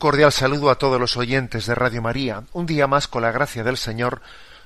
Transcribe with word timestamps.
Cordial 0.00 0.32
saludo 0.32 0.70
a 0.70 0.78
todos 0.78 0.98
los 0.98 1.16
oyentes 1.16 1.66
de 1.66 1.74
Radio 1.76 2.02
María. 2.02 2.42
Un 2.52 2.66
día 2.66 2.88
más, 2.88 3.06
con 3.06 3.22
la 3.22 3.30
gracia 3.30 3.62
del 3.62 3.76
Señor, 3.76 4.22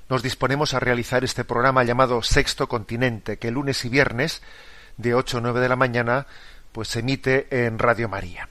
nos 0.09 0.23
disponemos 0.23 0.73
a 0.73 0.81
realizar 0.81 1.25
este 1.25 1.45
programa 1.45 1.83
llamado 1.85 2.23
Sexto 2.23 2.69
Continente, 2.69 3.37
que 3.37 3.51
lunes 3.51 3.85
y 3.85 3.91
viernes, 3.91 4.41
de 4.97 5.15
8 5.15 5.39
a 5.39 5.41
9 5.43 5.61
de 5.61 5.69
la 5.69 5.77
mañana, 5.77 6.27
pues 6.73 6.89
se 6.89 7.01
emite 7.01 7.67
en 7.67 7.79
Radio 7.79 8.09
María. 8.09 8.49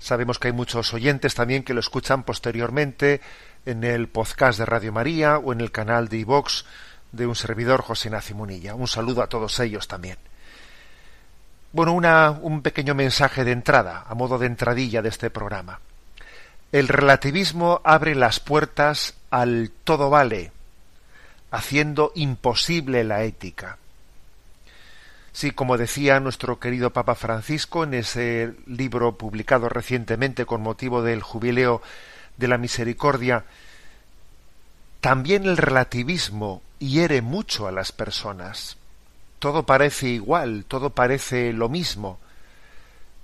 Sabemos 0.00 0.38
que 0.38 0.48
hay 0.48 0.52
muchos 0.52 0.92
oyentes 0.92 1.34
también 1.34 1.62
que 1.62 1.74
lo 1.74 1.80
escuchan 1.80 2.24
posteriormente 2.24 3.20
en 3.64 3.84
el 3.84 4.08
podcast 4.08 4.58
de 4.58 4.66
Radio 4.66 4.92
María 4.92 5.38
o 5.38 5.52
en 5.52 5.60
el 5.60 5.70
canal 5.70 6.08
de 6.08 6.18
iVox 6.18 6.64
de 7.12 7.26
un 7.26 7.36
servidor 7.36 7.82
José 7.82 8.08
Ignacio 8.08 8.34
Munilla. 8.34 8.74
Un 8.74 8.88
saludo 8.88 9.22
a 9.22 9.28
todos 9.28 9.58
ellos 9.60 9.86
también. 9.86 10.18
Bueno, 11.72 11.92
una, 11.92 12.30
un 12.30 12.62
pequeño 12.62 12.94
mensaje 12.94 13.44
de 13.44 13.52
entrada, 13.52 14.04
a 14.08 14.14
modo 14.14 14.38
de 14.38 14.46
entradilla 14.46 15.02
de 15.02 15.10
este 15.10 15.28
programa. 15.28 15.80
El 16.72 16.88
relativismo 16.88 17.80
abre 17.84 18.14
las 18.14 18.40
puertas 18.40 19.14
al 19.30 19.70
todo 19.84 20.08
vale, 20.08 20.50
haciendo 21.50 22.12
imposible 22.14 23.04
la 23.04 23.22
ética. 23.24 23.78
Sí, 25.32 25.50
como 25.50 25.76
decía 25.76 26.20
nuestro 26.20 26.58
querido 26.58 26.90
Papa 26.90 27.14
Francisco 27.14 27.84
en 27.84 27.94
ese 27.94 28.54
libro 28.66 29.16
publicado 29.16 29.68
recientemente 29.68 30.46
con 30.46 30.62
motivo 30.62 31.02
del 31.02 31.22
jubileo 31.22 31.80
de 32.38 32.48
la 32.48 32.58
misericordia, 32.58 33.44
también 35.00 35.44
el 35.44 35.56
relativismo 35.56 36.62
hiere 36.78 37.22
mucho 37.22 37.68
a 37.68 37.72
las 37.72 37.92
personas. 37.92 38.78
Todo 39.38 39.64
parece 39.64 40.08
igual, 40.08 40.64
todo 40.66 40.90
parece 40.90 41.52
lo 41.52 41.68
mismo. 41.68 42.18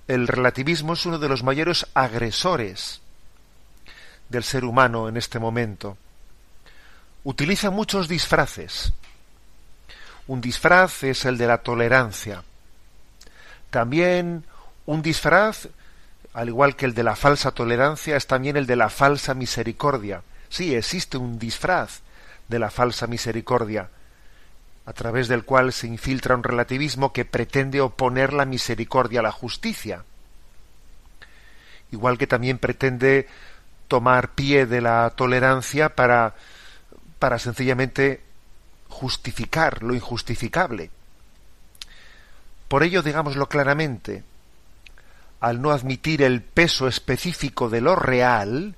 El 0.06 0.28
relativismo 0.28 0.92
es 0.92 1.06
uno 1.06 1.18
de 1.18 1.28
los 1.28 1.42
mayores 1.42 1.86
agresores 1.94 3.00
del 4.28 4.44
ser 4.44 4.64
humano 4.64 5.08
en 5.08 5.16
este 5.16 5.38
momento. 5.38 5.96
Utiliza 7.24 7.70
muchos 7.70 8.06
disfraces. 8.06 8.92
Un 10.26 10.40
disfraz 10.40 11.02
es 11.02 11.24
el 11.24 11.36
de 11.38 11.46
la 11.46 11.58
tolerancia. 11.58 12.44
También 13.70 14.44
un 14.86 15.02
disfraz, 15.02 15.68
al 16.32 16.48
igual 16.48 16.76
que 16.76 16.86
el 16.86 16.94
de 16.94 17.02
la 17.02 17.16
falsa 17.16 17.50
tolerancia, 17.52 18.16
es 18.16 18.26
también 18.26 18.56
el 18.56 18.66
de 18.66 18.76
la 18.76 18.90
falsa 18.90 19.34
misericordia. 19.34 20.22
Sí, 20.48 20.74
existe 20.74 21.16
un 21.16 21.38
disfraz 21.38 22.00
de 22.48 22.58
la 22.58 22.70
falsa 22.70 23.06
misericordia, 23.06 23.88
a 24.86 24.92
través 24.92 25.28
del 25.28 25.44
cual 25.44 25.72
se 25.72 25.86
infiltra 25.86 26.34
un 26.34 26.42
relativismo 26.42 27.12
que 27.12 27.24
pretende 27.24 27.80
oponer 27.80 28.32
la 28.32 28.44
misericordia 28.44 29.20
a 29.20 29.22
la 29.22 29.32
justicia. 29.32 30.04
Igual 31.90 32.18
que 32.18 32.26
también 32.26 32.58
pretende 32.58 33.28
tomar 33.88 34.32
pie 34.32 34.66
de 34.66 34.80
la 34.80 35.10
tolerancia 35.10 35.94
para, 35.94 36.34
para 37.18 37.38
sencillamente 37.38 38.22
justificar 38.88 39.82
lo 39.82 39.94
injustificable. 39.94 40.90
Por 42.68 42.82
ello, 42.82 43.02
digámoslo 43.02 43.48
claramente, 43.48 44.24
al 45.40 45.60
no 45.60 45.70
admitir 45.70 46.22
el 46.22 46.42
peso 46.42 46.88
específico 46.88 47.68
de 47.68 47.80
lo 47.80 47.96
real, 47.96 48.74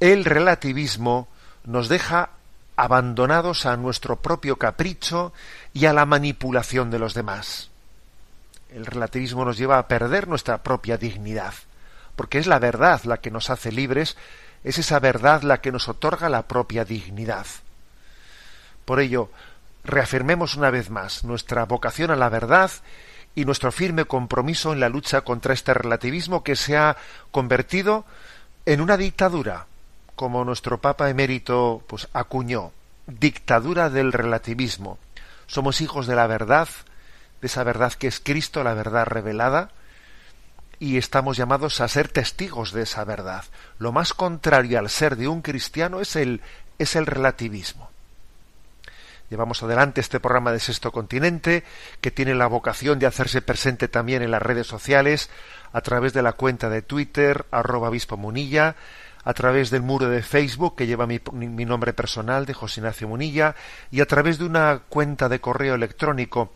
el 0.00 0.24
relativismo 0.24 1.28
nos 1.64 1.88
deja 1.88 2.30
abandonados 2.76 3.66
a 3.66 3.76
nuestro 3.76 4.16
propio 4.16 4.56
capricho 4.56 5.32
y 5.72 5.86
a 5.86 5.92
la 5.92 6.06
manipulación 6.06 6.90
de 6.90 6.98
los 6.98 7.14
demás. 7.14 7.70
El 8.70 8.86
relativismo 8.86 9.44
nos 9.44 9.58
lleva 9.58 9.78
a 9.78 9.88
perder 9.88 10.28
nuestra 10.28 10.62
propia 10.62 10.96
dignidad, 10.96 11.54
porque 12.16 12.38
es 12.38 12.46
la 12.46 12.58
verdad 12.58 13.02
la 13.04 13.18
que 13.18 13.30
nos 13.30 13.50
hace 13.50 13.70
libres, 13.70 14.16
es 14.64 14.78
esa 14.78 14.98
verdad 15.00 15.42
la 15.42 15.60
que 15.60 15.72
nos 15.72 15.88
otorga 15.88 16.28
la 16.28 16.48
propia 16.48 16.84
dignidad. 16.84 17.46
Por 18.84 19.00
ello, 19.00 19.30
reafirmemos 19.84 20.54
una 20.54 20.70
vez 20.70 20.90
más 20.90 21.24
nuestra 21.24 21.64
vocación 21.64 22.10
a 22.10 22.16
la 22.16 22.28
verdad 22.28 22.70
y 23.34 23.44
nuestro 23.44 23.72
firme 23.72 24.04
compromiso 24.04 24.72
en 24.72 24.80
la 24.80 24.88
lucha 24.88 25.22
contra 25.22 25.54
este 25.54 25.74
relativismo 25.74 26.42
que 26.42 26.56
se 26.56 26.76
ha 26.76 26.96
convertido 27.30 28.04
en 28.66 28.80
una 28.80 28.96
dictadura, 28.96 29.66
como 30.22 30.44
nuestro 30.44 30.80
Papa 30.80 31.10
emérito 31.10 31.82
pues 31.88 32.06
acuñó, 32.12 32.70
dictadura 33.08 33.90
del 33.90 34.12
relativismo. 34.12 35.00
Somos 35.48 35.80
hijos 35.80 36.06
de 36.06 36.14
la 36.14 36.28
verdad, 36.28 36.68
de 37.40 37.48
esa 37.48 37.64
verdad 37.64 37.92
que 37.94 38.06
es 38.06 38.20
Cristo, 38.20 38.62
la 38.62 38.72
verdad 38.72 39.04
revelada, 39.04 39.70
y 40.78 40.96
estamos 40.96 41.36
llamados 41.36 41.80
a 41.80 41.88
ser 41.88 42.06
testigos 42.06 42.70
de 42.70 42.82
esa 42.82 43.02
verdad. 43.04 43.44
Lo 43.80 43.90
más 43.90 44.14
contrario 44.14 44.78
al 44.78 44.90
ser 44.90 45.16
de 45.16 45.26
un 45.26 45.42
cristiano 45.42 46.00
es 46.00 46.14
el, 46.14 46.40
es 46.78 46.94
el 46.94 47.06
relativismo. 47.06 47.90
Llevamos 49.28 49.60
adelante 49.64 50.00
este 50.00 50.20
programa 50.20 50.52
de 50.52 50.60
Sexto 50.60 50.92
Continente, 50.92 51.64
que 52.00 52.12
tiene 52.12 52.36
la 52.36 52.46
vocación 52.46 53.00
de 53.00 53.06
hacerse 53.06 53.42
presente 53.42 53.88
también 53.88 54.22
en 54.22 54.30
las 54.30 54.42
redes 54.42 54.68
sociales, 54.68 55.30
a 55.72 55.80
través 55.80 56.12
de 56.12 56.22
la 56.22 56.34
cuenta 56.34 56.68
de 56.68 56.82
Twitter, 56.82 57.44
arroba 57.50 57.90
Munilla, 58.16 58.76
a 59.24 59.34
través 59.34 59.70
del 59.70 59.82
muro 59.82 60.08
de 60.08 60.22
Facebook 60.22 60.76
que 60.76 60.86
lleva 60.86 61.06
mi, 61.06 61.20
mi 61.32 61.64
nombre 61.64 61.92
personal 61.92 62.46
de 62.46 62.54
José 62.54 62.80
Ignacio 62.80 63.08
Munilla, 63.08 63.54
y 63.90 64.00
a 64.00 64.06
través 64.06 64.38
de 64.38 64.44
una 64.44 64.82
cuenta 64.88 65.28
de 65.28 65.40
correo 65.40 65.74
electrónico 65.74 66.52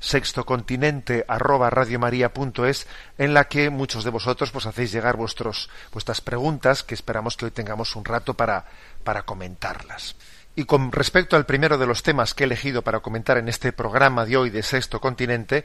sextocontinente 0.00 1.26
arroba 1.28 1.70
radiomaria.es 1.70 2.86
en 3.18 3.34
la 3.34 3.44
que 3.44 3.70
muchos 3.70 4.02
de 4.02 4.10
vosotros 4.10 4.50
pues 4.50 4.66
hacéis 4.66 4.92
llegar 4.92 5.16
vuestros 5.16 5.68
vuestras 5.92 6.22
preguntas 6.22 6.82
que 6.82 6.94
esperamos 6.94 7.36
que 7.36 7.44
hoy 7.44 7.50
tengamos 7.50 7.94
un 7.94 8.04
rato 8.04 8.34
para, 8.34 8.64
para 9.04 9.22
comentarlas. 9.22 10.16
Y 10.56 10.64
con 10.64 10.90
respecto 10.90 11.36
al 11.36 11.46
primero 11.46 11.78
de 11.78 11.86
los 11.86 12.02
temas 12.02 12.34
que 12.34 12.42
he 12.42 12.46
elegido 12.46 12.82
para 12.82 13.00
comentar 13.00 13.38
en 13.38 13.48
este 13.48 13.72
programa 13.72 14.24
de 14.24 14.36
hoy 14.36 14.50
de 14.50 14.62
Sexto 14.62 15.00
Continente, 15.00 15.64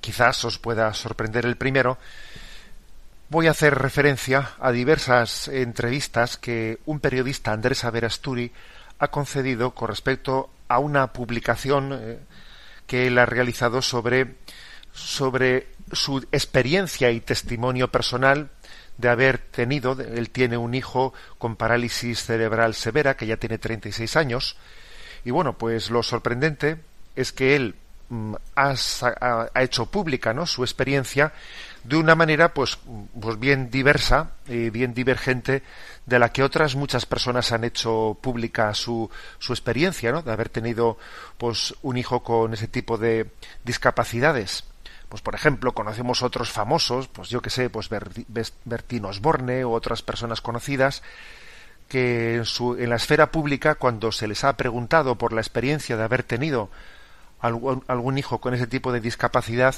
quizás 0.00 0.44
os 0.44 0.58
pueda 0.58 0.92
sorprender 0.92 1.46
el 1.46 1.56
primero, 1.56 1.98
voy 3.28 3.46
a 3.46 3.52
hacer 3.52 3.74
referencia 3.74 4.52
a 4.60 4.70
diversas 4.72 5.48
entrevistas 5.48 6.36
que 6.36 6.78
un 6.86 7.00
periodista, 7.00 7.52
Andrés 7.52 7.84
Averasturi, 7.84 8.52
ha 8.98 9.08
concedido 9.08 9.72
con 9.72 9.88
respecto 9.88 10.50
a 10.68 10.78
una 10.78 11.12
publicación 11.12 11.92
eh, 11.92 12.18
que 12.86 13.06
él 13.06 13.18
ha 13.18 13.26
realizado 13.26 13.82
sobre, 13.82 14.36
sobre 14.92 15.68
su 15.92 16.18
experiencia 16.32 17.10
y 17.10 17.20
testimonio 17.20 17.90
personal 17.90 18.50
de 18.98 19.08
haber 19.08 19.38
tenido, 19.38 19.96
él 20.00 20.30
tiene 20.30 20.56
un 20.56 20.74
hijo 20.74 21.12
con 21.38 21.56
parálisis 21.56 22.24
cerebral 22.24 22.74
severa 22.74 23.16
que 23.16 23.26
ya 23.26 23.36
tiene 23.36 23.58
36 23.58 24.16
años 24.16 24.56
y 25.24 25.30
bueno, 25.30 25.58
pues 25.58 25.90
lo 25.90 26.02
sorprendente 26.02 26.76
es 27.16 27.32
que 27.32 27.56
él 27.56 27.74
mm, 28.08 28.34
ha, 28.54 28.74
ha, 29.54 29.62
hecho 29.62 29.86
pública 29.86 30.32
¿no? 30.32 30.46
su 30.46 30.62
experiencia 30.62 31.32
de 31.84 31.96
una 31.96 32.14
manera 32.14 32.54
pues, 32.54 32.78
pues 33.20 33.38
bien 33.38 33.70
diversa 33.70 34.32
y 34.46 34.70
bien 34.70 34.94
divergente 34.94 35.62
de 36.06 36.18
la 36.18 36.30
que 36.30 36.42
otras 36.42 36.74
muchas 36.74 37.06
personas 37.06 37.52
han 37.52 37.64
hecho 37.64 38.18
pública 38.20 38.72
su, 38.74 39.10
su 39.38 39.52
experiencia, 39.52 40.10
¿no? 40.12 40.22
de 40.22 40.32
haber 40.32 40.48
tenido 40.48 40.98
pues 41.38 41.74
un 41.82 41.96
hijo 41.96 42.22
con 42.22 42.54
ese 42.54 42.68
tipo 42.68 42.98
de 42.98 43.30
discapacidades. 43.64 44.64
Pues 45.08 45.22
por 45.22 45.34
ejemplo, 45.34 45.72
conocemos 45.72 46.22
otros 46.22 46.50
famosos, 46.50 47.08
pues 47.08 47.28
yo 47.28 47.40
que 47.40 47.50
sé, 47.50 47.70
pues 47.70 47.88
Bertino 48.64 49.08
Osborne 49.08 49.64
u 49.64 49.72
otras 49.72 50.02
personas 50.02 50.40
conocidas 50.40 51.02
que 51.88 52.36
en, 52.36 52.44
su, 52.46 52.76
en 52.76 52.90
la 52.90 52.96
esfera 52.96 53.30
pública, 53.30 53.74
cuando 53.74 54.10
se 54.10 54.26
les 54.26 54.42
ha 54.42 54.56
preguntado 54.56 55.16
por 55.16 55.32
la 55.32 55.40
experiencia 55.40 55.96
de 55.96 56.02
haber 56.02 56.22
tenido 56.22 56.70
algún, 57.40 57.84
algún 57.88 58.18
hijo 58.18 58.40
con 58.40 58.54
ese 58.54 58.66
tipo 58.66 58.90
de 58.90 59.00
discapacidad, 59.00 59.76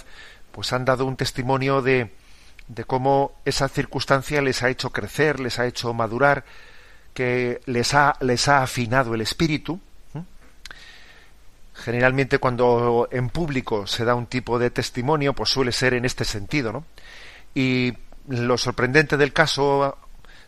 pues 0.56 0.72
han 0.72 0.86
dado 0.86 1.04
un 1.04 1.16
testimonio 1.16 1.82
de, 1.82 2.10
de 2.66 2.84
cómo 2.84 3.32
esa 3.44 3.68
circunstancia 3.68 4.40
les 4.40 4.62
ha 4.62 4.70
hecho 4.70 4.88
crecer, 4.88 5.38
les 5.38 5.58
ha 5.58 5.66
hecho 5.66 5.92
madurar, 5.92 6.46
que 7.12 7.60
les 7.66 7.92
ha, 7.92 8.16
les 8.20 8.48
ha 8.48 8.62
afinado 8.62 9.14
el 9.14 9.20
espíritu. 9.20 9.78
Generalmente 11.74 12.38
cuando 12.38 13.06
en 13.12 13.28
público 13.28 13.86
se 13.86 14.06
da 14.06 14.14
un 14.14 14.24
tipo 14.24 14.58
de 14.58 14.70
testimonio, 14.70 15.34
pues 15.34 15.50
suele 15.50 15.72
ser 15.72 15.92
en 15.92 16.06
este 16.06 16.24
sentido, 16.24 16.72
¿no? 16.72 16.86
Y 17.54 17.92
lo 18.26 18.56
sorprendente 18.56 19.18
del 19.18 19.34
caso 19.34 19.98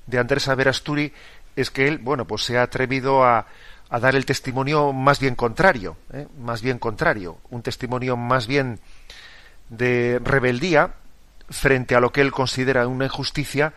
de 0.07 0.19
Andrés 0.19 0.49
Averasturi 0.49 1.13
es 1.55 1.71
que 1.71 1.87
él, 1.87 1.99
bueno, 1.99 2.25
pues 2.27 2.45
se 2.45 2.57
ha 2.57 2.63
atrevido 2.63 3.25
a, 3.25 3.47
a 3.91 4.01
dar 4.01 4.17
el 4.17 4.25
testimonio 4.25 4.95
más 4.95 5.21
bien 5.21 5.35
contrario, 5.35 5.99
¿eh? 6.15 6.27
más 6.39 6.63
bien 6.63 6.79
contrario, 6.79 7.37
un 7.51 7.61
testimonio 7.61 8.17
más 8.17 8.47
bien 8.47 8.81
de 9.69 10.21
rebeldía 10.23 10.95
frente 11.51 11.95
a 11.95 12.01
lo 12.01 12.13
que 12.13 12.21
él 12.21 12.33
considera 12.33 12.87
una 12.87 13.07
injusticia 13.07 13.73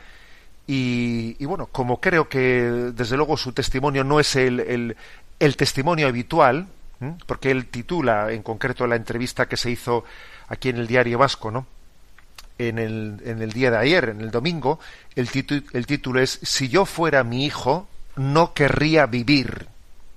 y, 0.67 1.43
bueno, 1.45 1.65
como 1.65 1.99
creo 1.99 2.29
que 2.29 2.39
desde 2.93 3.17
luego 3.17 3.35
su 3.35 3.51
testimonio 3.51 4.05
no 4.05 4.21
es 4.21 4.37
el, 4.37 4.95
el, 5.39 5.57
testimonio 5.57 6.07
habitual, 6.07 6.67
porque 7.25 7.51
él 7.51 7.65
titula 7.65 8.31
en 8.31 8.41
concreto 8.41 8.87
la 8.87 8.95
entrevista 8.95 9.47
que 9.47 9.57
se 9.57 9.69
hizo 9.69 10.05
aquí 10.47 10.69
en 10.69 10.77
el 10.77 10.87
diario 10.87 11.17
vasco, 11.17 11.51
¿no? 11.51 11.65
En 12.57 12.79
el, 12.79 13.21
en 13.25 13.41
el 13.41 13.51
día 13.51 13.71
de 13.71 13.77
ayer, 13.77 14.09
en 14.09 14.21
el 14.21 14.31
domingo, 14.31 14.79
el, 15.15 15.27
el 15.73 15.85
título 15.85 16.21
es 16.21 16.39
Si 16.43 16.69
yo 16.69 16.85
fuera 16.85 17.25
mi 17.25 17.45
hijo, 17.45 17.87
no 18.15 18.53
querría 18.53 19.07
vivir. 19.07 19.67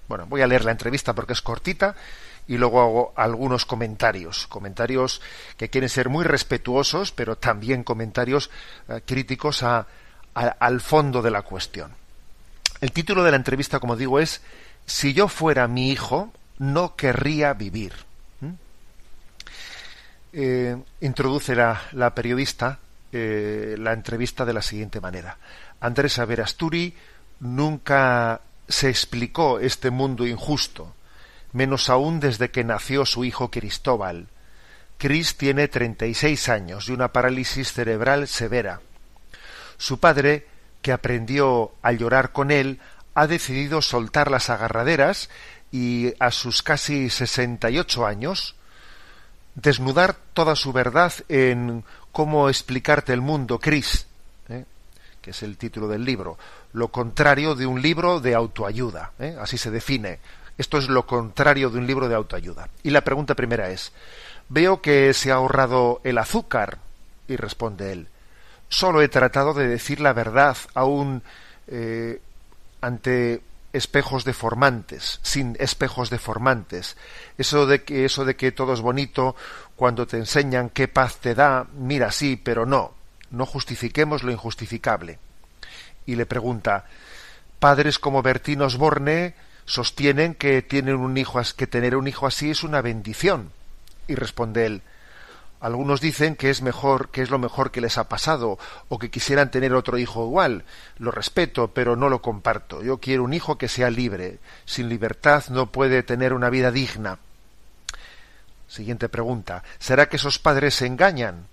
Bueno, 0.06 0.26
voy 0.26 0.42
a 0.42 0.46
leer 0.46 0.64
la 0.64 0.72
entrevista 0.72 1.14
porque 1.14 1.32
es 1.32 1.42
cortita 1.42 1.96
y 2.46 2.56
luego 2.58 2.80
hago 2.80 3.12
algunos 3.16 3.64
comentarios, 3.64 4.46
comentarios 4.46 5.20
que 5.56 5.70
quieren 5.70 5.88
ser 5.88 6.08
muy 6.08 6.24
respetuosos, 6.24 7.12
pero 7.12 7.36
también 7.36 7.84
comentarios 7.84 8.50
eh, 8.88 9.00
críticos 9.04 9.62
a, 9.62 9.86
al 10.34 10.80
fondo 10.80 11.22
de 11.22 11.30
la 11.30 11.42
cuestión. 11.42 11.92
El 12.80 12.92
título 12.92 13.22
de 13.22 13.30
la 13.30 13.36
entrevista, 13.36 13.80
como 13.80 13.96
digo, 13.96 14.20
es 14.20 14.42
Si 14.84 15.14
yo 15.14 15.28
fuera 15.28 15.68
mi 15.68 15.90
hijo, 15.90 16.32
no 16.58 16.96
querría 16.96 17.54
vivir. 17.54 17.94
¿Mm? 18.40 18.50
Eh, 20.34 20.76
introduce 21.00 21.54
la, 21.54 22.12
periodista 22.14 22.78
eh, 23.12 23.76
la 23.78 23.92
entrevista 23.92 24.44
de 24.44 24.52
la 24.52 24.60
siguiente 24.60 25.00
manera. 25.00 25.38
Andrés 25.80 26.18
Averasturi 26.18 26.94
nunca 27.40 28.40
se 28.68 28.88
explicó 28.88 29.60
este 29.60 29.90
mundo 29.90 30.26
injusto 30.26 30.94
menos 31.54 31.88
aún 31.88 32.20
desde 32.20 32.50
que 32.50 32.64
nació 32.64 33.06
su 33.06 33.24
hijo 33.24 33.50
Cristóbal. 33.50 34.26
Cris 34.98 35.36
tiene 35.36 35.68
36 35.68 36.48
años 36.48 36.88
y 36.88 36.92
una 36.92 37.12
parálisis 37.12 37.72
cerebral 37.72 38.28
severa. 38.28 38.80
Su 39.78 39.98
padre, 39.98 40.46
que 40.82 40.92
aprendió 40.92 41.72
a 41.80 41.92
llorar 41.92 42.32
con 42.32 42.50
él, 42.50 42.80
ha 43.14 43.26
decidido 43.26 43.80
soltar 43.80 44.30
las 44.30 44.50
agarraderas 44.50 45.30
y 45.70 46.12
a 46.18 46.30
sus 46.30 46.62
casi 46.62 47.08
68 47.08 48.04
años 48.04 48.56
desnudar 49.54 50.16
toda 50.32 50.56
su 50.56 50.72
verdad 50.72 51.12
en 51.28 51.84
cómo 52.10 52.48
explicarte 52.48 53.12
el 53.12 53.20
mundo, 53.20 53.60
Cris, 53.60 54.06
¿eh? 54.48 54.64
que 55.22 55.30
es 55.30 55.42
el 55.44 55.56
título 55.56 55.86
del 55.86 56.04
libro, 56.04 56.36
lo 56.72 56.88
contrario 56.88 57.54
de 57.54 57.66
un 57.66 57.80
libro 57.80 58.18
de 58.18 58.34
autoayuda, 58.34 59.12
¿eh? 59.20 59.36
así 59.40 59.56
se 59.56 59.70
define, 59.70 60.18
esto 60.58 60.78
es 60.78 60.88
lo 60.88 61.06
contrario 61.06 61.70
de 61.70 61.78
un 61.78 61.86
libro 61.86 62.08
de 62.08 62.14
autoayuda. 62.14 62.68
Y 62.82 62.90
la 62.90 63.02
pregunta 63.02 63.34
primera 63.34 63.70
es, 63.70 63.92
veo 64.48 64.80
que 64.80 65.12
se 65.14 65.32
ha 65.32 65.36
ahorrado 65.36 66.00
el 66.04 66.18
azúcar. 66.18 66.78
Y 67.26 67.36
responde 67.36 67.92
él, 67.92 68.08
solo 68.68 69.00
he 69.00 69.08
tratado 69.08 69.54
de 69.54 69.66
decir 69.66 70.00
la 70.00 70.12
verdad 70.12 70.56
aún 70.74 71.22
eh, 71.68 72.20
ante 72.82 73.40
espejos 73.72 74.24
deformantes, 74.24 75.20
sin 75.22 75.56
espejos 75.58 76.10
deformantes. 76.10 76.96
Eso 77.38 77.66
de 77.66 77.82
que 77.82 78.04
eso 78.04 78.24
de 78.24 78.36
que 78.36 78.52
todo 78.52 78.74
es 78.74 78.80
bonito 78.80 79.34
cuando 79.74 80.06
te 80.06 80.18
enseñan 80.18 80.68
qué 80.68 80.86
paz 80.86 81.16
te 81.16 81.34
da, 81.34 81.66
mira 81.74 82.12
sí, 82.12 82.36
pero 82.36 82.66
no. 82.66 82.92
No 83.30 83.46
justifiquemos 83.46 84.22
lo 84.22 84.30
injustificable. 84.30 85.18
Y 86.06 86.14
le 86.14 86.26
pregunta, 86.26 86.84
padres 87.58 87.98
como 87.98 88.22
Bertino 88.22 88.66
Osborne 88.66 89.34
sostienen 89.66 90.34
que 90.34 90.62
tienen 90.62 90.96
un 90.96 91.16
hijo 91.16 91.40
que 91.56 91.66
tener 91.66 91.96
un 91.96 92.08
hijo 92.08 92.26
así 92.26 92.50
es 92.50 92.64
una 92.64 92.80
bendición. 92.82 93.50
Y 94.06 94.14
responde 94.14 94.66
él, 94.66 94.82
algunos 95.64 96.02
dicen 96.02 96.36
que 96.36 96.50
es 96.50 96.60
mejor, 96.60 97.08
que 97.08 97.22
es 97.22 97.30
lo 97.30 97.38
mejor 97.38 97.70
que 97.70 97.80
les 97.80 97.96
ha 97.96 98.06
pasado, 98.06 98.58
o 98.90 98.98
que 98.98 99.10
quisieran 99.10 99.50
tener 99.50 99.72
otro 99.72 99.96
hijo 99.96 100.26
igual. 100.26 100.64
Lo 100.98 101.10
respeto, 101.10 101.68
pero 101.68 101.96
no 101.96 102.10
lo 102.10 102.20
comparto. 102.20 102.82
Yo 102.82 102.98
quiero 102.98 103.24
un 103.24 103.32
hijo 103.32 103.56
que 103.56 103.68
sea 103.68 103.88
libre. 103.88 104.40
Sin 104.66 104.90
libertad 104.90 105.44
no 105.48 105.72
puede 105.72 106.02
tener 106.02 106.34
una 106.34 106.50
vida 106.50 106.70
digna. 106.70 107.18
Siguiente 108.68 109.08
pregunta. 109.08 109.64
¿Será 109.78 110.10
que 110.10 110.16
esos 110.16 110.38
padres 110.38 110.74
se 110.74 110.84
engañan? 110.84 111.46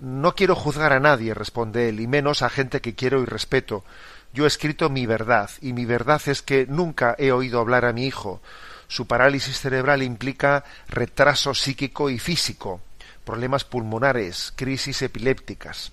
No 0.00 0.34
quiero 0.34 0.54
juzgar 0.54 0.92
a 0.92 1.00
nadie, 1.00 1.32
responde 1.32 1.88
él, 1.88 2.00
y 2.00 2.06
menos 2.06 2.42
a 2.42 2.50
gente 2.50 2.82
que 2.82 2.94
quiero 2.94 3.22
y 3.22 3.24
respeto. 3.24 3.84
Yo 4.32 4.44
he 4.44 4.46
escrito 4.46 4.90
mi 4.90 5.06
verdad, 5.06 5.50
y 5.60 5.72
mi 5.72 5.86
verdad 5.86 6.20
es 6.26 6.42
que 6.42 6.66
nunca 6.66 7.14
he 7.18 7.32
oído 7.32 7.60
hablar 7.60 7.84
a 7.84 7.92
mi 7.92 8.06
hijo. 8.06 8.40
Su 8.86 9.06
parálisis 9.06 9.58
cerebral 9.58 10.02
implica 10.02 10.64
retraso 10.88 11.54
psíquico 11.54 12.10
y 12.10 12.18
físico, 12.18 12.80
problemas 13.24 13.64
pulmonares, 13.64 14.52
crisis 14.54 15.02
epilépticas. 15.02 15.92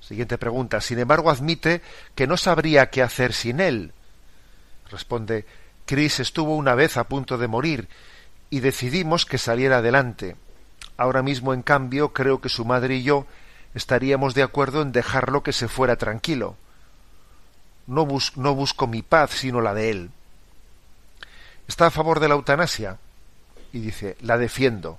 Siguiente 0.00 0.38
pregunta. 0.38 0.80
Sin 0.80 0.98
embargo, 0.98 1.30
admite 1.30 1.82
que 2.14 2.26
no 2.26 2.36
sabría 2.36 2.90
qué 2.90 3.02
hacer 3.02 3.32
sin 3.32 3.60
él. 3.60 3.92
Responde, 4.90 5.44
Chris 5.86 6.20
estuvo 6.20 6.56
una 6.56 6.74
vez 6.74 6.96
a 6.96 7.04
punto 7.04 7.36
de 7.36 7.48
morir 7.48 7.88
y 8.48 8.60
decidimos 8.60 9.26
que 9.26 9.38
saliera 9.38 9.78
adelante. 9.78 10.36
Ahora 10.96 11.22
mismo, 11.22 11.52
en 11.52 11.62
cambio, 11.62 12.12
creo 12.12 12.40
que 12.40 12.48
su 12.48 12.64
madre 12.64 12.96
y 12.96 13.02
yo 13.02 13.26
estaríamos 13.74 14.34
de 14.34 14.42
acuerdo 14.42 14.82
en 14.82 14.92
dejarlo 14.92 15.42
que 15.42 15.52
se 15.52 15.68
fuera 15.68 15.96
tranquilo 15.96 16.56
no, 17.88 18.04
busco 18.54 18.86
mi 18.86 19.02
paz, 19.02 19.30
sino 19.30 19.60
la 19.60 19.72
de 19.72 19.90
él. 19.90 20.10
¿Está 21.66 21.86
a 21.86 21.90
favor 21.90 22.20
de 22.20 22.28
la 22.28 22.34
eutanasia? 22.34 22.98
Y 23.72 23.80
dice, 23.80 24.16
la 24.20 24.36
defiendo. 24.36 24.98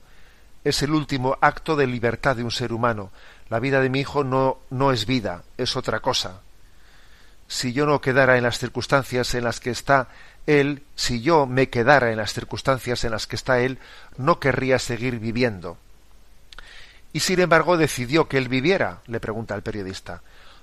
Es 0.64 0.82
el 0.82 0.92
último 0.92 1.38
acto 1.40 1.76
de 1.76 1.88
libertad 1.88 2.36
de 2.36 2.44
un 2.44 2.52
ser 2.52 2.74
humano. 2.74 3.12
La 3.50 3.60
vida 3.60 3.80
de 3.80 3.90
mi 3.90 4.00
hijo 4.02 4.24
no, 4.24 4.58
no 4.72 4.92
es 4.92 5.06
vida, 5.06 5.44
es 5.58 5.76
otra 5.76 6.00
cosa. 6.00 6.42
Si 7.48 7.74
yo 7.74 7.86
no 7.86 8.02
quedara 8.02 8.38
en 8.38 8.44
las 8.44 8.58
circunstancias 8.58 9.34
en 9.36 9.44
las 9.44 9.60
que 9.60 9.70
está 9.70 10.10
él, 10.48 10.84
si 10.96 11.22
yo 11.22 11.46
me 11.46 11.70
quedara 11.70 12.12
en 12.12 12.18
las 12.18 12.34
circunstancias 12.34 13.04
en 13.04 13.12
las 13.12 13.28
que 13.28 13.36
está 13.36 13.60
él, 13.60 13.78
no 14.18 14.40
querría 14.40 14.80
seguir 14.80 15.20
viviendo. 15.20 15.78
Y 17.14 17.22
sin 17.22 17.40
embargo 17.40 17.78
decidió 17.78 18.28
que 18.28 18.38
él 18.38 18.50
viviera, 18.50 19.02
le 19.08 19.20
pregunta 19.20 19.56
el 19.56 19.64
periodista. 19.64 20.22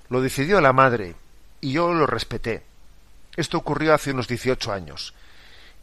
Lo 0.09 0.21
decidió 0.21 0.61
la 0.61 0.71
madre, 0.71 1.15
y 1.61 1.73
yo 1.73 1.93
lo 1.93 2.07
respeté. 2.07 2.63
Esto 3.35 3.57
ocurrió 3.57 3.93
hace 3.93 4.11
unos 4.11 4.27
18 4.27 4.71
años 4.71 5.13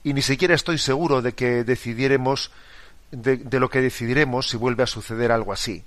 y 0.04 0.12
ni 0.12 0.22
siquiera 0.22 0.54
estoy 0.54 0.78
seguro 0.78 1.22
de 1.22 1.32
que 1.32 1.64
decidiremos 1.64 2.50
de, 3.10 3.38
lo 3.58 3.70
que 3.70 3.80
decidiremos 3.80 4.48
si 4.48 4.56
vuelve 4.56 4.82
a 4.82 4.86
suceder 4.86 5.32
algo 5.32 5.52
así. 5.52 5.82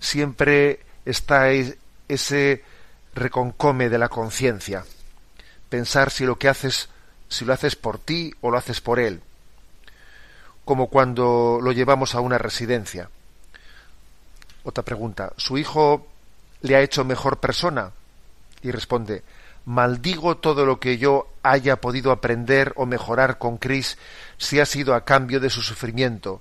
Siempre 0.00 0.80
está 1.04 1.50
ese 1.50 2.64
reconcome 3.14 3.88
de 3.88 3.98
la 3.98 4.08
conciencia, 4.08 4.84
pensar 5.70 6.10
si 6.10 6.24
lo 6.24 6.38
que 6.38 6.48
haces 6.48 6.90
si 7.28 7.44
lo 7.44 7.52
haces 7.52 7.74
por 7.74 7.98
ti 7.98 8.32
o 8.40 8.50
lo 8.50 8.58
haces 8.58 8.80
por 8.80 9.00
él, 9.00 9.20
como 10.64 10.88
cuando 10.88 11.58
lo 11.60 11.72
llevamos 11.72 12.14
a 12.14 12.20
una 12.20 12.38
residencia. 12.38 13.10
Otra 14.62 14.84
pregunta, 14.84 15.32
¿su 15.36 15.58
hijo 15.58 16.06
le 16.62 16.76
ha 16.76 16.82
hecho 16.82 17.04
mejor 17.04 17.38
persona? 17.38 17.92
Y 18.66 18.72
responde 18.72 19.22
maldigo 19.66 20.36
todo 20.36 20.64
lo 20.64 20.80
que 20.80 20.96
yo 20.96 21.26
haya 21.42 21.80
podido 21.80 22.12
aprender 22.12 22.72
o 22.76 22.86
mejorar 22.86 23.36
con 23.36 23.58
Cris 23.58 23.98
si 24.38 24.60
ha 24.60 24.64
sido 24.64 24.94
a 24.94 25.04
cambio 25.04 25.40
de 25.40 25.50
su 25.50 25.60
sufrimiento. 25.60 26.40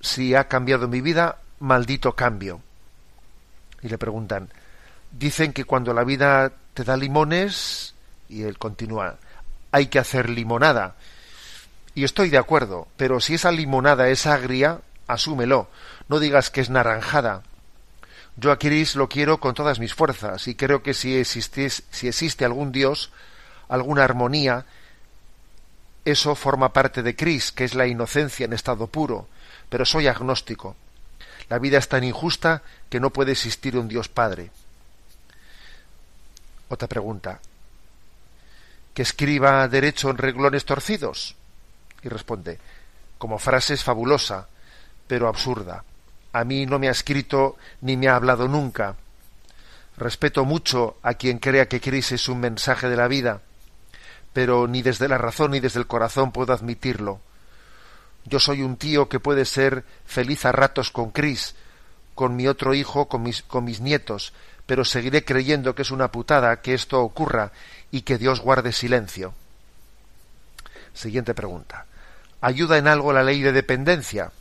Si 0.00 0.34
ha 0.34 0.48
cambiado 0.48 0.86
mi 0.86 1.00
vida, 1.00 1.38
maldito 1.58 2.14
cambio. 2.14 2.60
Y 3.82 3.88
le 3.88 3.98
preguntan, 3.98 4.50
dicen 5.10 5.52
que 5.52 5.64
cuando 5.64 5.94
la 5.94 6.04
vida 6.04 6.52
te 6.74 6.84
da 6.84 6.96
limones, 6.96 7.94
y 8.28 8.42
él 8.42 8.58
continúa, 8.58 9.16
hay 9.72 9.86
que 9.86 9.98
hacer 9.98 10.28
limonada. 10.28 10.96
Y 11.94 12.04
estoy 12.04 12.28
de 12.28 12.38
acuerdo, 12.38 12.86
pero 12.96 13.18
si 13.20 13.34
esa 13.34 13.50
limonada 13.50 14.08
es 14.08 14.26
agria, 14.26 14.80
asúmelo, 15.06 15.68
no 16.08 16.20
digas 16.20 16.50
que 16.50 16.60
es 16.60 16.68
naranjada. 16.68 17.42
Yo 18.36 18.50
a 18.50 18.58
Cris 18.58 18.96
lo 18.96 19.08
quiero 19.08 19.38
con 19.40 19.54
todas 19.54 19.78
mis 19.78 19.94
fuerzas 19.94 20.48
y 20.48 20.54
creo 20.54 20.82
que 20.82 20.94
si, 20.94 21.24
si 21.24 22.08
existe 22.08 22.44
algún 22.44 22.72
Dios, 22.72 23.10
alguna 23.68 24.04
armonía, 24.04 24.64
eso 26.04 26.34
forma 26.34 26.72
parte 26.72 27.02
de 27.02 27.14
Cris, 27.14 27.52
que 27.52 27.64
es 27.64 27.74
la 27.74 27.86
inocencia 27.86 28.44
en 28.44 28.52
estado 28.52 28.86
puro, 28.86 29.28
pero 29.68 29.84
soy 29.84 30.08
agnóstico. 30.08 30.76
La 31.48 31.58
vida 31.58 31.78
es 31.78 31.88
tan 31.88 32.04
injusta 32.04 32.62
que 32.88 33.00
no 33.00 33.10
puede 33.10 33.32
existir 33.32 33.76
un 33.76 33.88
Dios 33.88 34.08
Padre. 34.08 34.50
Otra 36.68 36.88
pregunta. 36.88 37.40
¿Que 38.94 39.02
escriba 39.02 39.68
derecho 39.68 40.10
en 40.10 40.18
reglones 40.18 40.64
torcidos? 40.64 41.36
Y 42.02 42.08
responde, 42.08 42.58
como 43.18 43.38
frase 43.38 43.74
es 43.74 43.84
fabulosa, 43.84 44.48
pero 45.06 45.28
absurda. 45.28 45.84
A 46.32 46.44
mí 46.44 46.66
no 46.66 46.78
me 46.78 46.88
ha 46.88 46.92
escrito 46.92 47.56
ni 47.80 47.96
me 47.96 48.08
ha 48.08 48.16
hablado 48.16 48.48
nunca. 48.48 48.96
Respeto 49.96 50.44
mucho 50.44 50.96
a 51.02 51.14
quien 51.14 51.38
crea 51.38 51.68
que 51.68 51.80
Cris 51.80 52.12
es 52.12 52.28
un 52.28 52.40
mensaje 52.40 52.88
de 52.88 52.96
la 52.96 53.08
vida, 53.08 53.42
pero 54.32 54.66
ni 54.66 54.82
desde 54.82 55.08
la 55.08 55.18
razón 55.18 55.50
ni 55.50 55.60
desde 55.60 55.80
el 55.80 55.86
corazón 55.86 56.32
puedo 56.32 56.52
admitirlo. 56.52 57.20
Yo 58.24 58.38
soy 58.38 58.62
un 58.62 58.76
tío 58.76 59.08
que 59.08 59.20
puede 59.20 59.44
ser 59.44 59.84
feliz 60.06 60.44
a 60.46 60.52
ratos 60.52 60.90
con 60.90 61.10
Cris, 61.10 61.54
con 62.14 62.36
mi 62.36 62.46
otro 62.46 62.72
hijo, 62.72 63.08
con 63.08 63.22
mis, 63.22 63.42
con 63.42 63.64
mis 63.64 63.80
nietos, 63.80 64.32
pero 64.64 64.84
seguiré 64.84 65.24
creyendo 65.24 65.74
que 65.74 65.82
es 65.82 65.90
una 65.90 66.10
putada 66.10 66.60
que 66.62 66.72
esto 66.72 67.00
ocurra 67.00 67.52
y 67.90 68.02
que 68.02 68.16
Dios 68.16 68.40
guarde 68.40 68.72
silencio. 68.72 69.34
Siguiente 70.94 71.34
pregunta. 71.34 71.86
¿Ayuda 72.40 72.78
en 72.78 72.86
algo 72.86 73.12
la 73.12 73.22
ley 73.22 73.42
de 73.42 73.52
dependencia? 73.52 74.32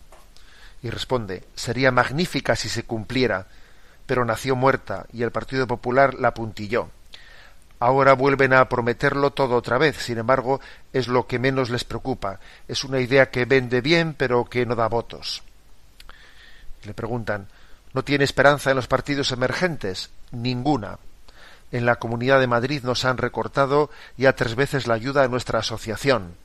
Y 0.84 0.90
responde, 0.90 1.44
sería 1.56 1.92
magnífica 1.92 2.56
si 2.56 2.70
se 2.70 2.84
cumpliera, 2.84 3.48
pero 4.06 4.26
nació 4.26 4.56
muerta 4.56 5.06
y 5.14 5.24
el 5.24 5.32
Partido 5.32 5.68
Popular 5.68 6.16
la 6.16 6.34
puntilló. 6.34 6.90
Ahora 7.80 8.14
vuelven 8.14 8.54
a 8.54 8.68
prometerlo 8.70 9.32
todo 9.32 9.56
otra 9.56 9.78
vez, 9.78 9.98
sin 9.98 10.18
embargo, 10.18 10.60
es 10.94 11.08
lo 11.08 11.28
que 11.28 11.40
menos 11.40 11.70
les 11.70 11.84
preocupa. 11.84 12.40
Es 12.68 12.84
una 12.84 13.00
idea 13.00 13.32
que 13.32 13.46
vende 13.46 13.82
bien, 13.82 14.14
pero 14.14 14.46
que 14.46 14.66
no 14.66 14.76
da 14.76 14.88
votos. 14.88 15.44
Le 16.84 16.94
preguntan, 16.94 17.48
¿no 17.94 18.04
tiene 18.04 18.24
esperanza 18.24 18.70
en 18.70 18.76
los 18.76 18.88
partidos 18.88 19.32
emergentes? 19.32 20.12
Ninguna. 20.32 21.00
En 21.72 21.86
la 21.86 21.96
Comunidad 21.96 22.40
de 22.40 22.48
Madrid 22.48 22.84
nos 22.84 23.06
han 23.06 23.18
recortado 23.18 23.90
ya 24.18 24.36
tres 24.36 24.56
veces 24.56 24.88
la 24.88 24.96
ayuda 24.96 25.24
de 25.24 25.30
nuestra 25.30 25.60
asociación 25.60 26.36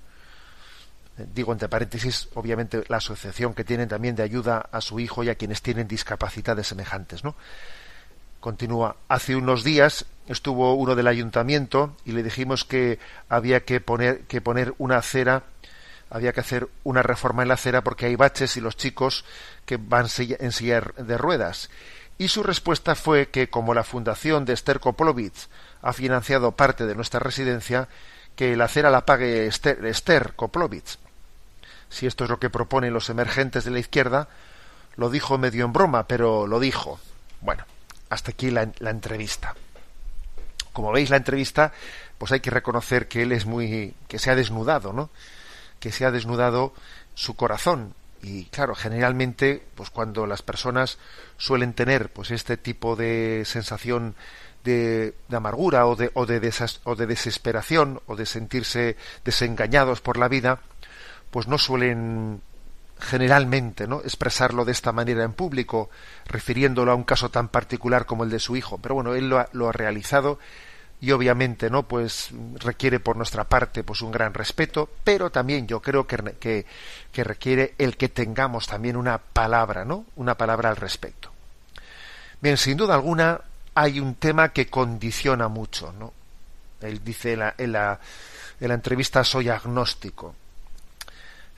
digo 1.34 1.52
entre 1.52 1.68
paréntesis, 1.68 2.28
obviamente 2.34 2.84
la 2.88 2.98
asociación 2.98 3.54
que 3.54 3.64
tienen 3.64 3.88
también 3.88 4.16
de 4.16 4.22
ayuda 4.22 4.68
a 4.70 4.80
su 4.80 5.00
hijo 5.00 5.24
y 5.24 5.30
a 5.30 5.34
quienes 5.34 5.62
tienen 5.62 5.88
discapacidades 5.88 6.66
semejantes, 6.66 7.24
¿no? 7.24 7.34
Continúa. 8.40 8.96
Hace 9.08 9.34
unos 9.34 9.64
días 9.64 10.06
estuvo 10.28 10.74
uno 10.74 10.94
del 10.94 11.08
ayuntamiento 11.08 11.96
y 12.04 12.12
le 12.12 12.22
dijimos 12.22 12.64
que 12.64 12.98
había 13.28 13.64
que 13.64 13.80
poner, 13.80 14.20
que 14.22 14.40
poner 14.40 14.74
una 14.78 14.98
acera, 14.98 15.44
había 16.10 16.32
que 16.32 16.40
hacer 16.40 16.68
una 16.84 17.02
reforma 17.02 17.42
en 17.42 17.48
la 17.48 17.54
acera 17.54 17.82
porque 17.82 18.06
hay 18.06 18.16
baches 18.16 18.56
y 18.56 18.60
los 18.60 18.76
chicos 18.76 19.24
que 19.64 19.78
van 19.78 20.06
en 20.18 20.52
silla 20.52 20.82
de 20.96 21.18
ruedas. 21.18 21.70
Y 22.18 22.28
su 22.28 22.42
respuesta 22.42 22.94
fue 22.94 23.28
que 23.28 23.50
como 23.50 23.74
la 23.74 23.84
fundación 23.84 24.44
de 24.44 24.52
Esther 24.52 24.80
Koplovitz 24.80 25.48
ha 25.82 25.92
financiado 25.92 26.52
parte 26.52 26.86
de 26.86 26.94
nuestra 26.94 27.20
residencia, 27.20 27.88
que 28.36 28.56
la 28.56 28.66
acera 28.66 28.90
la 28.90 29.04
pague 29.04 29.46
Esther, 29.46 29.84
Esther 29.86 30.34
si 31.88 32.06
esto 32.06 32.24
es 32.24 32.30
lo 32.30 32.38
que 32.38 32.50
proponen 32.50 32.92
los 32.92 33.10
emergentes 33.10 33.64
de 33.64 33.70
la 33.70 33.78
izquierda, 33.78 34.28
lo 34.96 35.10
dijo 35.10 35.38
medio 35.38 35.64
en 35.64 35.72
broma, 35.72 36.06
pero 36.06 36.46
lo 36.46 36.58
dijo. 36.60 36.98
Bueno, 37.40 37.64
hasta 38.08 38.32
aquí 38.32 38.50
la, 38.50 38.70
entrevista. 38.80 39.54
Como 40.72 40.92
veis, 40.92 41.10
la 41.10 41.16
entrevista, 41.16 41.72
pues 42.18 42.32
hay 42.32 42.40
que 42.40 42.50
reconocer 42.50 43.08
que 43.08 43.22
él 43.22 43.32
es 43.32 43.46
muy, 43.46 43.94
que 44.08 44.18
se 44.18 44.30
ha 44.30 44.34
desnudado, 44.34 44.92
¿no? 44.92 45.10
Que 45.80 45.92
se 45.92 46.04
ha 46.04 46.10
desnudado 46.10 46.72
su 47.14 47.34
corazón. 47.36 47.94
Y 48.22 48.46
claro, 48.46 48.74
generalmente, 48.74 49.62
pues 49.74 49.90
cuando 49.90 50.26
las 50.26 50.42
personas 50.42 50.98
suelen 51.36 51.74
tener, 51.74 52.12
pues 52.12 52.30
este 52.30 52.56
tipo 52.56 52.96
de 52.96 53.44
sensación 53.44 54.16
de, 54.64 55.14
amargura 55.30 55.86
o 55.86 55.94
de, 55.94 56.10
o 56.14 56.26
de, 56.26 56.52
o 56.84 56.96
de 56.96 57.06
desesperación 57.06 58.00
o 58.06 58.16
de 58.16 58.26
sentirse 58.26 58.96
desengañados 59.24 60.00
por 60.00 60.16
la 60.16 60.28
vida, 60.28 60.60
pues 61.30 61.48
no 61.48 61.58
suelen 61.58 62.40
generalmente 62.98 63.86
¿no? 63.86 64.00
expresarlo 64.00 64.64
de 64.64 64.72
esta 64.72 64.92
manera 64.92 65.24
en 65.24 65.32
público, 65.32 65.90
refiriéndolo 66.26 66.92
a 66.92 66.94
un 66.94 67.04
caso 67.04 67.30
tan 67.30 67.48
particular 67.48 68.06
como 68.06 68.24
el 68.24 68.30
de 68.30 68.38
su 68.38 68.56
hijo. 68.56 68.78
Pero 68.78 68.94
bueno, 68.94 69.14
él 69.14 69.28
lo 69.28 69.68
ha, 69.68 69.72
realizado 69.72 70.38
y 70.98 71.10
obviamente 71.10 71.68
no 71.68 71.82
pues 71.82 72.30
requiere 72.58 73.00
por 73.00 73.16
nuestra 73.16 73.44
parte 73.44 73.84
pues 73.84 74.00
un 74.00 74.10
gran 74.10 74.32
respeto 74.32 74.88
pero 75.04 75.28
también 75.28 75.66
yo 75.66 75.82
creo 75.82 76.06
que, 76.06 76.16
que, 76.40 76.64
que, 77.12 77.22
requiere 77.22 77.74
el 77.76 77.98
que 77.98 78.08
tengamos 78.08 78.66
también 78.66 78.96
una 78.96 79.18
palabra 79.18 79.84
no 79.84 80.06
una 80.16 80.36
palabra 80.38 80.70
al 80.70 80.76
respecto. 80.76 81.30
Bien 82.40 82.56
sin 82.56 82.78
duda 82.78 82.94
alguna 82.94 83.42
hay 83.74 84.00
un 84.00 84.14
tema 84.14 84.48
que 84.54 84.68
condiciona 84.68 85.48
mucho 85.48 85.92
no 85.92 86.14
él 86.80 87.04
dice 87.04 87.34
en 87.34 87.40
la, 87.40 87.54
en 87.58 87.72
la, 87.72 88.00
en 88.58 88.68
la 88.68 88.74
entrevista 88.74 89.22
soy 89.22 89.50
agnóstico 89.50 90.34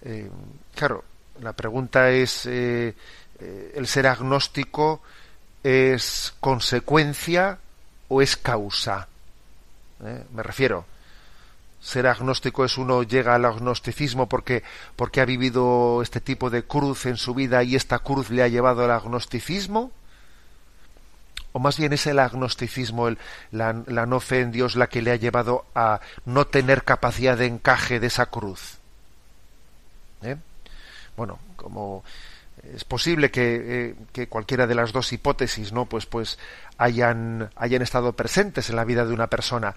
eh, 0.03 0.31
claro, 0.75 1.05
la 1.41 1.53
pregunta 1.53 2.11
es, 2.11 2.47
eh, 2.47 2.95
eh, 3.41 3.73
¿el 3.75 3.87
ser 3.87 4.07
agnóstico 4.07 5.03
es 5.63 6.35
consecuencia 6.41 7.59
o 8.09 8.23
es 8.23 8.37
causa? 8.37 9.09
Me 10.33 10.45
refiero, 10.45 10.85
ser 11.81 12.07
agnóstico 12.07 12.65
es 12.65 12.79
uno 12.79 13.03
llega 13.03 13.35
al 13.35 13.45
agnosticismo 13.45 14.29
porque, 14.29 14.63
porque 14.95 15.21
ha 15.21 15.25
vivido 15.25 16.03
este 16.03 16.21
tipo 16.21 16.51
de 16.51 16.63
cruz 16.63 17.07
en 17.07 17.17
su 17.17 17.35
vida 17.35 17.65
y 17.65 17.75
esta 17.75 17.99
cruz 17.99 18.31
le 18.31 18.45
ha 18.45 18.49
llevado 18.49 18.85
al 18.85 18.93
agnosticismo? 18.93 19.91
¿O 21.51 21.59
más 21.59 21.79
bien 21.79 21.93
es 21.93 22.07
el 22.07 22.21
agnosticismo, 22.21 23.09
la 23.51 23.73
no 23.73 24.21
fe 24.21 24.41
en 24.43 24.53
Dios 24.53 24.77
la 24.77 24.87
que 24.87 25.03
le 25.03 25.11
ha 25.11 25.17
llevado 25.17 25.65
a 25.75 26.01
no 26.25 26.47
tener 26.47 26.85
capacidad 26.85 27.37
de 27.37 27.47
encaje 27.47 27.99
de 27.99 28.07
esa 28.07 28.27
cruz? 28.27 28.78
¿Eh? 30.23 30.37
Bueno, 31.17 31.39
como 31.57 32.05
es 32.75 32.85
posible 32.85 33.31
que, 33.31 33.57
eh, 33.91 33.95
que, 34.13 34.29
cualquiera 34.29 34.67
de 34.67 34.75
las 34.75 34.93
dos 34.93 35.13
hipótesis 35.13 35.73
no 35.73 35.87
pues 35.87 36.07
pues 36.07 36.39
hayan 36.77 37.51
hayan 37.57 37.83
estado 37.83 38.13
presentes 38.15 38.71
en 38.71 38.77
la 38.77 38.85
vida 38.85 39.05
de 39.05 39.15
una 39.15 39.29
persona. 39.29 39.75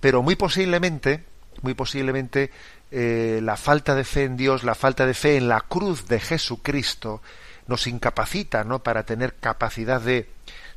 Pero 0.00 0.22
muy 0.22 0.36
posiblemente 0.36 1.24
muy 1.62 1.74
posiblemente 1.74 2.50
eh, 2.90 3.40
la 3.42 3.56
falta 3.56 3.94
de 3.94 4.04
fe 4.04 4.24
en 4.24 4.36
Dios 4.36 4.64
la 4.64 4.74
falta 4.74 5.06
de 5.06 5.14
fe 5.14 5.36
en 5.36 5.48
la 5.48 5.60
cruz 5.60 6.08
de 6.08 6.20
Jesucristo 6.20 7.22
nos 7.66 7.86
incapacita 7.86 8.64
no 8.64 8.82
para 8.82 9.04
tener 9.04 9.34
capacidad 9.34 10.00
de, 10.00 10.28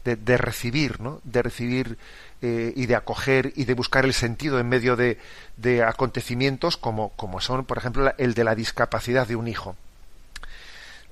de, 0.04 0.38
recibir 0.38 1.02
no 1.02 1.20
de 1.24 1.42
recibir 1.42 1.98
y 2.42 2.86
de 2.86 2.96
acoger 2.96 3.52
y 3.56 3.66
de 3.66 3.74
buscar 3.74 4.06
el 4.06 4.14
sentido 4.14 4.60
en 4.60 4.70
medio 4.70 4.96
de, 4.96 5.18
de 5.58 5.84
acontecimientos 5.84 6.78
como, 6.78 7.10
como 7.16 7.42
son, 7.42 7.66
por 7.66 7.80
ejemplo, 7.80 8.14
el 8.18 8.34
de 8.36 8.44
la 8.44 8.54
discapacidad 8.54 9.28
de 9.28 9.36
un 9.36 9.48
hijo. 9.48 9.76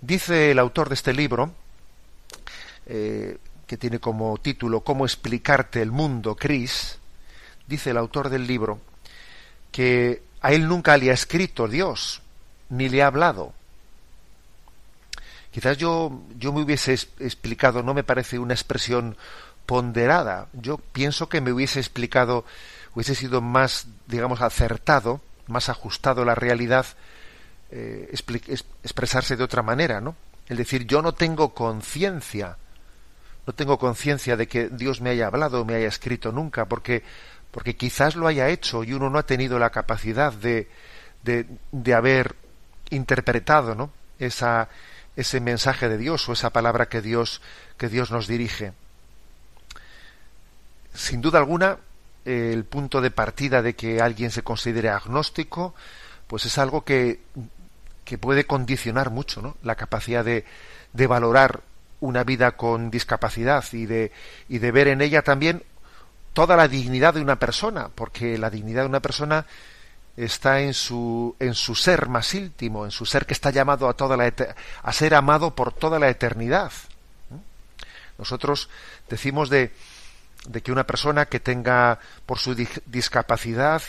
Dice 0.01 0.51
el 0.51 0.60
autor 0.60 0.89
de 0.89 0.96
este 0.96 1.13
libro, 1.13 1.51
eh, 2.86 3.38
que 3.65 3.77
tiene 3.77 4.00
como 4.00 4.38
título 4.38 4.82
Cómo 4.82 5.05
explicarte 5.05 5.82
el 5.82 5.91
mundo, 5.91 6.36
Cris, 6.36 7.00
dice 7.67 7.89
el 7.89 7.98
autor 7.98 8.29
del 8.29 8.46
libro 8.46 8.79
que 9.72 10.22
a 10.41 10.53
él 10.53 10.67
nunca 10.67 10.96
le 10.98 11.10
ha 11.10 11.13
escrito 11.13 11.67
Dios, 11.67 12.22
ni 12.70 12.88
le 12.88 13.01
ha 13.01 13.08
hablado. 13.08 13.53
Quizás 15.51 15.77
yo, 15.77 16.22
yo 16.38 16.53
me 16.53 16.62
hubiese 16.62 16.94
explicado, 16.94 17.82
no 17.82 17.94
me 17.94 18.03
parece 18.03 18.38
una 18.38 18.53
expresión 18.53 19.17
ponderada. 19.65 20.48
Yo 20.53 20.77
pienso 20.77 21.29
que 21.29 21.41
me 21.41 21.51
hubiese 21.51 21.79
explicado 21.79 22.45
hubiese 22.95 23.13
sido 23.13 23.41
más, 23.41 23.88
digamos, 24.07 24.41
acertado, 24.41 25.22
más 25.48 25.69
ajustado 25.69 26.24
a 26.24 26.25
la 26.25 26.34
realidad, 26.34 26.86
eh, 27.69 28.10
expresarse 28.84 29.36
de 29.36 29.43
otra 29.43 29.62
manera, 29.62 30.01
¿no? 30.01 30.15
Es 30.48 30.57
decir, 30.57 30.88
yo 30.88 31.01
no 31.01 31.13
tengo 31.13 31.53
conciencia, 31.53 32.57
no 33.45 33.53
tengo 33.53 33.77
conciencia 33.77 34.38
de 34.38 34.48
que 34.48 34.69
Dios 34.69 35.01
me 35.01 35.10
haya 35.10 35.27
hablado 35.27 35.62
o 35.62 35.65
me 35.65 35.75
haya 35.75 35.88
escrito 35.88 36.31
nunca, 36.31 36.65
porque, 36.65 37.03
porque 37.51 37.75
quizás 37.75 38.15
lo 38.15 38.27
haya 38.27 38.48
hecho 38.48 38.84
y 38.84 38.93
uno 38.93 39.10
no 39.10 39.19
ha 39.19 39.25
tenido 39.25 39.60
la 39.60 39.72
capacidad 39.72 40.31
de, 40.31 40.69
de, 41.24 41.48
de 41.72 41.93
haber 41.93 42.36
interpretado, 42.91 43.75
¿no? 43.75 43.91
Esa, 44.19 44.69
ese 45.17 45.41
mensaje 45.41 45.89
de 45.89 45.98
Dios 45.98 46.29
o 46.29 46.34
esa 46.34 46.51
palabra 46.51 46.88
que 46.88 47.01
Dios, 47.01 47.41
que 47.77 47.89
Dios 47.89 48.10
nos 48.10 48.27
dirige. 48.27 48.72
Sin 50.95 51.21
duda 51.21 51.39
alguna, 51.39 51.77
el 52.23 52.63
punto 52.65 53.01
de 53.01 53.11
partida 53.11 53.61
de 53.61 53.75
que 53.75 54.01
alguien 54.01 54.31
se 54.31 54.43
considere 54.43 54.89
agnóstico, 54.89 55.75
pues 56.27 56.45
es 56.45 56.57
algo 56.57 56.83
que, 56.83 57.21
que 58.03 58.17
puede 58.17 58.45
condicionar 58.45 59.11
mucho 59.11 59.41
¿no? 59.41 59.57
la 59.61 59.75
capacidad 59.75 60.25
de, 60.25 60.45
de 60.93 61.07
valorar 61.07 61.61
una 61.99 62.23
vida 62.23 62.55
con 62.55 62.89
discapacidad 62.89 63.63
y 63.73 63.85
de, 63.85 64.11
y 64.49 64.59
de 64.59 64.71
ver 64.71 64.87
en 64.87 65.01
ella 65.01 65.21
también 65.21 65.63
toda 66.33 66.55
la 66.55 66.67
dignidad 66.67 67.13
de 67.13 67.21
una 67.21 67.37
persona, 67.37 67.89
porque 67.93 68.37
la 68.37 68.49
dignidad 68.49 68.83
de 68.83 68.89
una 68.89 68.99
persona 68.99 69.45
está 70.17 70.61
en 70.61 70.73
su, 70.73 71.35
en 71.39 71.53
su 71.53 71.75
ser 71.75 72.07
más 72.07 72.33
íntimo, 72.33 72.85
en 72.85 72.91
su 72.91 73.05
ser 73.05 73.25
que 73.25 73.33
está 73.33 73.51
llamado 73.51 73.87
a, 73.89 73.93
toda 73.93 74.17
la, 74.17 74.33
a 74.83 74.93
ser 74.93 75.15
amado 75.15 75.55
por 75.55 75.73
toda 75.73 75.99
la 75.99 76.09
eternidad. 76.09 76.71
Nosotros 78.17 78.69
decimos 79.09 79.49
de, 79.49 79.73
de 80.47 80.61
que 80.61 80.71
una 80.71 80.85
persona 80.85 81.25
que 81.25 81.39
tenga, 81.39 81.99
por 82.25 82.39
su 82.39 82.55
discapacidad, 82.55 83.81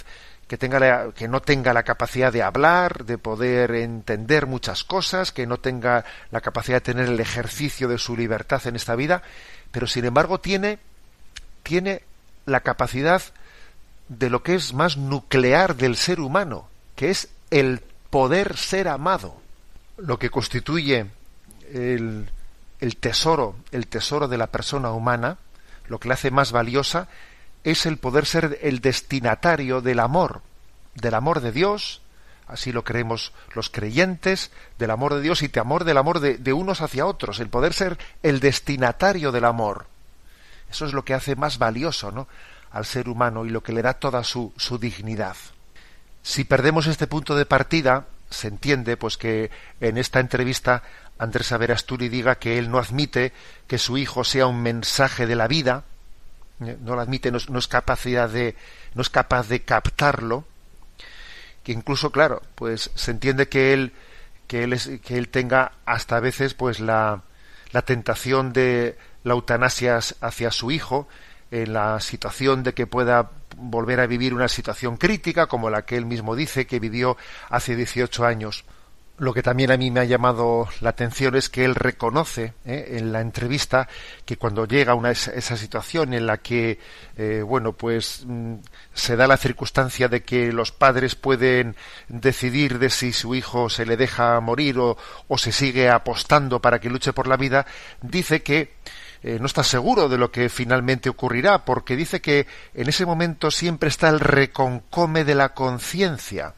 que, 0.49 0.57
tenga 0.57 1.13
que 1.13 1.29
no 1.29 1.41
tenga 1.43 1.73
la 1.73 1.83
capacidad 1.83 2.33
de 2.33 2.43
hablar, 2.43 3.05
de 3.05 3.19
poder 3.19 3.73
entender 3.73 4.47
muchas 4.47 4.85
cosas, 4.85 5.33
que 5.33 5.47
no 5.47 5.59
tenga 5.59 6.05
la 6.31 6.41
capacidad 6.41 6.77
de 6.77 6.93
tener 6.93 7.09
el 7.09 7.21
ejercicio 7.21 7.89
de 7.89 7.99
su 7.99 8.17
libertad 8.17 8.67
en 8.67 8.77
esta 8.77 8.95
vida, 8.95 9.23
pero 9.73 9.87
sin 9.87 10.05
embargo 10.05 10.39
tiene, 10.39 10.79
tiene 11.63 12.03
la 12.45 12.61
capacidad 12.61 13.23
de 14.09 14.31
lo 14.31 14.43
que 14.43 14.55
es 14.55 14.73
más 14.73 14.97
nuclear 14.97 15.77
del 15.77 15.97
ser 15.97 16.21
humano, 16.21 16.69
que 16.95 17.11
es 17.11 17.29
el 17.51 17.81
poder 18.11 18.57
ser 18.57 18.89
amado, 18.89 19.41
lo 19.97 20.19
que 20.19 20.31
constituye 20.31 21.07
el, 21.73 22.31
el 22.81 22.97
tesoro, 22.97 23.57
el 23.73 23.89
tesoro 23.89 24.29
de 24.29 24.39
la 24.39 24.47
persona 24.47 24.93
humana, 24.93 25.39
lo 25.89 25.99
que 25.99 26.09
la 26.09 26.15
hace 26.15 26.31
más 26.31 26.53
valiosa, 26.53 27.09
es 27.65 27.87
el 27.87 27.99
poder 27.99 28.27
ser 28.27 28.59
el 28.63 28.81
destinatario 28.81 29.81
del 29.81 30.01
amor, 30.01 30.43
del 30.95 31.15
amor 31.15 31.41
de 31.41 31.53
Dios, 31.53 32.01
así 32.47 32.73
lo 32.73 32.85
creemos 32.85 33.33
los 33.55 33.71
creyentes, 33.71 34.51
del 34.79 34.91
amor 34.91 35.15
de 35.15 35.21
Dios 35.21 35.43
y 35.43 35.49
de 35.49 35.61
amor 35.61 35.85
del 35.85 35.99
amor 35.99 36.21
de, 36.21 36.39
de, 36.39 36.53
unos 36.53 36.81
hacia 36.81 37.07
otros, 37.07 37.41
el 37.41 37.49
poder 37.49 37.73
ser 37.73 37.99
el 38.23 38.41
destinatario 38.41 39.33
del 39.33 39.45
amor. 39.45 39.87
Eso 40.71 40.87
es 40.87 40.93
lo 40.93 41.05
que 41.05 41.15
hace 41.15 41.37
más 41.37 41.59
valioso 41.59 42.11
¿no? 42.13 42.29
al 42.71 42.85
ser 42.85 43.09
humano 43.09 43.45
y 43.45 43.51
lo 43.51 43.63
que 43.63 43.73
le 43.73 43.83
da 43.83 43.95
toda 43.95 44.23
su, 44.25 44.53
su 44.57 44.79
dignidad. 44.79 45.37
Si 46.23 46.45
perdemos 46.45 46.87
este 46.87 47.07
punto 47.07 47.37
de 47.37 47.47
partida, 47.47 48.07
se 48.31 48.49
entiende 48.49 48.97
pues 48.97 49.17
que 49.17 49.51
en 49.81 49.99
esta 49.99 50.21
entrevista 50.21 50.83
Andrés 51.19 51.53
Averasturi 51.53 52.09
diga 52.09 52.37
que 52.37 52.59
él 52.59 52.71
no 52.71 52.79
admite 52.79 53.33
que 53.67 53.79
su 53.79 53.97
hijo 53.99 54.25
sea 54.25 54.47
un 54.47 54.63
mensaje 54.63 55.27
de 55.27 55.37
la 55.37 55.49
vida, 55.49 55.85
eh, 56.61 56.77
no 56.81 56.95
lo 56.95 57.01
admite, 57.01 57.31
no 57.31 57.39
es, 57.59 57.69
capacidad 57.69 58.29
de, 58.29 58.55
no 58.95 59.03
es 59.03 59.11
capaz 59.11 59.49
de 59.49 59.63
captarlo, 59.63 60.45
que 61.63 61.73
incluso, 61.73 62.13
claro, 62.13 62.43
pues 62.55 62.91
se 62.95 63.11
entiende 63.11 63.49
que 63.49 63.73
él, 63.73 63.93
que 64.47 64.65
él, 64.65 64.73
es, 64.73 64.91
que 65.05 65.17
él 65.17 65.29
tenga 65.29 65.73
hasta 65.85 66.17
a 66.17 66.21
veces 66.21 66.55
pues 66.55 66.81
la, 66.81 67.23
la 67.73 67.83
tentación 67.83 68.53
de 68.53 68.97
la 69.25 69.35
eutanasia 69.35 69.99
hacia 70.21 70.51
su 70.51 70.71
hijo, 70.71 71.09
en 71.51 71.73
la 71.73 72.01
situación 72.01 72.63
de 72.63 72.75
que 72.75 72.87
pueda 72.87 73.31
volver 73.57 74.01
a 74.01 74.07
vivir 74.07 74.35
una 74.35 74.49
situación 74.49 74.97
crítica 74.97 75.47
como 75.47 75.71
la 75.71 75.85
que 75.85 75.97
él 75.97 76.07
mismo 76.07 76.37
dice 76.37 76.67
que 76.67 76.79
vivió 76.79 77.17
hace 77.49 77.75
18 77.75 78.25
años. 78.25 78.65
Lo 79.19 79.33
que 79.33 79.43
también 79.43 79.71
a 79.71 79.79
mí 79.79 79.91
me 79.91 80.01
ha 80.01 80.05
llamado 80.05 80.69
la 80.83 80.91
atención 80.91 81.37
es 81.37 81.49
que 81.49 81.65
él 81.65 81.75
reconoce 81.75 82.53
¿eh? 82.67 82.99
en 82.99 83.13
la 83.13 83.23
entrevista 83.23 83.89
que 84.27 84.37
cuando 84.37 84.67
llega 84.67 84.93
a 84.93 85.11
esa 85.11 85.57
situación 85.57 86.13
en 86.13 86.27
la 86.27 86.37
que, 86.37 86.79
eh, 87.17 87.41
bueno, 87.43 87.73
pues 87.73 88.25
mm, 88.27 88.57
se 88.93 89.17
da 89.17 89.27
la 89.27 89.39
circunstancia 89.39 90.09
de 90.09 90.23
que 90.23 90.53
los 90.53 90.71
padres 90.71 91.15
pueden 91.15 91.77
decidir 92.09 92.79
de 92.79 92.91
si 92.91 93.15
su 93.15 93.35
hijo 93.35 93.71
se 93.71 93.87
le 93.87 93.97
deja 93.97 94.39
morir 94.41 94.79
o, 94.79 94.99
o 95.29 95.39
se 95.39 95.51
sigue 95.51 95.89
apostando 95.89 96.61
para 96.61 96.79
que 96.79 96.91
luche 96.91 97.15
por 97.15 97.27
la 97.27 97.39
vida, 97.39 97.65
dice 98.03 98.43
que 98.43 98.75
eh, 99.27 99.39
no 99.41 99.47
está 99.47 99.65
seguro 99.65 100.09
de 100.09 100.19
lo 100.19 100.31
que 100.31 100.49
finalmente 100.49 101.09
ocurrirá, 101.09 101.65
porque 101.65 101.97
dice 101.97 102.21
que 102.21 102.47
en 102.75 102.89
ese 102.89 103.05
momento 103.05 103.51
siempre 103.51 103.89
está 103.89 104.09
el 104.09 104.21
reconcome 104.21 105.25
de 105.25 105.35
la 105.35 105.49
conciencia 105.49 106.55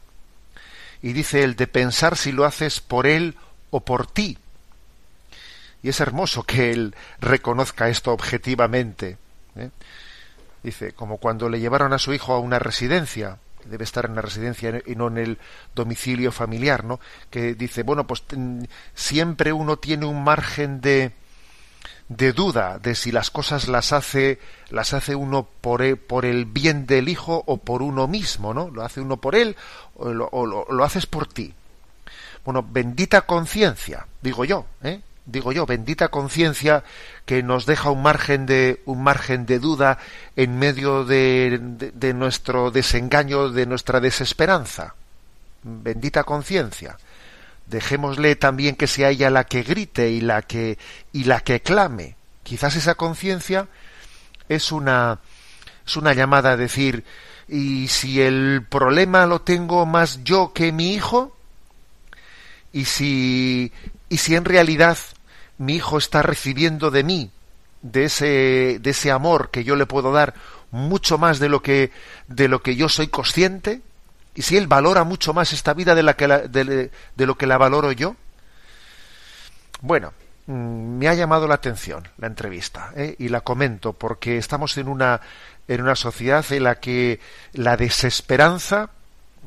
y 1.01 1.13
dice 1.13 1.43
el 1.43 1.55
de 1.55 1.65
pensar 1.65 2.15
si 2.15 2.31
lo 2.31 2.45
haces 2.45 2.79
por 2.79 3.07
él 3.07 3.35
o 3.71 3.79
por 3.79 4.05
ti. 4.05 4.37
Y 5.81 5.89
es 5.89 5.99
hermoso 5.99 6.43
que 6.43 6.69
él 6.69 6.93
reconozca 7.19 7.89
esto 7.89 8.11
objetivamente. 8.11 9.17
¿eh? 9.55 9.71
Dice, 10.61 10.91
como 10.91 11.17
cuando 11.17 11.49
le 11.49 11.59
llevaron 11.59 11.91
a 11.93 11.97
su 11.97 12.13
hijo 12.13 12.33
a 12.33 12.39
una 12.39 12.59
residencia, 12.59 13.39
debe 13.65 13.83
estar 13.83 14.05
en 14.05 14.13
la 14.13 14.21
residencia 14.21 14.79
y 14.85 14.93
no 14.93 15.07
en 15.07 15.17
el 15.17 15.37
domicilio 15.73 16.31
familiar, 16.31 16.83
¿no? 16.83 16.99
Que 17.31 17.55
dice, 17.55 17.81
bueno, 17.81 18.05
pues 18.05 18.21
mm, 18.35 18.65
siempre 18.93 19.53
uno 19.53 19.77
tiene 19.77 20.05
un 20.05 20.23
margen 20.23 20.81
de, 20.81 21.13
de 22.09 22.33
duda 22.33 22.79
de 22.79 22.95
si 22.95 23.11
las 23.11 23.29
cosas 23.29 23.67
las 23.67 23.93
hace 23.93 24.39
las 24.71 24.93
hace 24.93 25.15
uno 25.15 25.47
por 25.61 25.83
el, 25.83 25.97
por 25.97 26.25
el 26.25 26.45
bien 26.45 26.87
del 26.87 27.07
hijo 27.07 27.43
o 27.45 27.57
por 27.57 27.83
uno 27.83 28.07
mismo, 28.07 28.53
¿no? 28.53 28.69
Lo 28.69 28.83
hace 28.83 28.99
uno 28.99 29.17
por 29.17 29.35
él 29.35 29.55
o 29.95 30.11
lo, 30.11 30.29
lo, 30.69 30.83
haces 30.83 31.05
por 31.05 31.27
ti. 31.27 31.53
Bueno, 32.43 32.65
bendita 32.67 33.21
conciencia, 33.21 34.07
digo 34.21 34.43
yo, 34.43 34.65
¿eh? 34.83 35.01
digo 35.25 35.51
yo, 35.51 35.67
bendita 35.67 36.07
conciencia 36.07 36.83
que 37.25 37.43
nos 37.43 37.67
deja 37.67 37.91
un 37.91 38.01
margen 38.01 38.47
de 38.47 38.81
un 38.85 39.03
margen 39.03 39.45
de 39.45 39.59
duda 39.59 39.99
en 40.35 40.57
medio 40.57 41.05
de, 41.05 41.59
de 41.93 42.13
nuestro 42.15 42.71
desengaño, 42.71 43.49
de 43.49 43.67
nuestra 43.67 43.99
desesperanza. 43.99 44.95
Bendita 45.61 46.23
conciencia 46.23 46.97
dejémosle 47.69 48.35
también 48.35 48.75
que 48.75 48.87
sea 48.87 49.09
ella 49.09 49.29
la 49.29 49.43
que 49.43 49.63
grite 49.63 50.09
y 50.09 50.21
la 50.21 50.41
que 50.41 50.77
y 51.13 51.25
la 51.25 51.41
que 51.41 51.61
clame. 51.61 52.15
Quizás 52.43 52.75
esa 52.75 52.95
conciencia 52.95 53.67
es 54.47 54.71
una 54.71 55.19
es 55.85 55.95
una 55.95 56.13
llamada 56.13 56.51
a 56.51 56.57
decir 56.57 57.03
y 57.47 57.87
si 57.87 58.21
el 58.21 58.65
problema 58.67 59.25
lo 59.25 59.41
tengo 59.41 59.85
más 59.85 60.23
yo 60.23 60.53
que 60.53 60.71
mi 60.71 60.93
hijo 60.93 61.35
y 62.73 62.85
si 62.85 63.71
y 64.09 64.17
si 64.17 64.35
en 64.35 64.45
realidad 64.45 64.97
mi 65.57 65.75
hijo 65.75 65.97
está 65.97 66.21
recibiendo 66.21 66.91
de 66.91 67.03
mí 67.03 67.31
de 67.81 68.05
ese 68.05 68.79
de 68.81 68.89
ese 68.89 69.11
amor 69.11 69.49
que 69.51 69.63
yo 69.63 69.75
le 69.75 69.85
puedo 69.85 70.11
dar 70.11 70.33
mucho 70.71 71.17
más 71.17 71.39
de 71.39 71.49
lo 71.49 71.61
que 71.61 71.91
de 72.27 72.47
lo 72.47 72.61
que 72.61 72.75
yo 72.75 72.89
soy 72.89 73.07
consciente 73.07 73.81
y 74.39 74.41
si 74.41 74.55
él 74.55 74.67
valora 74.67 75.03
mucho 75.03 75.33
más 75.33 75.51
esta 75.51 75.73
vida 75.73 75.95
de, 75.95 76.01
la 76.01 76.15
que 76.15 76.25
de, 76.25 77.25
lo 77.25 77.37
que 77.37 77.45
la 77.45 77.57
valoro 77.57 77.91
yo. 77.91 78.15
Bueno, 79.81 80.13
mm, 80.45 80.97
me 80.97 81.09
ha 81.09 81.13
llamado 81.13 81.45
la 81.45 81.55
atención 81.55 82.07
la 82.17 82.27
entrevista 82.27 82.93
¿eh? 82.95 83.17
y 83.19 83.27
la 83.27 83.41
comento 83.41 83.91
porque 83.91 84.37
estamos 84.37 84.77
en 84.77 84.87
una 84.87 85.19
en 85.67 85.81
una 85.81 85.93
sociedad 85.97 86.45
en 86.51 86.63
la 86.63 86.75
que 86.75 87.19
la 87.51 87.75
desesperanza 87.75 88.91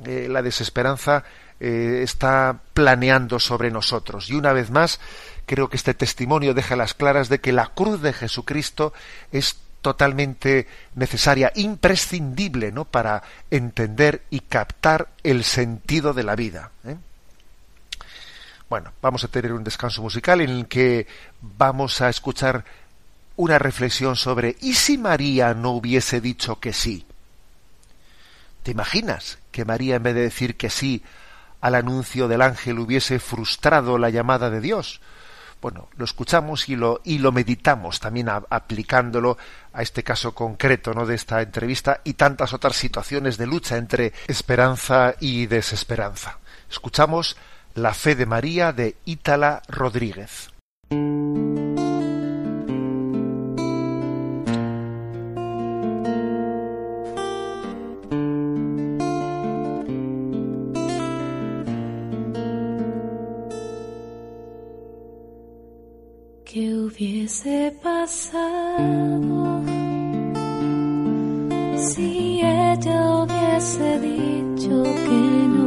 eh, 0.04 0.26
la 0.28 0.42
desesperanza 0.42 1.24
eh, 1.58 2.00
está 2.02 2.60
planeando 2.74 3.38
sobre 3.38 3.70
nosotros 3.70 4.28
y 4.28 4.34
una 4.34 4.52
vez 4.52 4.70
más 4.70 5.00
creo 5.46 5.70
que 5.70 5.78
este 5.78 5.94
testimonio 5.94 6.52
deja 6.52 6.76
las 6.76 6.92
claras 6.92 7.30
de 7.30 7.40
que 7.40 7.52
la 7.52 7.68
cruz 7.68 8.02
de 8.02 8.12
Jesucristo 8.12 8.92
es 9.32 9.61
totalmente 9.82 10.68
necesaria, 10.94 11.52
imprescindible, 11.56 12.72
¿no? 12.72 12.86
Para 12.86 13.22
entender 13.50 14.22
y 14.30 14.40
captar 14.40 15.08
el 15.22 15.44
sentido 15.44 16.14
de 16.14 16.22
la 16.22 16.36
vida. 16.36 16.70
¿eh? 16.86 16.96
Bueno, 18.70 18.92
vamos 19.02 19.24
a 19.24 19.28
tener 19.28 19.52
un 19.52 19.64
descanso 19.64 20.00
musical 20.00 20.40
en 20.40 20.50
el 20.50 20.66
que 20.66 21.06
vamos 21.42 22.00
a 22.00 22.08
escuchar 22.08 22.64
una 23.36 23.58
reflexión 23.58 24.16
sobre 24.16 24.56
¿y 24.60 24.74
si 24.74 24.96
María 24.96 25.52
no 25.52 25.72
hubiese 25.72 26.20
dicho 26.20 26.60
que 26.60 26.72
sí? 26.72 27.04
¿Te 28.62 28.70
imaginas 28.70 29.38
que 29.50 29.64
María 29.64 29.96
en 29.96 30.04
vez 30.04 30.14
de 30.14 30.22
decir 30.22 30.56
que 30.56 30.70
sí 30.70 31.02
al 31.60 31.74
anuncio 31.74 32.28
del 32.28 32.42
ángel 32.42 32.78
hubiese 32.78 33.18
frustrado 33.18 33.98
la 33.98 34.10
llamada 34.10 34.48
de 34.48 34.60
Dios? 34.60 35.00
Bueno, 35.62 35.88
lo 35.96 36.04
escuchamos 36.04 36.68
y 36.68 36.74
lo, 36.74 37.00
y 37.04 37.18
lo 37.18 37.30
meditamos 37.30 38.00
también 38.00 38.28
aplicándolo 38.28 39.38
a 39.72 39.80
este 39.80 40.02
caso 40.02 40.34
concreto 40.34 40.92
¿no? 40.92 41.06
de 41.06 41.14
esta 41.14 41.40
entrevista 41.40 42.00
y 42.02 42.14
tantas 42.14 42.52
otras 42.52 42.74
situaciones 42.74 43.38
de 43.38 43.46
lucha 43.46 43.76
entre 43.76 44.12
esperanza 44.26 45.14
y 45.20 45.46
desesperanza. 45.46 46.38
Escuchamos 46.68 47.36
La 47.74 47.94
fe 47.94 48.16
de 48.16 48.26
María 48.26 48.72
de 48.72 48.96
Ítala 49.04 49.62
Rodríguez. 49.68 50.50
Hubiese 66.92 67.74
pasado 67.82 69.62
si 71.76 72.40
ella 72.42 73.16
hubiese 73.16 73.98
dicho 74.00 74.82
que 74.82 75.48
no 75.54 75.61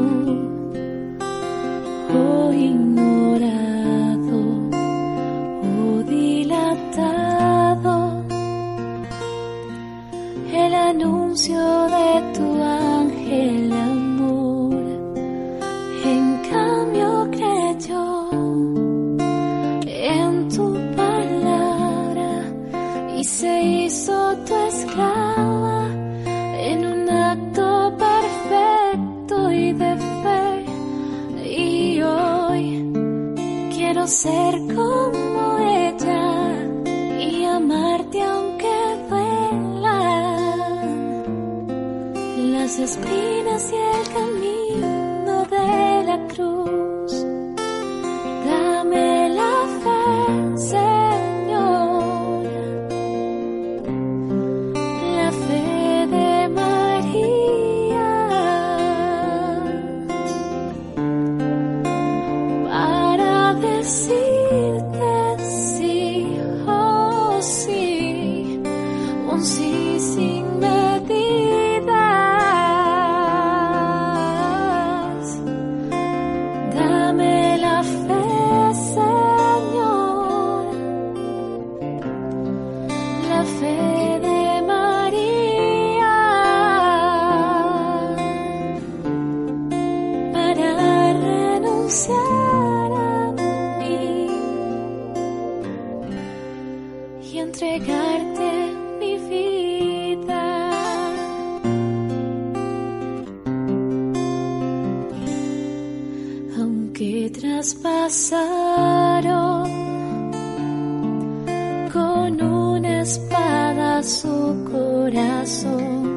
con 111.94 112.42
una 112.42 113.02
espada 113.02 114.04
su 114.04 114.66
corazón 114.72 116.16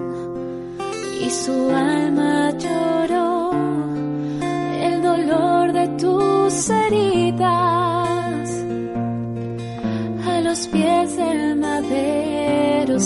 y 1.24 1.30
su 1.30 1.70
alma 1.70 2.50
lloró 2.58 3.52
el 4.86 5.02
dolor 5.02 5.72
de 5.72 5.88
tus 6.02 6.70
heridas. 6.70 8.48
A 10.26 10.40
los 10.40 10.66
pies 10.68 11.16
del 11.16 11.56
madero 11.56 12.98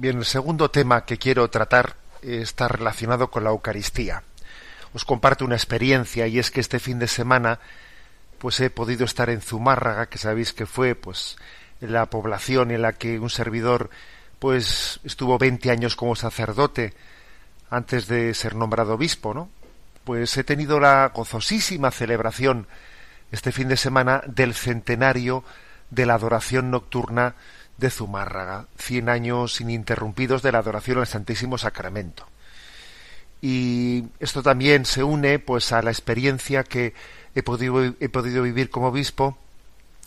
Bien, 0.00 0.16
el 0.16 0.24
segundo 0.24 0.70
tema 0.70 1.04
que 1.04 1.18
quiero 1.18 1.50
tratar 1.50 1.96
está 2.22 2.68
relacionado 2.68 3.30
con 3.30 3.44
la 3.44 3.50
Eucaristía. 3.50 4.22
Os 4.94 5.04
comparto 5.04 5.44
una 5.44 5.56
experiencia 5.56 6.26
y 6.26 6.38
es 6.38 6.50
que 6.50 6.60
este 6.60 6.78
fin 6.78 6.98
de 6.98 7.06
semana 7.06 7.60
pues 8.38 8.58
he 8.60 8.70
podido 8.70 9.04
estar 9.04 9.28
en 9.28 9.42
Zumárraga, 9.42 10.06
que 10.06 10.16
sabéis 10.16 10.54
que 10.54 10.64
fue 10.64 10.94
pues 10.94 11.36
la 11.80 12.06
población 12.06 12.70
en 12.70 12.80
la 12.80 12.94
que 12.94 13.18
un 13.18 13.28
servidor 13.28 13.90
pues 14.38 15.00
estuvo 15.04 15.36
20 15.36 15.70
años 15.70 15.96
como 15.96 16.16
sacerdote 16.16 16.94
antes 17.68 18.06
de 18.08 18.32
ser 18.32 18.54
nombrado 18.54 18.94
obispo, 18.94 19.34
¿no? 19.34 19.50
Pues 20.04 20.34
he 20.38 20.44
tenido 20.44 20.80
la 20.80 21.08
gozosísima 21.14 21.90
celebración 21.90 22.68
este 23.32 23.52
fin 23.52 23.68
de 23.68 23.76
semana 23.76 24.22
del 24.26 24.54
centenario 24.54 25.44
de 25.90 26.06
la 26.06 26.14
adoración 26.14 26.70
nocturna 26.70 27.34
de 27.80 27.90
Zumárraga, 27.90 28.66
100 28.78 29.08
años 29.08 29.60
ininterrumpidos 29.60 30.42
de 30.42 30.52
la 30.52 30.58
adoración 30.58 30.98
al 30.98 31.06
Santísimo 31.06 31.58
Sacramento. 31.58 32.26
Y 33.42 34.04
esto 34.20 34.42
también 34.42 34.84
se 34.84 35.02
une 35.02 35.38
pues 35.38 35.72
a 35.72 35.82
la 35.82 35.90
experiencia 35.90 36.62
que 36.62 36.94
he 37.34 37.42
podido, 37.42 37.82
he 37.82 38.08
podido 38.08 38.42
vivir 38.42 38.70
como 38.70 38.88
obispo. 38.88 39.38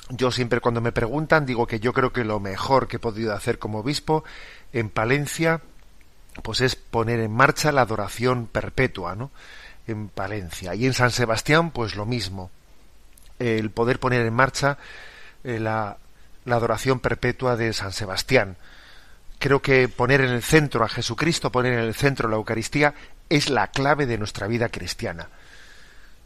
Yo 0.09 0.31
siempre 0.31 0.62
cuando 0.62 0.81
me 0.81 0.91
preguntan 0.91 1.45
digo 1.45 1.65
que 1.65 1.79
yo 1.79 1.93
creo 1.93 2.13
que 2.13 2.23
lo 2.23 2.39
mejor 2.39 2.88
que 2.88 2.97
he 2.97 2.99
podido 2.99 3.33
hacer 3.33 3.57
como 3.57 3.79
obispo 3.79 4.23
en 4.71 4.89
Palencia 4.89 5.62
pues 6.41 6.62
es 6.62 6.75
poner 6.75 7.19
en 7.19 7.31
marcha 7.31 7.71
la 7.71 7.81
adoración 7.81 8.47
perpetua, 8.47 9.15
¿no? 9.15 9.31
En 9.88 10.09
Palencia. 10.09 10.73
Y 10.73 10.86
en 10.86 10.93
San 10.93 11.12
Sebastián, 11.12 11.71
pues 11.71 11.95
lo 11.95 12.05
mismo. 12.05 12.49
El 13.38 13.69
poder 13.69 13.99
poner 13.99 14.25
en 14.25 14.33
marcha 14.33 14.77
eh, 15.43 15.59
la, 15.59 15.97
la 16.45 16.56
adoración 16.56 16.99
perpetua 16.99 17.56
de 17.56 17.73
San 17.73 17.91
Sebastián. 17.91 18.58
Creo 19.39 19.62
que 19.62 19.88
poner 19.88 20.21
en 20.21 20.32
el 20.32 20.43
centro 20.43 20.84
a 20.84 20.89
Jesucristo, 20.89 21.51
poner 21.51 21.73
en 21.73 21.79
el 21.79 21.95
centro 21.95 22.29
la 22.29 22.36
Eucaristía, 22.36 22.93
es 23.29 23.49
la 23.49 23.67
clave 23.67 24.06
de 24.06 24.17
nuestra 24.17 24.47
vida 24.47 24.69
cristiana. 24.69 25.29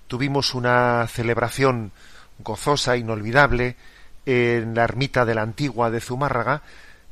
Tuvimos 0.07 0.53
una 0.53 1.07
celebración 1.07 1.91
gozosa, 2.39 2.97
inolvidable, 2.97 3.75
en 4.25 4.75
la 4.75 4.83
ermita 4.83 5.25
de 5.25 5.35
la 5.35 5.41
Antigua 5.41 5.89
de 5.89 6.01
Zumárraga, 6.01 6.61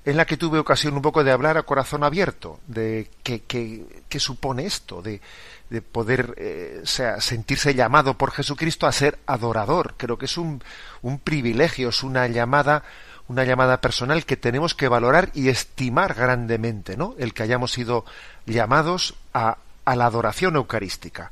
en 0.04 0.18
la 0.18 0.26
que 0.26 0.38
tuve 0.38 0.60
ocasión 0.60 0.96
un 0.96 1.02
poco 1.02 1.24
de 1.24 1.32
hablar 1.32 1.58
a 1.58 1.64
corazón 1.64 2.04
abierto 2.04 2.60
de 2.68 3.10
qué, 3.24 4.20
supone 4.20 4.66
esto, 4.66 5.02
de, 5.02 5.20
de 5.70 5.82
poder 5.82 6.36
eh, 6.38 6.82
sea, 6.84 7.22
sentirse 7.22 7.74
llamado 7.74 8.18
por 8.18 8.32
Jesucristo 8.32 8.88
a 8.88 8.92
ser 8.92 9.20
adorador. 9.26 9.96
Creo 9.98 10.18
que 10.18 10.26
es 10.26 10.38
un, 10.38 10.64
un 11.02 11.20
privilegio, 11.20 11.90
es 11.90 12.04
una 12.04 12.28
llamada, 12.28 12.84
una 13.28 13.44
llamada 13.44 13.82
personal 13.82 14.26
que 14.26 14.38
tenemos 14.38 14.76
que 14.76 14.88
valorar 14.88 15.32
y 15.34 15.50
estimar 15.50 16.14
grandemente, 16.14 16.98
¿no? 16.98 17.16
El 17.18 17.34
que 17.34 17.44
hayamos 17.44 17.72
sido 17.72 18.06
llamados 18.46 19.16
a, 19.34 19.58
a 19.86 19.96
la 19.96 20.06
adoración 20.06 20.56
eucarística. 20.56 21.32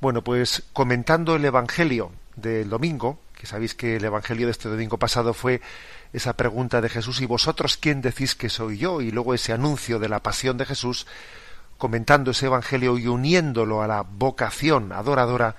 Bueno, 0.00 0.22
pues 0.22 0.62
comentando 0.72 1.36
el 1.36 1.44
Evangelio 1.44 2.12
del 2.36 2.70
domingo, 2.70 3.20
que 3.34 3.46
sabéis 3.46 3.74
que 3.74 3.96
el 3.96 4.04
Evangelio 4.04 4.46
de 4.46 4.52
este 4.52 4.68
domingo 4.68 4.98
pasado 4.98 5.34
fue 5.34 5.60
esa 6.12 6.32
pregunta 6.32 6.80
de 6.80 6.88
Jesús, 6.88 7.20
¿y 7.20 7.26
vosotros 7.26 7.76
quién 7.76 8.00
decís 8.00 8.34
que 8.34 8.48
soy 8.48 8.78
yo? 8.78 9.00
Y 9.00 9.10
luego 9.10 9.34
ese 9.34 9.52
anuncio 9.52 9.98
de 9.98 10.08
la 10.08 10.20
pasión 10.20 10.56
de 10.56 10.66
Jesús, 10.66 11.06
comentando 11.80 12.30
ese 12.30 12.46
Evangelio 12.46 12.96
y 12.98 13.08
uniéndolo 13.08 13.82
a 13.82 13.88
la 13.88 14.02
vocación 14.02 14.92
adoradora, 14.92 15.56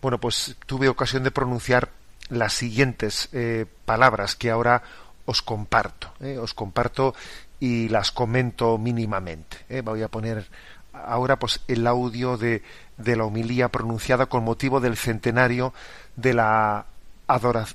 bueno, 0.00 0.18
pues 0.18 0.56
tuve 0.64 0.88
ocasión 0.88 1.24
de 1.24 1.32
pronunciar 1.32 1.90
las 2.30 2.52
siguientes 2.54 3.28
eh, 3.32 3.66
palabras 3.84 4.36
que 4.36 4.50
ahora 4.50 4.82
os 5.26 5.42
comparto. 5.42 6.12
Eh, 6.20 6.38
os 6.38 6.54
comparto 6.54 7.14
y 7.60 7.88
las 7.88 8.12
comento 8.12 8.78
mínimamente. 8.78 9.58
Eh. 9.68 9.82
Voy 9.82 10.02
a 10.02 10.08
poner 10.08 10.46
ahora 10.92 11.38
pues 11.38 11.60
el 11.66 11.86
audio 11.86 12.38
de, 12.38 12.62
la 12.96 13.24
homilía 13.24 13.68
pronunciada 13.68 14.26
con 14.26 14.44
motivo 14.44 14.80
del 14.80 14.96
centenario 14.96 15.74
de 16.14 16.34
la, 16.34 16.86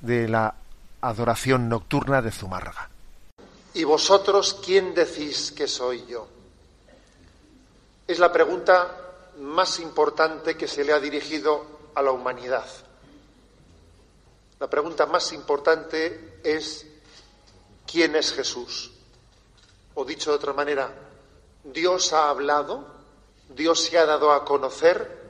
de 0.01 0.27
la 0.29 0.55
adoración 1.01 1.67
nocturna 1.67 2.21
de 2.21 2.31
Zumárraga. 2.31 2.89
¿Y 3.73 3.83
vosotros 3.83 4.61
quién 4.63 4.93
decís 4.93 5.51
que 5.51 5.67
soy 5.67 6.05
yo? 6.07 6.32
Es 8.05 8.19
la 8.19 8.31
pregunta 8.31 9.13
más 9.37 9.79
importante 9.79 10.57
que 10.57 10.67
se 10.67 10.83
le 10.83 10.93
ha 10.93 10.99
dirigido 10.99 11.65
a 11.95 12.01
la 12.01 12.11
humanidad. 12.11 12.65
La 14.59 14.69
pregunta 14.69 15.05
más 15.05 15.31
importante 15.31 16.39
es 16.43 16.85
¿quién 17.89 18.15
es 18.15 18.33
Jesús? 18.33 18.91
O 19.95 20.03
dicho 20.03 20.31
de 20.31 20.37
otra 20.37 20.53
manera, 20.53 20.93
¿Dios 21.63 22.11
ha 22.13 22.29
hablado? 22.29 22.85
¿Dios 23.49 23.81
se 23.83 23.97
ha 23.97 24.05
dado 24.05 24.31
a 24.31 24.43
conocer? 24.43 25.23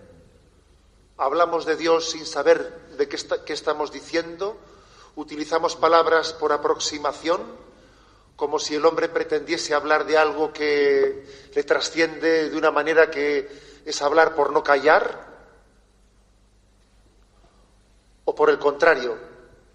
¿Hablamos 1.17 1.65
de 1.65 1.75
Dios 1.75 2.09
sin 2.09 2.25
saber 2.25 2.89
de 2.97 3.07
qué, 3.07 3.17
qué 3.45 3.53
estamos 3.53 3.91
diciendo? 3.91 4.57
¿Utilizamos 5.15 5.75
palabras 5.75 6.33
por 6.33 6.51
aproximación? 6.51 7.41
Como 8.35 8.59
si 8.59 8.75
el 8.75 8.85
hombre 8.85 9.09
pretendiese 9.09 9.73
hablar 9.73 10.05
de 10.05 10.17
algo 10.17 10.51
que 10.51 11.25
le 11.53 11.63
trasciende 11.63 12.49
de 12.49 12.57
una 12.57 12.71
manera 12.71 13.09
que 13.09 13.47
es 13.85 14.01
hablar 14.01 14.33
por 14.35 14.51
no 14.51 14.63
callar, 14.63 15.33
o 18.25 18.33
por 18.33 18.49
el 18.49 18.57
contrario, 18.57 19.17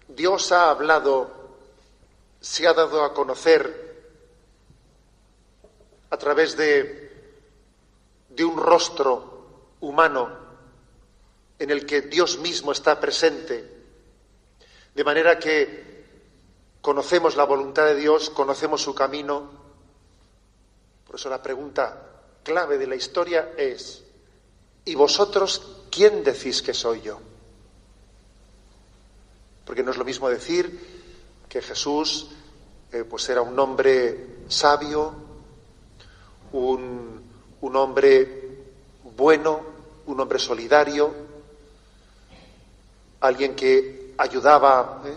Dios 0.07 0.51
ha 0.51 0.69
hablado, 0.71 1.57
se 2.41 2.67
ha 2.67 2.73
dado 2.73 3.03
a 3.03 3.13
conocer 3.13 3.89
a 6.09 6.17
través 6.17 6.57
de, 6.57 7.35
de 8.29 8.43
un 8.43 8.57
rostro 8.57 9.75
humano 9.81 10.37
en 11.59 11.69
el 11.69 11.85
que 11.85 12.01
Dios 12.01 12.39
mismo 12.39 12.71
está 12.71 12.99
presente, 12.99 13.77
de 14.95 15.03
manera 15.03 15.37
que 15.37 15.88
conocemos 16.81 17.35
la 17.35 17.43
voluntad 17.43 17.85
de 17.85 17.95
Dios, 17.95 18.29
conocemos 18.29 18.81
su 18.81 18.93
camino. 18.93 19.49
Por 21.05 21.15
eso 21.15 21.29
la 21.29 21.41
pregunta 21.41 22.05
clave 22.43 22.77
de 22.77 22.87
la 22.87 22.95
historia 22.95 23.53
es, 23.57 24.03
¿y 24.85 24.95
vosotros 24.95 25.85
quién 25.91 26.23
decís 26.23 26.61
que 26.61 26.73
soy 26.73 27.01
yo? 27.01 27.19
porque 29.69 29.83
no 29.83 29.91
es 29.91 29.97
lo 29.97 30.03
mismo 30.03 30.27
decir 30.27 31.05
que 31.47 31.61
Jesús 31.61 32.25
eh, 32.91 33.03
pues 33.07 33.29
era 33.29 33.43
un 33.43 33.59
hombre 33.59 34.37
sabio, 34.47 35.13
un, 36.53 37.21
hombre 37.61 38.63
bueno, 39.15 39.61
un 40.07 40.19
hombre 40.19 40.39
solidario, 40.39 41.13
alguien 43.19 43.55
que 43.55 44.15
ayudaba, 44.17 45.03
eh, 45.05 45.15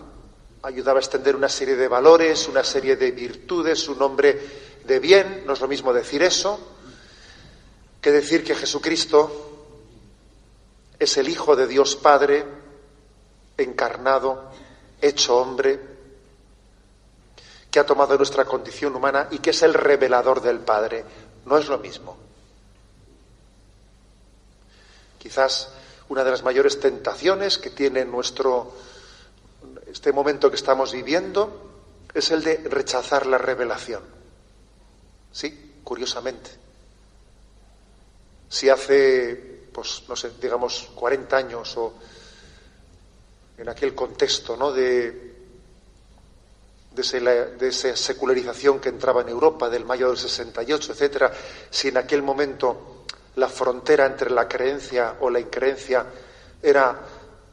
ayudaba 0.63 0.99
a 0.99 1.01
extender 1.01 1.35
una 1.35 1.49
serie 1.49 1.75
de 1.75 1.87
valores, 1.87 2.47
una 2.47 2.63
serie 2.63 2.95
de 2.95 3.11
virtudes, 3.11 3.87
un 3.89 4.01
hombre 4.01 4.39
de 4.85 4.99
bien, 4.99 5.43
no 5.45 5.53
es 5.53 5.61
lo 5.61 5.67
mismo 5.67 5.93
decir 5.93 6.23
eso 6.23 6.59
que 8.03 8.11
decir 8.11 8.43
que 8.43 8.53
Jesucristo 8.53 9.31
es 10.99 11.17
el 11.17 11.29
Hijo 11.29 11.55
de 11.55 11.67
Dios 11.67 11.95
Padre, 11.95 12.43
encarnado, 13.57 14.51
hecho 15.01 15.37
hombre, 15.37 15.79
que 17.71 17.79
ha 17.79 17.85
tomado 17.85 18.17
nuestra 18.17 18.43
condición 18.43 18.93
humana 18.93 19.29
y 19.31 19.39
que 19.39 19.51
es 19.51 19.61
el 19.63 19.73
revelador 19.73 20.41
del 20.41 20.59
Padre. 20.59 21.05
No 21.45 21.57
es 21.57 21.69
lo 21.69 21.77
mismo. 21.77 22.17
Quizás 25.17 25.69
una 26.09 26.25
de 26.25 26.31
las 26.31 26.43
mayores 26.43 26.81
tentaciones 26.81 27.57
que 27.57 27.69
tiene 27.69 28.03
nuestro 28.03 28.73
este 29.93 30.11
momento 30.11 30.49
que 30.49 30.55
estamos 30.55 30.91
viviendo 30.91 31.69
es 32.15 32.31
el 32.31 32.43
de 32.43 32.57
rechazar 32.65 33.27
la 33.27 33.37
revelación. 33.37 34.01
Sí, 35.31 35.79
curiosamente. 35.83 36.49
Si 38.49 38.69
hace, 38.69 39.67
pues, 39.71 40.03
no 40.09 40.15
sé, 40.15 40.31
digamos, 40.41 40.89
40 40.95 41.37
años 41.37 41.77
o 41.77 41.93
en 43.55 43.69
aquel 43.69 43.93
contexto 43.93 44.57
¿no? 44.57 44.71
de, 44.71 45.35
de, 46.91 47.67
esa 47.67 47.95
secularización 47.95 48.79
que 48.79 48.89
entraba 48.89 49.21
en 49.21 49.29
Europa 49.29 49.69
del 49.69 49.85
mayo 49.85 50.07
del 50.07 50.17
68, 50.17 50.91
etcétera, 50.91 51.31
si 51.69 51.89
en 51.89 51.97
aquel 51.97 52.23
momento 52.23 53.05
la 53.35 53.47
frontera 53.47 54.07
entre 54.07 54.31
la 54.31 54.47
creencia 54.47 55.17
o 55.19 55.29
la 55.29 55.39
increencia 55.39 56.03
era 56.63 56.99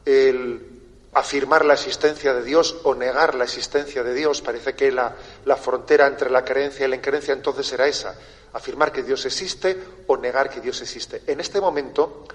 el 0.03 0.70
afirmar 1.13 1.65
la 1.65 1.73
existencia 1.73 2.33
de 2.33 2.43
Dios 2.43 2.77
o 2.83 2.95
negar 2.95 3.35
la 3.35 3.43
existencia 3.43 4.03
de 4.03 4.13
Dios, 4.13 4.41
parece 4.41 4.75
que 4.75 4.91
la, 4.91 5.15
la 5.45 5.57
frontera 5.57 6.07
entre 6.07 6.29
la 6.29 6.45
creencia 6.45 6.85
y 6.85 6.89
la 6.89 6.95
increencia 6.95 7.33
entonces 7.33 7.71
era 7.73 7.87
esa, 7.87 8.15
afirmar 8.53 8.91
que 8.91 9.03
Dios 9.03 9.25
existe 9.25 9.77
o 10.07 10.17
negar 10.17 10.49
que 10.49 10.61
Dios 10.61 10.81
existe. 10.81 11.23
En 11.27 11.39
este 11.39 11.59
momento, 11.59 12.25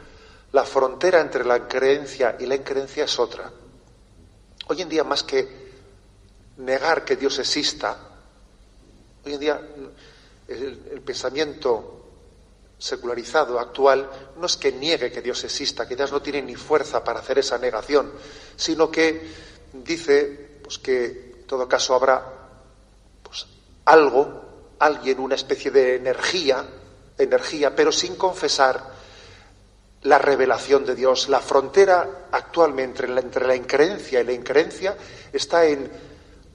la 0.52 0.64
frontera 0.64 1.20
entre 1.20 1.44
la 1.44 1.66
creencia 1.66 2.36
y 2.38 2.46
la 2.46 2.54
increencia 2.54 3.04
es 3.04 3.18
otra. 3.18 3.50
Hoy 4.68 4.82
en 4.82 4.88
día, 4.88 5.04
más 5.04 5.22
que 5.22 5.66
negar 6.58 7.04
que 7.04 7.16
Dios 7.16 7.38
exista, 7.38 7.96
hoy 9.24 9.34
en 9.34 9.40
día 9.40 9.60
el, 10.48 11.02
pensamiento 11.04 11.95
secularizado 12.78 13.58
actual 13.58 14.08
no 14.36 14.46
es 14.46 14.56
que 14.56 14.72
niegue 14.72 15.10
que 15.10 15.22
Dios 15.22 15.42
exista, 15.44 15.88
que 15.88 15.96
Dios 15.96 16.12
no 16.12 16.20
tiene 16.20 16.42
ni 16.42 16.54
fuerza 16.54 17.02
para 17.02 17.20
hacer 17.20 17.38
esa 17.38 17.58
negación, 17.58 18.12
sino 18.56 18.90
que 18.90 19.30
dice 19.72 20.58
pues, 20.62 20.78
que 20.78 21.34
en 21.38 21.46
todo 21.46 21.68
caso 21.68 21.94
habrá 21.94 22.22
pues, 23.22 23.46
algo, 23.86 24.74
alguien, 24.78 25.20
una 25.20 25.36
especie 25.36 25.70
de 25.70 25.96
energía, 25.96 26.66
energía, 27.16 27.74
pero 27.74 27.92
sin 27.92 28.16
confesar 28.16 28.96
la 30.02 30.18
revelación 30.18 30.84
de 30.84 30.94
Dios. 30.94 31.28
La 31.28 31.40
frontera 31.40 32.28
actualmente 32.30 33.06
entre 33.06 33.46
la, 33.46 33.56
increencia 33.56 34.20
y 34.20 34.24
la 34.24 34.32
increencia 34.32 34.96
está 35.32 35.66
en 35.66 35.90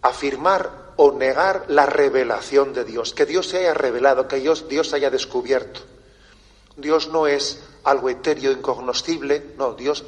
afirmar 0.03 0.93
o 0.97 1.11
negar 1.11 1.65
la 1.69 1.85
revelación 1.85 2.73
de 2.73 2.83
Dios, 2.83 3.13
que 3.13 3.25
Dios 3.25 3.47
se 3.47 3.57
haya 3.57 3.73
revelado, 3.73 4.27
que 4.27 4.37
Dios, 4.37 4.67
Dios 4.69 4.93
haya 4.93 5.09
descubierto. 5.09 5.81
Dios 6.77 7.09
no 7.09 7.27
es 7.27 7.59
algo 7.83 8.09
etéreo, 8.09 8.51
incognoscible, 8.51 9.53
no, 9.57 9.73
Dios 9.73 10.03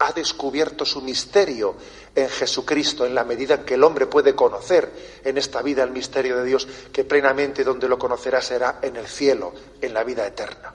ha 0.00 0.12
descubierto 0.12 0.84
su 0.84 1.00
misterio 1.02 1.74
en 2.14 2.28
Jesucristo, 2.28 3.04
en 3.04 3.14
la 3.14 3.24
medida 3.24 3.54
en 3.54 3.64
que 3.64 3.74
el 3.74 3.84
hombre 3.84 4.06
puede 4.06 4.34
conocer 4.34 5.20
en 5.24 5.38
esta 5.38 5.60
vida 5.62 5.82
el 5.82 5.90
misterio 5.90 6.36
de 6.38 6.44
Dios, 6.44 6.68
que 6.92 7.04
plenamente 7.04 7.64
donde 7.64 7.88
lo 7.88 7.98
conocerá 7.98 8.40
será 8.40 8.78
en 8.82 8.96
el 8.96 9.06
cielo, 9.06 9.52
en 9.80 9.94
la 9.94 10.04
vida 10.04 10.26
eterna. 10.26 10.74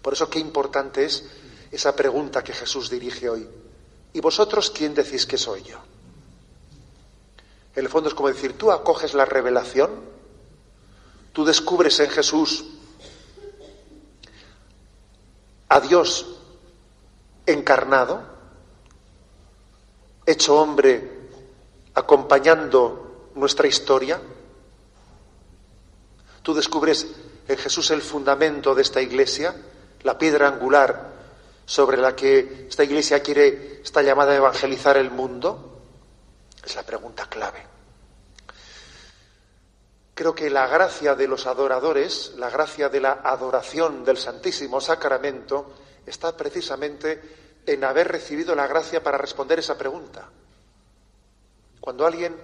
Por 0.00 0.12
eso 0.12 0.30
qué 0.30 0.38
importante 0.38 1.04
es 1.04 1.24
esa 1.70 1.94
pregunta 1.94 2.42
que 2.42 2.54
Jesús 2.54 2.88
dirige 2.88 3.28
hoy. 3.28 3.46
¿Y 4.12 4.20
vosotros 4.20 4.70
quién 4.70 4.94
decís 4.94 5.26
que 5.26 5.36
soy 5.36 5.62
yo? 5.62 5.78
En 7.74 7.84
el 7.84 7.90
fondo 7.90 8.08
es 8.08 8.14
como 8.14 8.28
decir, 8.28 8.54
tú 8.56 8.72
acoges 8.72 9.12
la 9.12 9.26
revelación, 9.26 9.90
tú 11.32 11.44
descubres 11.44 12.00
en 12.00 12.08
Jesús 12.08 12.64
a 15.68 15.80
Dios 15.80 16.26
encarnado, 17.46 18.22
hecho 20.24 20.56
hombre, 20.56 21.18
acompañando 21.94 23.30
nuestra 23.34 23.66
historia. 23.66 24.20
Tú 26.42 26.54
descubres 26.54 27.06
en 27.46 27.56
Jesús 27.56 27.90
el 27.90 28.02
fundamento 28.02 28.74
de 28.74 28.82
esta 28.82 29.00
iglesia, 29.00 29.54
la 30.02 30.18
piedra 30.18 30.48
angular 30.48 31.12
sobre 31.64 31.98
la 31.98 32.16
que 32.16 32.66
esta 32.68 32.84
iglesia 32.84 33.22
quiere, 33.22 33.82
está 33.82 34.02
llamada 34.02 34.32
a 34.32 34.36
evangelizar 34.36 34.96
el 34.96 35.10
mundo? 35.10 35.82
Es 36.64 36.74
la 36.76 36.82
pregunta 36.82 37.26
clave. 37.28 37.77
Creo 40.18 40.34
que 40.34 40.50
la 40.50 40.66
gracia 40.66 41.14
de 41.14 41.28
los 41.28 41.46
adoradores, 41.46 42.32
la 42.38 42.50
gracia 42.50 42.88
de 42.88 43.00
la 43.00 43.20
adoración 43.22 44.04
del 44.04 44.16
Santísimo 44.16 44.80
Sacramento, 44.80 45.72
está 46.04 46.36
precisamente 46.36 47.60
en 47.64 47.84
haber 47.84 48.08
recibido 48.08 48.52
la 48.56 48.66
gracia 48.66 49.00
para 49.00 49.16
responder 49.16 49.60
esa 49.60 49.78
pregunta. 49.78 50.28
Cuando 51.80 52.04
alguien 52.04 52.34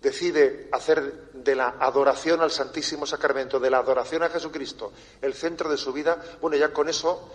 decide 0.00 0.68
hacer 0.72 1.30
de 1.34 1.54
la 1.54 1.76
adoración 1.78 2.40
al 2.40 2.50
Santísimo 2.50 3.06
Sacramento, 3.06 3.60
de 3.60 3.70
la 3.70 3.78
adoración 3.78 4.24
a 4.24 4.28
Jesucristo, 4.28 4.92
el 5.20 5.34
centro 5.34 5.70
de 5.70 5.76
su 5.76 5.92
vida, 5.92 6.20
bueno, 6.40 6.56
ya 6.56 6.72
con 6.72 6.88
eso 6.88 7.30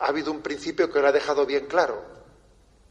ha 0.00 0.08
habido 0.08 0.32
un 0.32 0.42
principio 0.42 0.92
que 0.92 1.00
lo 1.00 1.08
ha 1.08 1.12
dejado 1.12 1.46
bien 1.46 1.64
claro. 1.64 2.02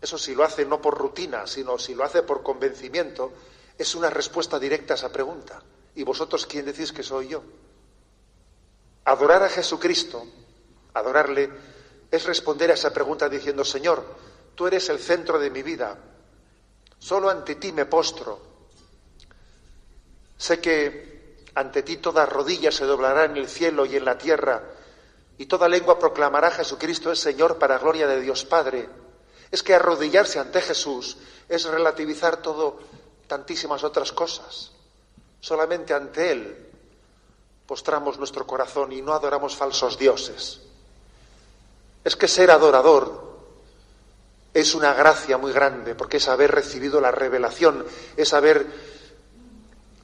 Eso 0.02 0.18
si 0.18 0.34
lo 0.34 0.44
hace 0.44 0.66
no 0.66 0.82
por 0.82 0.98
rutina, 0.98 1.46
sino 1.46 1.78
si 1.78 1.94
lo 1.94 2.04
hace 2.04 2.24
por 2.24 2.42
convencimiento, 2.42 3.34
es 3.78 3.96
una 3.96 4.10
respuesta 4.10 4.60
directa 4.60 4.94
a 4.94 4.98
esa 4.98 5.12
pregunta. 5.12 5.62
¿Y 5.96 6.04
vosotros 6.04 6.46
quién 6.46 6.66
decís 6.66 6.92
que 6.92 7.04
soy 7.04 7.30
yo? 7.30 7.44
Adorar 9.06 9.44
a 9.44 9.50
Jesucristo, 9.50 10.26
adorarle, 10.94 11.50
es 12.12 12.26
responder 12.26 12.72
a 12.72 12.74
esa 12.74 12.92
pregunta 12.92 13.30
diciendo, 13.30 13.64
Señor, 13.64 14.04
tú 14.56 14.68
eres 14.68 14.90
el 14.90 15.00
centro 15.00 15.40
de 15.40 15.50
mi 15.50 15.64
vida, 15.64 15.98
solo 17.00 17.30
ante 17.30 17.56
ti 17.56 17.72
me 17.72 17.86
postro, 17.86 18.56
Sé 20.38 20.60
que 20.60 21.46
ante 21.56 21.84
ti 21.84 21.98
toda 21.98 22.26
rodilla 22.26 22.72
se 22.72 22.86
doblará 22.86 23.26
en 23.26 23.38
el 23.38 23.48
cielo 23.48 23.86
y 23.86 23.96
en 23.96 24.06
la 24.06 24.18
tierra, 24.18 24.64
y 25.38 25.46
toda 25.46 25.70
lengua 25.70 25.98
proclamará 25.98 26.52
Jesucristo 26.52 27.12
es 27.12 27.20
Señor 27.20 27.58
para 27.58 27.78
gloria 27.78 28.08
de 28.08 28.22
Dios 28.22 28.46
Padre. 28.46 28.90
Es 29.52 29.64
que 29.64 29.74
arrodillarse 29.74 30.40
ante 30.40 30.62
Jesús 30.62 31.18
es 31.48 31.66
relativizar 31.66 32.42
todo, 32.42 32.80
tantísimas 33.28 33.84
otras 33.84 34.12
cosas. 34.12 34.72
Solamente 35.40 35.94
ante 35.94 36.32
Él 36.32 36.70
postramos 37.66 38.18
nuestro 38.18 38.46
corazón 38.46 38.92
y 38.92 39.02
no 39.02 39.14
adoramos 39.14 39.56
falsos 39.56 39.98
dioses. 39.98 40.62
Es 42.04 42.16
que 42.16 42.28
ser 42.28 42.52
adorador 42.52 43.26
es 44.54 44.74
una 44.76 44.94
gracia 44.94 45.38
muy 45.38 45.52
grande, 45.52 45.96
porque 45.96 46.18
es 46.18 46.28
haber 46.30 46.52
recibido 46.52 47.02
la 47.02 47.12
revelación, 47.12 47.86
es 48.16 48.34
haber 48.34 48.66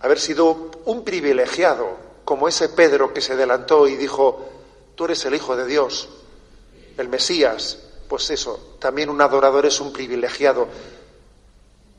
haber 0.01 0.19
sido 0.19 0.71
un 0.85 1.03
privilegiado, 1.03 1.95
como 2.25 2.47
ese 2.47 2.69
Pedro 2.69 3.13
que 3.13 3.21
se 3.21 3.33
adelantó 3.33 3.87
y 3.87 3.95
dijo, 3.95 4.49
tú 4.95 5.05
eres 5.05 5.23
el 5.25 5.35
Hijo 5.35 5.55
de 5.55 5.65
Dios, 5.65 6.09
el 6.97 7.07
Mesías, 7.07 7.77
pues 8.07 8.29
eso, 8.29 8.75
también 8.79 9.09
un 9.09 9.21
adorador 9.21 9.65
es 9.65 9.79
un 9.79 9.93
privilegiado. 9.93 10.67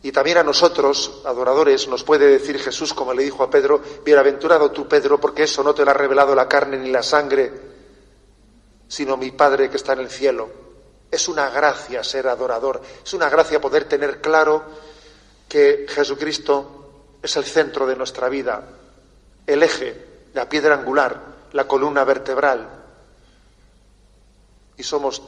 Y 0.02 0.10
también 0.10 0.38
a 0.38 0.42
nosotros, 0.42 1.22
adoradores, 1.24 1.86
nos 1.86 2.02
puede 2.02 2.26
decir 2.26 2.58
Jesús, 2.58 2.92
como 2.92 3.14
le 3.14 3.22
dijo 3.22 3.44
a 3.44 3.50
Pedro, 3.50 3.80
bienaventurado 4.04 4.72
tú, 4.72 4.88
Pedro, 4.88 5.20
porque 5.20 5.44
eso 5.44 5.62
no 5.62 5.74
te 5.74 5.84
lo 5.84 5.92
ha 5.92 5.94
revelado 5.94 6.34
la 6.34 6.48
carne 6.48 6.76
ni 6.76 6.90
la 6.90 7.04
sangre, 7.04 7.52
sino 8.88 9.16
mi 9.16 9.30
Padre 9.30 9.70
que 9.70 9.76
está 9.76 9.92
en 9.92 10.00
el 10.00 10.10
cielo. 10.10 10.50
Es 11.08 11.28
una 11.28 11.50
gracia 11.50 12.02
ser 12.02 12.26
adorador, 12.26 12.82
es 13.04 13.14
una 13.14 13.28
gracia 13.28 13.60
poder 13.60 13.84
tener 13.84 14.20
claro 14.20 14.64
que 15.48 15.86
Jesucristo 15.88 17.18
es 17.22 17.36
el 17.36 17.44
centro 17.44 17.86
de 17.86 17.94
nuestra 17.94 18.28
vida, 18.28 18.66
el 19.46 19.62
eje, 19.62 20.06
la 20.34 20.48
piedra 20.48 20.74
angular, 20.74 21.20
la 21.52 21.68
columna 21.68 22.02
vertebral. 22.02 22.68
Y 24.76 24.82
somos 24.82 25.22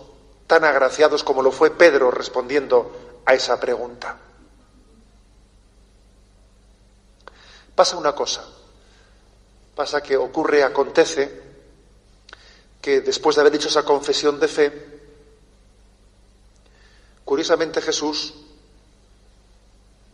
tan 0.48 0.64
agraciados 0.64 1.22
como 1.22 1.42
lo 1.42 1.52
fue 1.52 1.70
Pedro 1.70 2.10
respondiendo 2.10 3.20
a 3.24 3.34
esa 3.34 3.60
pregunta. 3.60 4.18
Pasa 7.74 7.96
una 7.96 8.14
cosa, 8.14 8.44
pasa 9.74 10.02
que 10.02 10.16
ocurre, 10.16 10.62
acontece, 10.62 11.42
que 12.80 13.00
después 13.00 13.34
de 13.36 13.40
haber 13.40 13.52
dicho 13.52 13.68
esa 13.68 13.84
confesión 13.84 14.38
de 14.38 14.48
fe, 14.48 15.00
curiosamente 17.24 17.80
Jesús 17.80 18.34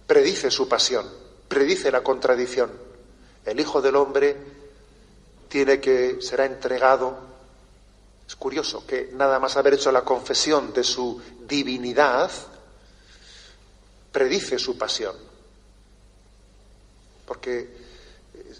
predice 0.06 0.50
su 0.50 0.68
pasión 0.68 1.20
predice 1.50 1.90
la 1.90 2.04
contradicción. 2.04 2.70
El 3.44 3.58
Hijo 3.58 3.82
del 3.82 3.96
Hombre 3.96 4.36
tiene 5.48 5.80
que 5.80 6.22
será 6.22 6.44
entregado. 6.44 7.18
Es 8.26 8.36
curioso 8.36 8.86
que 8.86 9.10
nada 9.14 9.40
más 9.40 9.56
haber 9.56 9.74
hecho 9.74 9.90
la 9.90 10.02
confesión 10.02 10.72
de 10.72 10.84
su 10.84 11.20
divinidad, 11.48 12.30
predice 14.12 14.60
su 14.60 14.78
pasión. 14.78 15.16
Porque 17.30 17.60
eh, 17.60 18.54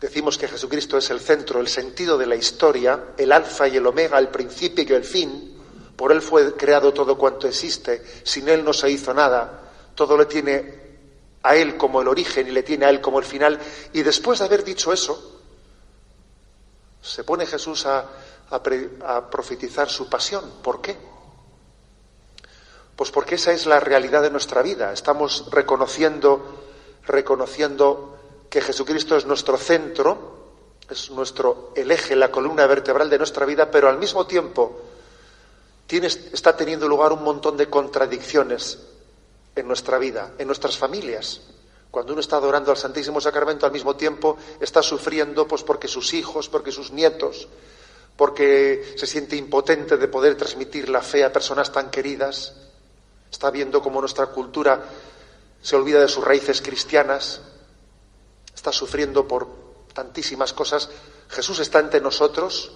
decimos 0.00 0.36
que 0.36 0.48
Jesucristo 0.48 0.98
es 0.98 1.10
el 1.10 1.20
centro, 1.20 1.60
el 1.60 1.68
sentido 1.68 2.18
de 2.18 2.26
la 2.26 2.34
historia, 2.34 3.14
el 3.16 3.30
alfa 3.30 3.68
y 3.68 3.76
el 3.76 3.86
omega, 3.86 4.18
el 4.18 4.30
principio 4.30 4.82
y 4.82 4.92
el 4.94 5.04
fin. 5.04 5.56
Por 5.94 6.10
Él 6.10 6.20
fue 6.20 6.56
creado 6.56 6.92
todo 6.92 7.16
cuanto 7.16 7.46
existe. 7.46 8.02
Sin 8.24 8.48
Él 8.48 8.64
no 8.64 8.72
se 8.72 8.90
hizo 8.90 9.14
nada. 9.14 9.62
Todo 9.94 10.18
le 10.18 10.26
tiene 10.26 10.74
a 11.44 11.54
Él 11.54 11.76
como 11.76 12.02
el 12.02 12.08
origen 12.08 12.48
y 12.48 12.50
le 12.50 12.64
tiene 12.64 12.86
a 12.86 12.90
Él 12.90 13.00
como 13.00 13.20
el 13.20 13.24
final. 13.24 13.60
Y 13.92 14.02
después 14.02 14.40
de 14.40 14.46
haber 14.46 14.64
dicho 14.64 14.92
eso, 14.92 15.40
se 17.00 17.22
pone 17.22 17.46
Jesús 17.46 17.86
a, 17.86 18.08
a, 18.50 19.30
profetizar 19.30 19.88
su 19.88 20.08
pasión. 20.08 20.54
¿Por 20.64 20.80
qué? 20.80 20.96
Pues 22.96 23.12
porque 23.12 23.36
esa 23.36 23.52
es 23.52 23.66
la 23.66 23.78
realidad 23.78 24.20
de 24.20 24.30
nuestra 24.30 24.62
vida. 24.62 24.92
Estamos 24.92 25.48
reconociendo, 25.52 26.69
reconociendo 27.06 28.18
que 28.48 28.60
Jesucristo 28.60 29.16
es 29.16 29.26
nuestro 29.26 29.56
centro, 29.56 30.38
es 30.88 31.10
nuestro 31.10 31.72
el 31.76 31.90
eje, 31.90 32.16
la 32.16 32.30
columna 32.30 32.66
vertebral 32.66 33.08
de 33.08 33.18
nuestra 33.18 33.46
vida, 33.46 33.70
pero 33.70 33.88
al 33.88 33.98
mismo 33.98 34.26
tiempo 34.26 34.80
está 35.88 36.56
teniendo 36.56 36.86
lugar 36.86 37.12
un 37.12 37.24
montón 37.24 37.56
de 37.56 37.68
contradicciones 37.68 38.78
en 39.56 39.66
nuestra 39.66 39.98
vida, 39.98 40.32
en 40.38 40.46
nuestras 40.46 40.78
familias. 40.78 41.40
Cuando 41.90 42.12
uno 42.12 42.20
está 42.20 42.36
adorando 42.36 42.70
al 42.70 42.76
Santísimo 42.76 43.20
Sacramento, 43.20 43.66
al 43.66 43.72
mismo 43.72 43.96
tiempo 43.96 44.36
está 44.60 44.82
sufriendo 44.82 45.48
pues 45.48 45.64
porque 45.64 45.88
sus 45.88 46.14
hijos, 46.14 46.48
porque 46.48 46.70
sus 46.70 46.92
nietos, 46.92 47.48
porque 48.16 48.94
se 48.96 49.06
siente 49.06 49.34
impotente 49.34 49.96
de 49.96 50.06
poder 50.06 50.36
transmitir 50.36 50.88
la 50.88 51.02
fe 51.02 51.24
a 51.24 51.32
personas 51.32 51.72
tan 51.72 51.90
queridas. 51.90 52.54
Está 53.30 53.50
viendo 53.50 53.82
cómo 53.82 54.00
nuestra 54.00 54.26
cultura 54.26 54.84
se 55.62 55.76
olvida 55.76 56.00
de 56.00 56.08
sus 56.08 56.24
raíces 56.24 56.62
cristianas. 56.62 57.40
Está 58.54 58.72
sufriendo 58.72 59.26
por 59.26 59.48
tantísimas 59.92 60.52
cosas. 60.52 60.88
Jesús 61.28 61.60
está 61.60 61.78
entre 61.80 62.00
nosotros. 62.00 62.72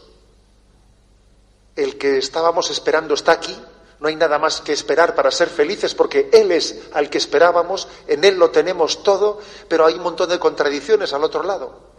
El 1.76 1.98
que 1.98 2.18
estábamos 2.18 2.70
esperando 2.70 3.14
está 3.14 3.32
aquí, 3.32 3.56
no 3.98 4.08
hay 4.08 4.16
nada 4.16 4.38
más 4.38 4.60
que 4.60 4.72
esperar 4.72 5.14
para 5.14 5.30
ser 5.30 5.48
felices 5.48 5.94
porque 5.94 6.28
Él 6.32 6.52
es 6.52 6.82
al 6.92 7.10
que 7.10 7.18
esperábamos, 7.18 7.88
en 8.06 8.24
Él 8.24 8.36
lo 8.36 8.50
tenemos 8.50 9.02
todo, 9.02 9.40
pero 9.68 9.86
hay 9.86 9.94
un 9.94 10.02
montón 10.02 10.28
de 10.28 10.38
contradicciones 10.38 11.12
al 11.12 11.24
otro 11.24 11.42
lado. 11.42 11.94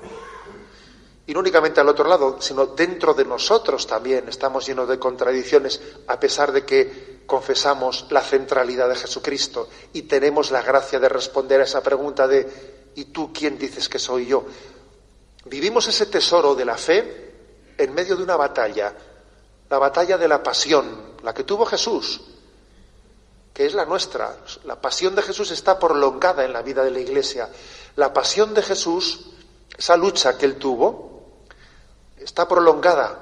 Y 1.27 1.33
no 1.33 1.39
únicamente 1.39 1.81
al 1.81 1.89
otro 1.89 2.07
lado, 2.07 2.37
sino 2.39 2.67
dentro 2.67 3.13
de 3.13 3.25
nosotros 3.25 3.87
también 3.87 4.29
estamos 4.29 4.65
llenos 4.67 4.87
de 4.87 4.99
contradicciones, 4.99 5.81
a 6.07 6.19
pesar 6.19 6.51
de 6.51 6.63
que 6.63 7.14
confesamos 7.25 8.05
la 8.09 8.21
centralidad 8.21 8.89
de 8.89 8.95
Jesucristo 8.95 9.69
y 9.93 10.03
tenemos 10.03 10.51
la 10.51 10.61
gracia 10.61 10.99
de 10.99 11.09
responder 11.09 11.61
a 11.61 11.63
esa 11.63 11.81
pregunta 11.81 12.27
de 12.27 12.91
¿y 12.95 13.05
tú 13.05 13.31
quién 13.33 13.57
dices 13.57 13.89
que 13.89 13.99
soy 13.99 14.27
yo? 14.27 14.45
Vivimos 15.45 15.87
ese 15.87 16.07
tesoro 16.07 16.55
de 16.55 16.65
la 16.65 16.77
fe 16.77 17.33
en 17.77 17.93
medio 17.93 18.15
de 18.15 18.23
una 18.23 18.35
batalla, 18.35 18.93
la 19.69 19.77
batalla 19.77 20.17
de 20.17 20.27
la 20.27 20.41
pasión, 20.41 21.15
la 21.23 21.33
que 21.33 21.43
tuvo 21.43 21.65
Jesús, 21.65 22.21
que 23.53 23.65
es 23.65 23.73
la 23.73 23.85
nuestra. 23.85 24.37
La 24.65 24.79
pasión 24.81 25.15
de 25.15 25.21
Jesús 25.21 25.51
está 25.51 25.79
prolongada 25.79 26.43
en 26.43 26.53
la 26.53 26.61
vida 26.61 26.83
de 26.83 26.91
la 26.91 26.99
Iglesia. 26.99 27.49
La 27.95 28.11
pasión 28.11 28.53
de 28.53 28.61
Jesús, 28.61 29.27
esa 29.77 29.95
lucha 29.95 30.37
que 30.37 30.45
él 30.45 30.57
tuvo, 30.57 31.39
está 32.17 32.47
prolongada 32.47 33.19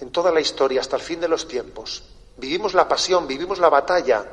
en 0.00 0.10
toda 0.10 0.32
la 0.32 0.40
historia 0.40 0.80
hasta 0.80 0.96
el 0.96 1.02
fin 1.02 1.20
de 1.20 1.28
los 1.28 1.46
tiempos. 1.46 2.02
Vivimos 2.38 2.72
la 2.72 2.86
pasión, 2.86 3.26
vivimos 3.26 3.58
la 3.58 3.68
batalla 3.68 4.24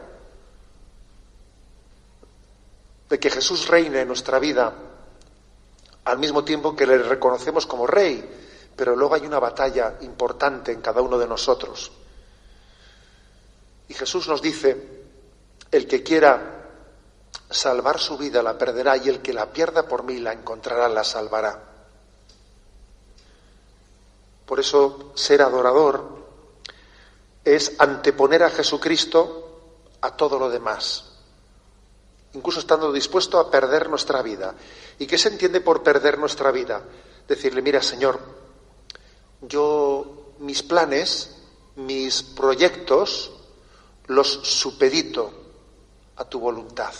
de 3.09 3.19
que 3.19 3.31
Jesús 3.31 3.67
reine 3.67 4.01
en 4.01 4.07
nuestra 4.07 4.37
vida, 4.37 4.73
al 6.03 6.19
mismo 6.19 6.43
tiempo 6.43 6.75
que 6.75 6.85
le 6.85 6.99
reconocemos 6.99 7.65
como 7.65 7.87
rey, 7.87 8.23
pero 8.75 8.95
luego 8.95 9.15
hay 9.15 9.25
una 9.25 9.39
batalla 9.39 9.97
importante 10.01 10.71
en 10.71 10.81
cada 10.81 11.01
uno 11.01 11.17
de 11.17 11.27
nosotros. 11.27 11.91
Y 13.87 13.93
Jesús 13.95 14.27
nos 14.27 14.39
dice, 14.39 15.03
el 15.71 15.87
que 15.87 16.03
quiera 16.03 16.69
salvar 17.49 17.99
su 17.99 18.19
vida 18.19 18.43
la 18.43 18.55
perderá 18.55 18.97
y 18.97 19.09
el 19.09 19.19
que 19.21 19.33
la 19.33 19.51
pierda 19.51 19.87
por 19.87 20.03
mí 20.03 20.19
la 20.19 20.33
encontrará, 20.33 20.87
la 20.89 21.03
salvará. 21.03 21.59
Por 24.45 24.59
eso 24.59 25.11
ser 25.15 25.41
adorador 25.41 26.24
es 27.45 27.73
anteponer 27.77 28.43
a 28.43 28.49
Jesucristo 28.49 29.43
a 30.01 30.17
todo 30.17 30.37
lo 30.39 30.49
demás, 30.49 31.05
incluso 32.33 32.59
estando 32.59 32.91
dispuesto 32.91 33.39
a 33.39 33.49
perder 33.49 33.89
nuestra 33.89 34.21
vida. 34.21 34.55
¿Y 34.99 35.05
qué 35.05 35.17
se 35.17 35.29
entiende 35.29 35.61
por 35.61 35.83
perder 35.83 36.17
nuestra 36.17 36.51
vida? 36.51 36.83
Decirle, 37.27 37.61
mira 37.61 37.81
Señor, 37.81 38.19
yo 39.41 40.33
mis 40.39 40.63
planes, 40.63 41.35
mis 41.75 42.23
proyectos, 42.23 43.31
los 44.07 44.27
supedito 44.27 45.31
a 46.17 46.25
tu 46.25 46.39
voluntad. 46.39 46.93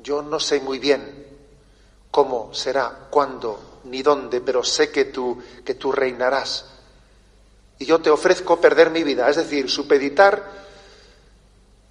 Yo 0.00 0.22
no 0.22 0.38
sé 0.38 0.60
muy 0.60 0.78
bien 0.78 1.26
cómo 2.10 2.52
será, 2.52 3.08
cuándo, 3.10 3.80
ni 3.84 4.02
dónde, 4.02 4.40
pero 4.40 4.62
sé 4.62 4.90
que 4.90 5.06
tú, 5.06 5.42
que 5.64 5.74
tú 5.74 5.92
reinarás. 5.92 6.73
Y 7.84 7.86
yo 7.86 8.00
te 8.00 8.08
ofrezco 8.08 8.58
perder 8.62 8.88
mi 8.88 9.04
vida, 9.04 9.28
es 9.28 9.36
decir, 9.36 9.68
supeditar 9.68 10.50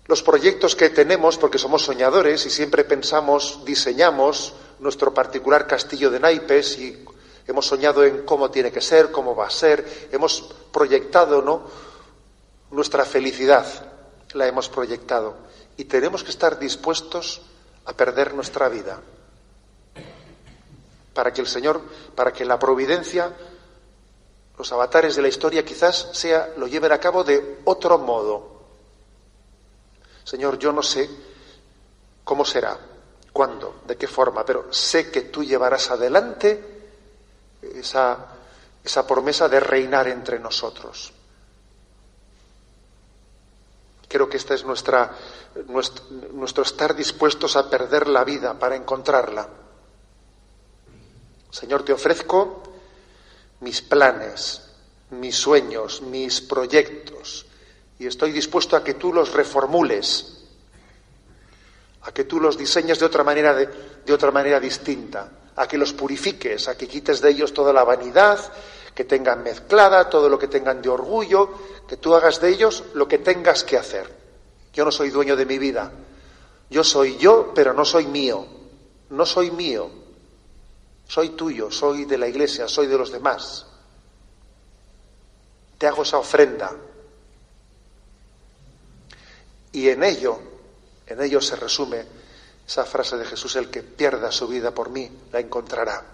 los 0.08 0.24
proyectos 0.24 0.76
que 0.76 0.90
tenemos, 0.90 1.38
porque 1.38 1.60
somos 1.60 1.84
soñadores 1.84 2.48
y 2.48 2.50
siempre 2.50 2.84
pensamos, 2.84 3.64
diseñamos 3.64 4.56
nuestro 4.80 5.14
particular 5.14 5.68
castillo 5.68 6.10
de 6.10 6.20
naipes 6.20 6.80
y 6.80 7.06
hemos 7.46 7.68
soñado 7.68 8.04
en 8.04 8.24
cómo 8.26 8.50
tiene 8.50 8.72
que 8.72 8.82
ser, 8.82 9.12
cómo 9.12 9.36
va 9.36 9.46
a 9.46 9.52
ser, 9.52 10.10
hemos 10.12 10.56
proyectado, 10.72 11.44
¿no? 11.44 11.62
Nuestra 12.72 13.06
felicidad 13.06 13.68
la 14.34 14.48
hemos 14.48 14.70
proyectado. 14.70 15.36
Y 15.78 15.84
tenemos 15.84 16.24
que 16.24 16.32
estar 16.32 16.58
dispuestos 16.58 17.42
a 17.86 17.94
perder 17.94 18.34
nuestra 18.34 18.68
vida. 18.68 19.00
Para 21.14 21.32
que 21.32 21.42
el 21.42 21.48
Señor, 21.48 21.84
para 22.16 22.34
que 22.34 22.46
la 22.46 22.58
providencia, 22.58 23.32
los 24.58 24.72
avatares 24.72 25.16
de 25.16 25.22
la 25.22 25.28
historia 25.28 25.66
quizás 25.66 26.10
sea 26.14 26.54
lo 26.58 26.68
lleven 26.68 26.92
a 26.92 27.00
cabo 27.00 27.24
de 27.24 27.60
otro 27.66 27.98
modo. 27.98 28.54
Señor, 30.24 30.58
yo 30.58 30.72
no 30.72 30.84
sé 30.84 31.10
cómo 32.24 32.46
será, 32.46 32.78
cuándo, 33.32 33.82
de 33.86 33.98
qué 33.98 34.08
forma, 34.08 34.46
pero 34.46 34.72
sé 34.72 35.12
que 35.12 35.24
tú 35.24 35.44
llevarás 35.44 35.92
adelante 35.92 36.92
esa, 37.62 38.28
esa 38.84 39.06
promesa 39.08 39.50
de 39.50 39.60
reinar 39.60 40.08
entre 40.08 40.40
nosotros. 40.40 41.12
Creo 44.08 44.30
que 44.30 44.38
esta 44.38 44.54
es 44.54 44.64
nuestra, 44.64 45.12
nuestro 46.34 46.64
estar 46.64 46.96
dispuestos 46.96 47.56
a 47.56 47.68
perder 47.68 48.08
la 48.08 48.24
vida 48.24 48.58
para 48.58 48.76
encontrarla. 48.76 49.50
Señor, 51.50 51.84
te 51.84 51.94
ofrezco 51.94 52.62
mis 53.64 53.82
planes, 53.82 54.62
mis 55.12 55.36
sueños, 55.36 56.02
mis 56.02 56.42
proyectos, 56.42 57.46
y 57.98 58.06
estoy 58.06 58.32
dispuesto 58.32 58.76
a 58.76 58.84
que 58.84 58.96
tú 58.96 59.14
los 59.14 59.32
reformules, 59.32 60.44
a 62.02 62.12
que 62.12 62.26
tú 62.26 62.40
los 62.40 62.58
diseñes 62.58 63.00
de 63.00 63.06
otra 63.06 63.24
manera, 63.24 63.54
de, 63.54 63.70
de 64.06 64.14
otra 64.14 64.32
manera 64.32 64.60
distinta, 64.60 65.32
a 65.56 65.68
que 65.68 65.78
los 65.78 65.94
purifiques, 65.94 66.68
a 66.68 66.76
que 66.76 66.88
quites 66.88 67.22
de 67.22 67.30
ellos 67.30 67.54
toda 67.54 67.72
la 67.72 67.84
vanidad, 67.84 68.40
que 68.94 69.06
tengan 69.06 69.42
mezclada, 69.42 70.10
todo 70.10 70.30
lo 70.30 70.38
que 70.38 70.48
tengan 70.48 70.82
de 70.82 70.90
orgullo, 70.90 71.50
que 71.88 71.98
tú 71.98 72.14
hagas 72.14 72.42
de 72.42 72.50
ellos 72.50 72.84
lo 72.94 73.08
que 73.08 73.20
tengas 73.20 73.64
que 73.64 73.78
hacer. 73.78 74.10
Yo 74.74 74.86
no 74.86 74.92
soy 74.92 75.10
dueño 75.10 75.36
de 75.36 75.46
mi 75.46 75.58
vida. 75.58 75.92
Yo 76.70 76.84
soy 76.84 77.18
yo, 77.18 77.52
pero 77.54 77.74
no 77.74 77.86
soy 77.86 78.08
mío. 78.08 78.46
No 79.10 79.26
soy 79.26 79.52
mío. 79.52 80.03
Soy 81.08 81.30
tuyo, 81.30 81.70
soy 81.70 82.06
de 82.06 82.18
la 82.18 82.28
iglesia, 82.28 82.68
soy 82.68 82.88
de 82.88 82.98
los 82.98 83.12
demás. 83.12 83.66
Te 85.78 85.88
hago 85.88 86.04
esa 86.04 86.18
ofrenda. 86.18 86.72
Y 89.72 89.90
en 89.90 90.04
ello, 90.04 90.40
en 91.08 91.22
ello 91.22 91.42
se 91.42 91.56
resume 91.56 92.06
esa 92.66 92.86
frase 92.86 93.18
de 93.18 93.26
Jesús, 93.26 93.56
el 93.56 93.70
que 93.70 93.84
pierda 93.84 94.32
su 94.32 94.48
vida 94.48 94.72
por 94.72 94.90
mí, 94.90 95.12
la 95.32 95.40
encontrará. 95.40 96.06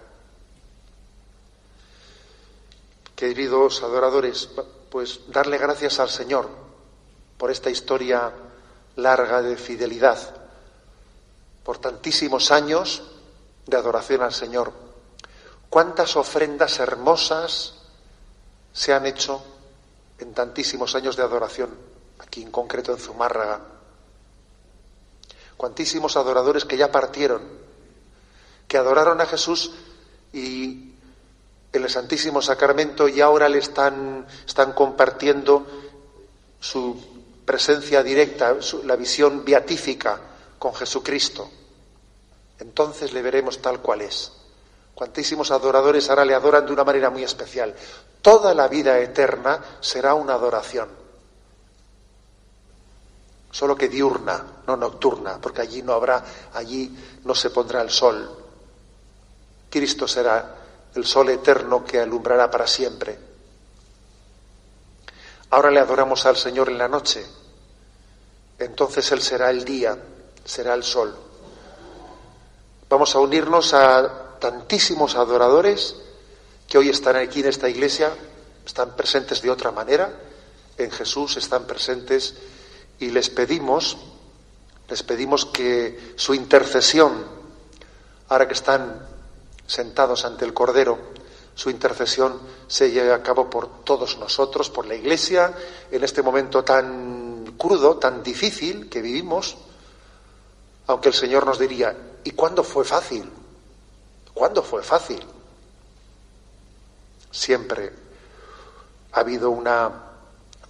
Queridos 3.14 3.82
adoradores, 3.82 4.48
pues 4.90 5.20
darle 5.28 5.58
gracias 5.58 6.00
al 6.00 6.10
Señor 6.10 6.48
por 7.38 7.50
esta 7.50 7.70
historia 7.70 8.32
larga 8.96 9.42
de 9.42 9.56
fidelidad, 9.56 10.18
por 11.62 11.78
tantísimos 11.78 12.50
años 12.50 13.02
de 13.66 13.76
adoración 13.76 14.22
al 14.22 14.32
Señor. 14.32 14.72
¿Cuántas 15.68 16.16
ofrendas 16.16 16.78
hermosas 16.80 17.74
se 18.72 18.92
han 18.92 19.06
hecho 19.06 19.42
en 20.18 20.34
tantísimos 20.34 20.94
años 20.94 21.16
de 21.16 21.22
adoración, 21.22 21.70
aquí 22.18 22.42
en 22.42 22.50
concreto 22.50 22.92
en 22.92 22.98
Zumárraga? 22.98 23.60
cuantísimos 25.60 26.16
adoradores 26.16 26.64
que 26.64 26.78
ya 26.78 26.90
partieron, 26.90 27.42
que 28.66 28.78
adoraron 28.78 29.20
a 29.20 29.26
Jesús 29.26 29.72
y 30.32 30.94
en 31.70 31.82
el 31.84 31.90
Santísimo 31.90 32.40
Sacramento 32.40 33.06
y 33.06 33.20
ahora 33.20 33.46
le 33.46 33.58
están, 33.58 34.26
están 34.46 34.72
compartiendo 34.72 35.66
su 36.58 36.96
presencia 37.44 38.02
directa, 38.02 38.56
la 38.84 38.96
visión 38.96 39.44
beatífica 39.44 40.18
con 40.58 40.74
Jesucristo. 40.74 41.50
Entonces 42.60 43.12
le 43.12 43.22
veremos 43.22 43.60
tal 43.60 43.80
cual 43.80 44.02
es. 44.02 44.32
Cuantísimos 44.94 45.50
adoradores 45.50 46.08
ahora 46.10 46.24
le 46.24 46.34
adoran 46.34 46.66
de 46.66 46.72
una 46.72 46.84
manera 46.84 47.10
muy 47.10 47.24
especial. 47.24 47.74
Toda 48.22 48.54
la 48.54 48.68
vida 48.68 48.98
eterna 48.98 49.60
será 49.80 50.14
una 50.14 50.34
adoración 50.34 51.00
solo 53.50 53.76
que 53.76 53.88
diurna, 53.88 54.62
no 54.66 54.76
nocturna, 54.76 55.38
porque 55.40 55.62
allí 55.62 55.82
no 55.82 55.92
habrá, 55.92 56.24
allí 56.54 56.96
no 57.24 57.34
se 57.34 57.50
pondrá 57.50 57.82
el 57.82 57.90
sol. 57.90 58.36
Cristo 59.68 60.06
será 60.06 60.56
el 60.94 61.04
sol 61.04 61.28
eterno 61.30 61.84
que 61.84 62.00
alumbrará 62.00 62.50
para 62.50 62.66
siempre. 62.66 63.18
Ahora 65.50 65.70
le 65.70 65.80
adoramos 65.80 66.26
al 66.26 66.36
Señor 66.36 66.68
en 66.68 66.78
la 66.78 66.88
noche, 66.88 67.26
entonces 68.58 69.10
Él 69.10 69.20
será 69.20 69.50
el 69.50 69.64
día, 69.64 69.98
será 70.44 70.74
el 70.74 70.84
sol. 70.84 71.16
Vamos 72.90 73.14
a 73.14 73.20
unirnos 73.20 73.72
a 73.72 74.34
tantísimos 74.40 75.14
adoradores 75.14 75.94
que 76.66 76.76
hoy 76.76 76.88
están 76.88 77.14
aquí 77.14 77.38
en 77.38 77.46
esta 77.46 77.68
iglesia, 77.68 78.12
están 78.66 78.96
presentes 78.96 79.40
de 79.42 79.48
otra 79.48 79.70
manera, 79.70 80.12
en 80.76 80.90
Jesús 80.90 81.36
están 81.36 81.68
presentes 81.68 82.34
y 82.98 83.10
les 83.10 83.30
pedimos, 83.30 83.96
les 84.88 85.04
pedimos 85.04 85.46
que 85.46 86.14
su 86.16 86.34
intercesión, 86.34 87.12
ahora 88.28 88.48
que 88.48 88.54
están 88.54 89.06
sentados 89.68 90.24
ante 90.24 90.44
el 90.44 90.52
Cordero, 90.52 90.98
su 91.54 91.70
intercesión 91.70 92.40
se 92.66 92.90
lleve 92.90 93.12
a 93.12 93.22
cabo 93.22 93.48
por 93.48 93.84
todos 93.84 94.18
nosotros, 94.18 94.68
por 94.68 94.86
la 94.86 94.96
Iglesia, 94.96 95.54
en 95.92 96.02
este 96.02 96.22
momento 96.22 96.64
tan 96.64 97.54
crudo, 97.56 97.98
tan 97.98 98.24
difícil 98.24 98.88
que 98.90 99.00
vivimos, 99.00 99.58
aunque 100.88 101.10
el 101.10 101.14
Señor 101.14 101.46
nos 101.46 101.60
diría, 101.60 102.09
¿y 102.24 102.30
cuándo 102.32 102.62
fue 102.62 102.84
fácil? 102.84 103.30
¿Cuándo 104.34 104.62
fue 104.62 104.82
fácil? 104.82 105.24
Siempre 107.30 107.92
ha 109.12 109.20
habido 109.20 109.50
una 109.50 109.90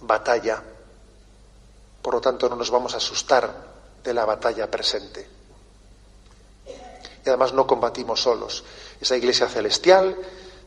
batalla 0.01 0.63
por 2.01 2.15
lo 2.15 2.21
tanto, 2.21 2.49
no 2.49 2.55
nos 2.55 2.71
vamos 2.71 2.93
a 2.93 2.97
asustar 2.97 3.53
de 4.03 4.13
la 4.13 4.25
batalla 4.25 4.69
presente. 4.69 5.27
Y 7.23 7.29
además 7.29 7.53
no 7.53 7.67
combatimos 7.67 8.21
solos. 8.21 8.63
Esa 8.99 9.15
iglesia 9.15 9.47
celestial, 9.47 10.17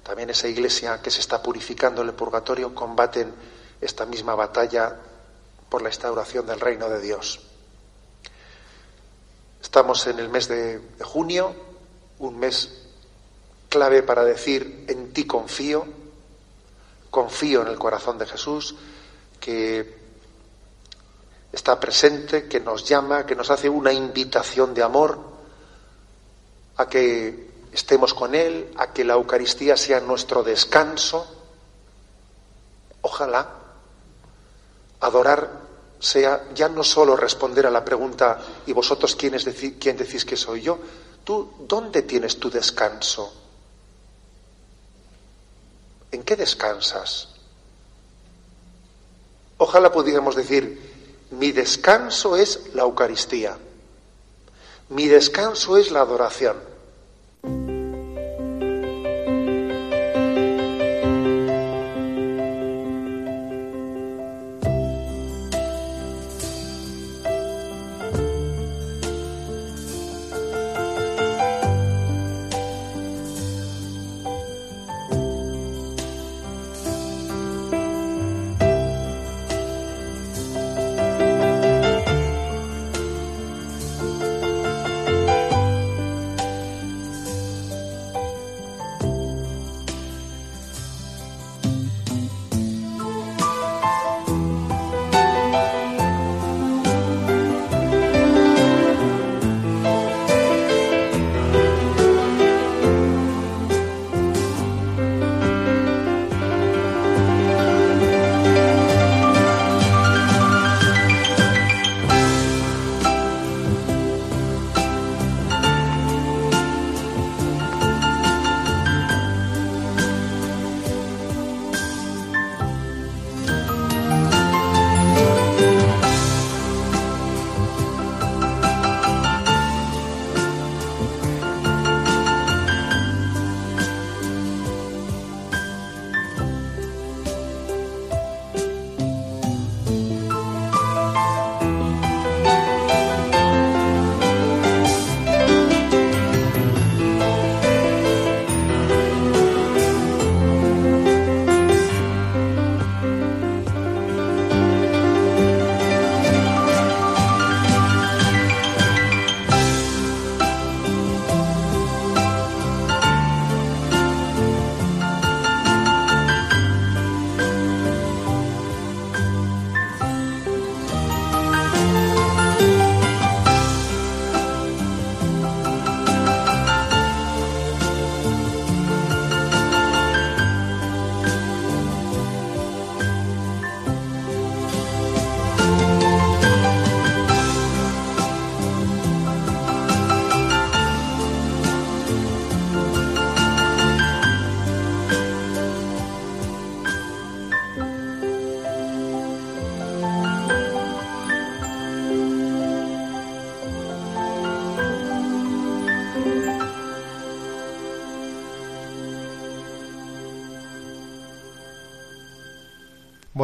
también 0.05 0.31
esa 0.31 0.47
iglesia 0.47 1.03
que 1.03 1.11
se 1.11 1.21
está 1.21 1.43
purificando 1.43 2.03
en 2.03 2.09
el 2.09 2.15
purgatorio, 2.15 2.75
combaten 2.75 3.35
esta 3.81 4.07
misma 4.07 4.37
batalla 4.37 4.97
por 5.69 5.83
la 5.83 5.89
instauración 5.89 6.47
del 6.47 6.61
reino 6.61 6.89
de 6.89 7.01
Dios. 7.01 7.41
Estamos 9.65 10.07
en 10.07 10.19
el 10.19 10.29
mes 10.29 10.47
de, 10.47 10.79
junio, 11.01 11.57
un 12.19 12.39
mes 12.39 12.71
clave 13.71 14.03
para 14.03 14.23
decir 14.23 14.85
en 14.89 15.13
ti 15.15 15.27
confío, 15.27 15.87
confío 17.11 17.63
en 17.63 17.69
el 17.69 17.79
corazón 17.79 18.19
de 18.19 18.27
Jesús, 18.27 18.77
que 19.41 19.97
está 21.51 21.81
presente, 21.81 22.47
que 22.47 22.61
nos 22.61 22.85
llama, 22.85 23.25
que 23.25 23.35
nos 23.35 23.51
hace 23.51 23.71
una 23.71 23.91
invitación 23.91 24.75
de 24.75 24.83
amor 24.83 25.19
a 26.77 26.87
que 26.87 27.51
estemos 27.73 28.13
con 28.13 28.35
Él, 28.35 28.71
a 28.77 28.93
que 28.93 29.03
la 29.03 29.15
Eucaristía 29.15 29.79
sea 29.79 29.99
nuestro 29.99 30.43
descanso. 30.43 31.27
Ojalá 33.01 33.49
adorar 35.01 35.64
sea 36.05 36.49
ya 36.55 36.69
no 36.69 36.85
solo 36.85 37.17
responder 37.17 37.65
a 37.67 37.71
la 37.71 37.83
pregunta 37.83 38.39
¿y 38.67 38.75
vosotros 38.75 39.17
quién, 39.17 39.35
quién 39.81 39.97
decís 39.97 40.25
que 40.27 40.37
soy 40.37 40.61
yo? 40.61 40.79
¿Tú 41.25 41.51
dónde 41.61 42.03
tienes 42.03 42.39
tu 42.39 42.51
descanso? 42.51 43.33
¿En 46.13 46.23
qué 46.23 46.37
descansas? 46.37 47.29
Ojalá 49.57 49.91
pudiéramos 49.91 50.37
decir, 50.37 51.27
mi 51.31 51.53
descanso 51.53 52.37
es 52.37 52.75
la 52.75 52.83
Eucaristía. 52.83 53.57
Mi 54.91 55.09
descanso 55.09 55.79
es 55.79 55.91
la 55.91 56.03
adoración. 56.03 56.74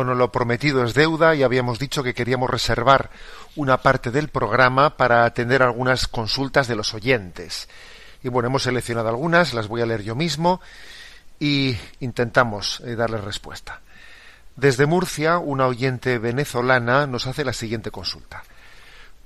Bueno, 0.01 0.15
lo 0.15 0.33
prometido 0.33 0.83
es 0.83 0.95
deuda 0.95 1.35
y 1.35 1.43
habíamos 1.43 1.79
dicho 1.79 2.03
que 2.03 2.15
queríamos 2.15 2.49
reservar 2.49 3.11
una 3.55 3.83
parte 3.83 4.11
del 4.11 4.29
programa 4.29 4.97
para 4.97 5.27
atender 5.27 5.63
algunas 5.63 6.09
consultas 6.09 6.69
de 6.69 6.75
los 6.75 6.95
oyentes. 6.95 7.69
Y 8.23 8.31
bueno, 8.31 8.47
hemos 8.47 8.63
seleccionado 8.63 9.11
algunas, 9.11 9.53
las 9.53 9.69
voy 9.69 9.83
a 9.83 9.87
leer 9.87 10.03
yo 10.03 10.15
mismo 10.15 10.63
y 11.39 11.77
intentamos 12.01 12.81
eh, 12.87 12.97
darle 12.97 13.19
respuesta. 13.19 13.83
Desde 14.57 14.87
Murcia, 14.87 15.37
una 15.37 15.67
oyente 15.67 16.17
venezolana 16.17 17.07
nos 17.07 17.27
hace 17.27 17.45
la 17.45 17.53
siguiente 17.53 17.91
consulta. 17.91 18.43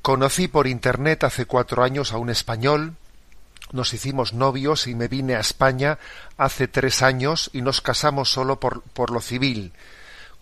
Conocí 0.03 0.49
por 0.49 0.67
internet 0.67 1.23
hace 1.23 1.47
cuatro 1.47 1.85
años 1.85 2.13
a 2.13 2.19
un 2.19 2.31
español, 2.31 2.95
nos 3.71 3.95
hicimos 3.95 4.33
novios 4.33 4.89
y 4.89 4.97
me 4.97 5.07
vine 5.07 5.37
a 5.37 5.41
España 5.41 6.01
hace 6.37 6.67
tres 6.67 7.01
años 7.03 7.49
y 7.53 7.63
nos 7.63 7.81
casamos 7.81 8.29
solo 8.29 8.59
por, 8.59 8.83
por 8.83 9.13
lo 9.13 9.21
civil 9.21 9.73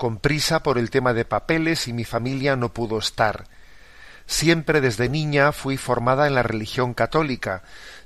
con 0.02 0.16
prisa 0.16 0.64
por 0.64 0.78
el 0.78 0.90
tema 0.90 1.14
de 1.14 1.24
papeles 1.24 1.86
y 1.86 1.92
mi 1.92 2.02
familia 2.02 2.56
no 2.56 2.72
pudo 2.72 2.98
estar. 2.98 3.44
Siempre 4.26 4.80
desde 4.80 5.08
niña 5.08 5.52
fui 5.52 5.76
formada 5.76 6.26
en 6.26 6.34
la 6.34 6.42
religión 6.42 6.92
católica. 6.92 7.62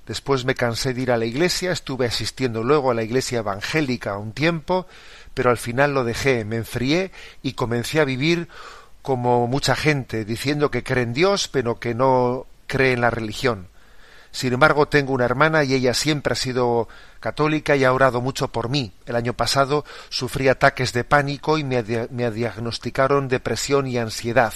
Después 0.06 0.44
me 0.44 0.54
cansé 0.54 0.92
de 0.92 1.00
ir 1.00 1.10
a 1.10 1.16
la 1.16 1.24
iglesia, 1.24 1.72
estuve 1.72 2.04
asistiendo 2.04 2.62
luego 2.62 2.90
a 2.90 2.94
la 2.94 3.02
iglesia 3.02 3.38
evangélica 3.38 4.18
un 4.18 4.32
tiempo, 4.32 4.86
pero 5.32 5.48
al 5.48 5.56
final 5.56 5.94
lo 5.94 6.04
dejé, 6.04 6.44
me 6.44 6.56
enfrié 6.56 7.12
y 7.42 7.54
comencé 7.54 7.98
a 7.98 8.04
vivir 8.04 8.48
como 9.00 9.46
mucha 9.46 9.74
gente, 9.74 10.26
diciendo 10.26 10.70
que 10.70 10.82
cree 10.82 11.04
en 11.04 11.14
Dios, 11.14 11.48
pero 11.48 11.80
que 11.80 11.94
no 11.94 12.44
cree 12.66 12.92
en 12.92 13.00
la 13.00 13.08
religión. 13.08 13.68
Sin 14.36 14.52
embargo, 14.52 14.86
tengo 14.86 15.14
una 15.14 15.24
hermana 15.24 15.64
y 15.64 15.72
ella 15.72 15.94
siempre 15.94 16.34
ha 16.34 16.36
sido 16.36 16.88
católica 17.20 17.74
y 17.74 17.84
ha 17.84 17.92
orado 17.94 18.20
mucho 18.20 18.48
por 18.48 18.68
mí. 18.68 18.92
El 19.06 19.16
año 19.16 19.32
pasado 19.32 19.86
sufrí 20.10 20.48
ataques 20.48 20.92
de 20.92 21.04
pánico 21.04 21.56
y 21.56 21.64
me, 21.64 21.82
diagnosticaron 21.82 23.28
depresión 23.28 23.86
y 23.86 23.96
ansiedad. 23.96 24.52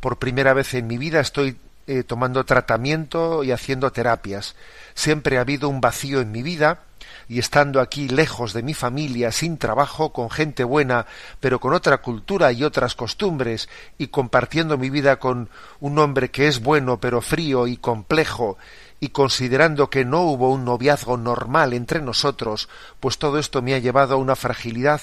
Por 0.00 0.18
primera 0.18 0.52
vez 0.52 0.74
en 0.74 0.86
mi 0.86 0.98
vida 0.98 1.20
estoy 1.20 1.56
eh, 1.86 2.02
tomando 2.02 2.44
tratamiento 2.44 3.42
y 3.42 3.52
haciendo 3.52 3.90
terapias. 3.90 4.54
Siempre 4.94 5.38
ha 5.38 5.40
habido 5.40 5.70
un 5.70 5.80
vacío 5.80 6.20
en 6.20 6.30
mi 6.30 6.42
vida 6.42 6.82
y 7.28 7.38
estando 7.38 7.80
aquí 7.80 8.08
lejos 8.08 8.52
de 8.52 8.62
mi 8.62 8.74
familia, 8.74 9.32
sin 9.32 9.58
trabajo, 9.58 10.12
con 10.12 10.30
gente 10.30 10.62
buena, 10.62 11.06
pero 11.40 11.58
con 11.58 11.72
otra 11.72 11.98
cultura 11.98 12.52
y 12.52 12.62
otras 12.62 12.94
costumbres, 12.94 13.68
y 13.98 14.08
compartiendo 14.08 14.78
mi 14.78 14.90
vida 14.90 15.18
con 15.18 15.48
un 15.80 15.98
hombre 15.98 16.30
que 16.30 16.46
es 16.46 16.62
bueno 16.62 17.00
pero 17.00 17.20
frío 17.20 17.66
y 17.66 17.78
complejo, 17.78 18.58
y 19.00 19.10
considerando 19.10 19.90
que 19.90 20.04
no 20.04 20.22
hubo 20.22 20.50
un 20.50 20.64
noviazgo 20.64 21.16
normal 21.16 21.72
entre 21.72 22.00
nosotros, 22.00 22.68
pues 23.00 23.18
todo 23.18 23.38
esto 23.38 23.62
me 23.62 23.74
ha 23.74 23.78
llevado 23.78 24.14
a 24.14 24.18
una 24.18 24.36
fragilidad 24.36 25.02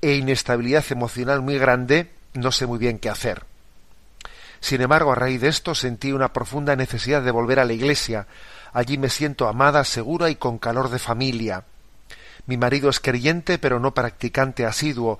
e 0.00 0.14
inestabilidad 0.14 0.84
emocional 0.90 1.42
muy 1.42 1.58
grande, 1.58 2.10
no 2.34 2.52
sé 2.52 2.66
muy 2.66 2.78
bien 2.78 2.98
qué 2.98 3.08
hacer. 3.08 3.44
Sin 4.60 4.80
embargo, 4.80 5.12
a 5.12 5.14
raíz 5.14 5.40
de 5.40 5.48
esto 5.48 5.74
sentí 5.74 6.12
una 6.12 6.32
profunda 6.32 6.74
necesidad 6.76 7.22
de 7.22 7.30
volver 7.30 7.60
a 7.60 7.64
la 7.64 7.74
iglesia. 7.74 8.26
Allí 8.72 8.96
me 8.96 9.10
siento 9.10 9.46
amada, 9.46 9.84
segura 9.84 10.30
y 10.30 10.36
con 10.36 10.58
calor 10.58 10.88
de 10.88 10.98
familia. 10.98 11.64
Mi 12.46 12.56
marido 12.56 12.90
es 12.90 13.00
creyente, 13.00 13.58
pero 13.58 13.80
no 13.80 13.94
practicante 13.94 14.66
asiduo. 14.66 15.18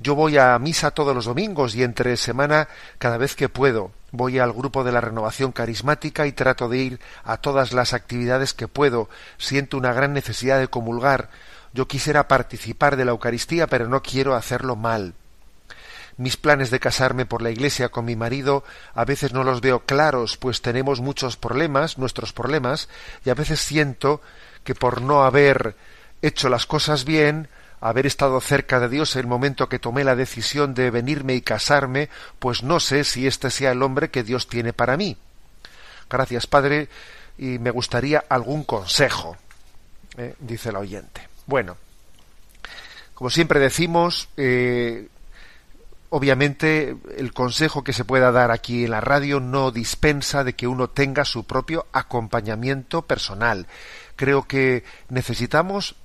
Yo 0.00 0.14
voy 0.14 0.38
a 0.38 0.58
misa 0.58 0.92
todos 0.92 1.14
los 1.14 1.24
domingos 1.24 1.74
y 1.74 1.82
entre 1.82 2.16
semana 2.16 2.68
cada 2.98 3.16
vez 3.18 3.34
que 3.34 3.48
puedo. 3.48 3.92
Voy 4.12 4.38
al 4.38 4.52
grupo 4.52 4.84
de 4.84 4.92
la 4.92 5.00
renovación 5.00 5.52
carismática 5.52 6.26
y 6.26 6.32
trato 6.32 6.68
de 6.68 6.78
ir 6.78 7.00
a 7.24 7.36
todas 7.38 7.72
las 7.72 7.92
actividades 7.92 8.54
que 8.54 8.68
puedo. 8.68 9.08
Siento 9.36 9.76
una 9.76 9.92
gran 9.92 10.12
necesidad 10.12 10.58
de 10.58 10.68
comulgar. 10.68 11.28
Yo 11.72 11.88
quisiera 11.88 12.28
participar 12.28 12.96
de 12.96 13.04
la 13.04 13.10
Eucaristía, 13.10 13.66
pero 13.66 13.88
no 13.88 14.02
quiero 14.02 14.34
hacerlo 14.34 14.76
mal. 14.76 15.14
Mis 16.18 16.38
planes 16.38 16.70
de 16.70 16.80
casarme 16.80 17.26
por 17.26 17.42
la 17.42 17.50
iglesia 17.50 17.90
con 17.90 18.06
mi 18.06 18.16
marido 18.16 18.64
a 18.94 19.04
veces 19.04 19.34
no 19.34 19.44
los 19.44 19.60
veo 19.60 19.80
claros, 19.80 20.38
pues 20.38 20.62
tenemos 20.62 21.00
muchos 21.00 21.36
problemas, 21.36 21.98
nuestros 21.98 22.32
problemas, 22.32 22.88
y 23.24 23.30
a 23.30 23.34
veces 23.34 23.60
siento 23.60 24.22
que 24.64 24.74
por 24.74 25.02
no 25.02 25.24
haber 25.24 25.76
hecho 26.22 26.48
las 26.48 26.64
cosas 26.64 27.04
bien, 27.04 27.48
haber 27.88 28.06
estado 28.06 28.40
cerca 28.40 28.80
de 28.80 28.88
Dios 28.88 29.16
el 29.16 29.26
momento 29.26 29.68
que 29.68 29.78
tomé 29.78 30.04
la 30.04 30.16
decisión 30.16 30.74
de 30.74 30.90
venirme 30.90 31.34
y 31.34 31.40
casarme, 31.40 32.08
pues 32.38 32.62
no 32.62 32.80
sé 32.80 33.04
si 33.04 33.26
este 33.26 33.50
sea 33.50 33.72
el 33.72 33.82
hombre 33.82 34.10
que 34.10 34.24
Dios 34.24 34.48
tiene 34.48 34.72
para 34.72 34.96
mí. 34.96 35.16
Gracias, 36.10 36.46
Padre, 36.46 36.88
y 37.38 37.58
me 37.58 37.70
gustaría 37.70 38.24
algún 38.28 38.64
consejo, 38.64 39.36
eh, 40.16 40.34
dice 40.40 40.70
el 40.70 40.76
oyente. 40.76 41.28
Bueno, 41.46 41.76
como 43.14 43.30
siempre 43.30 43.60
decimos, 43.60 44.28
eh, 44.36 45.08
obviamente 46.10 46.96
el 47.16 47.32
consejo 47.32 47.84
que 47.84 47.92
se 47.92 48.04
pueda 48.04 48.32
dar 48.32 48.50
aquí 48.50 48.84
en 48.84 48.90
la 48.90 49.00
radio 49.00 49.40
no 49.40 49.70
dispensa 49.70 50.44
de 50.44 50.54
que 50.54 50.66
uno 50.66 50.88
tenga 50.88 51.24
su 51.24 51.44
propio 51.44 51.86
acompañamiento 51.92 53.02
personal. 53.02 53.66
Creo 54.16 54.44
que 54.44 54.84
necesitamos 55.08 55.96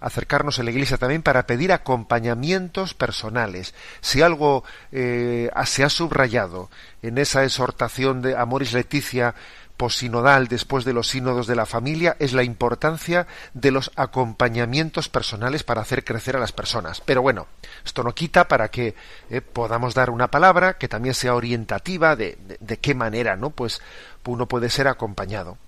acercarnos 0.00 0.58
a 0.58 0.62
la 0.62 0.70
Iglesia 0.70 0.98
también 0.98 1.22
para 1.22 1.46
pedir 1.46 1.72
acompañamientos 1.72 2.94
personales. 2.94 3.74
Si 4.00 4.22
algo 4.22 4.64
eh, 4.92 5.50
se 5.64 5.84
ha 5.84 5.88
subrayado 5.88 6.70
en 7.02 7.18
esa 7.18 7.44
exhortación 7.44 8.22
de 8.22 8.36
Amoris 8.36 8.72
Leticia 8.72 9.34
posinodal 9.76 10.48
después 10.48 10.84
de 10.84 10.92
los 10.92 11.08
sínodos 11.08 11.46
de 11.46 11.54
la 11.54 11.66
familia 11.66 12.16
es 12.18 12.32
la 12.32 12.42
importancia 12.42 13.26
de 13.54 13.70
los 13.70 13.90
acompañamientos 13.96 15.08
personales 15.08 15.64
para 15.64 15.82
hacer 15.82 16.04
crecer 16.04 16.36
a 16.36 16.40
las 16.40 16.52
personas. 16.52 17.00
Pero 17.00 17.22
bueno, 17.22 17.46
esto 17.84 18.02
no 18.02 18.14
quita 18.14 18.48
para 18.48 18.68
que 18.68 18.94
eh, 19.30 19.40
podamos 19.40 19.94
dar 19.94 20.10
una 20.10 20.30
palabra 20.30 20.78
que 20.78 20.88
también 20.88 21.14
sea 21.14 21.34
orientativa 21.34 22.16
de, 22.16 22.38
de, 22.58 22.76
qué 22.78 22.94
manera, 22.94 23.36
¿no? 23.36 23.50
Pues 23.50 23.80
uno 24.24 24.46
puede 24.46 24.70
ser 24.70 24.88
acompañado. 24.88 25.58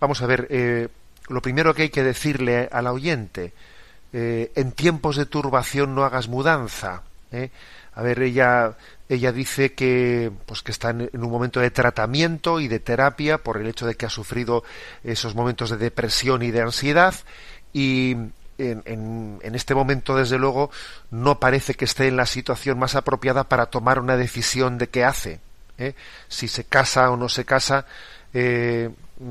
Vamos 0.00 0.22
a 0.22 0.26
ver, 0.26 0.46
eh, 0.50 0.88
lo 1.28 1.42
primero 1.42 1.74
que 1.74 1.82
hay 1.82 1.88
que 1.90 2.02
decirle 2.02 2.68
al 2.72 2.86
oyente, 2.86 3.52
eh, 4.12 4.52
en 4.54 4.72
tiempos 4.72 5.16
de 5.16 5.26
turbación 5.26 5.94
no 5.94 6.04
hagas 6.04 6.28
mudanza. 6.28 7.02
¿eh? 7.30 7.50
A 7.94 8.02
ver, 8.02 8.22
ella, 8.22 8.76
ella 9.08 9.32
dice 9.32 9.74
que, 9.74 10.30
pues 10.46 10.62
que 10.62 10.72
está 10.72 10.90
en, 10.90 11.10
un 11.12 11.30
momento 11.30 11.60
de 11.60 11.70
tratamiento 11.70 12.60
y 12.60 12.68
de 12.68 12.80
terapia 12.80 13.38
por 13.38 13.58
el 13.58 13.66
hecho 13.66 13.86
de 13.86 13.96
que 13.96 14.06
ha 14.06 14.10
sufrido 14.10 14.64
esos 15.04 15.34
momentos 15.34 15.70
de 15.70 15.76
depresión 15.76 16.42
y 16.42 16.50
de 16.50 16.62
ansiedad 16.62 17.14
y 17.72 18.16
en, 18.56 19.38
en, 19.40 19.54
este 19.54 19.74
momento, 19.74 20.16
desde 20.16 20.38
luego, 20.38 20.70
no 21.10 21.38
parece 21.38 21.74
que 21.74 21.84
esté 21.84 22.08
en 22.08 22.16
la 22.16 22.26
situación 22.26 22.78
más 22.78 22.96
apropiada 22.96 23.44
para 23.44 23.66
tomar 23.66 24.00
una 24.00 24.16
decisión 24.16 24.78
de 24.78 24.88
qué 24.88 25.04
hace. 25.04 25.40
¿eh? 25.78 25.94
Si 26.26 26.48
se 26.48 26.64
casa 26.64 27.10
o 27.10 27.16
no 27.16 27.28
se 27.28 27.44
casa, 27.44 27.86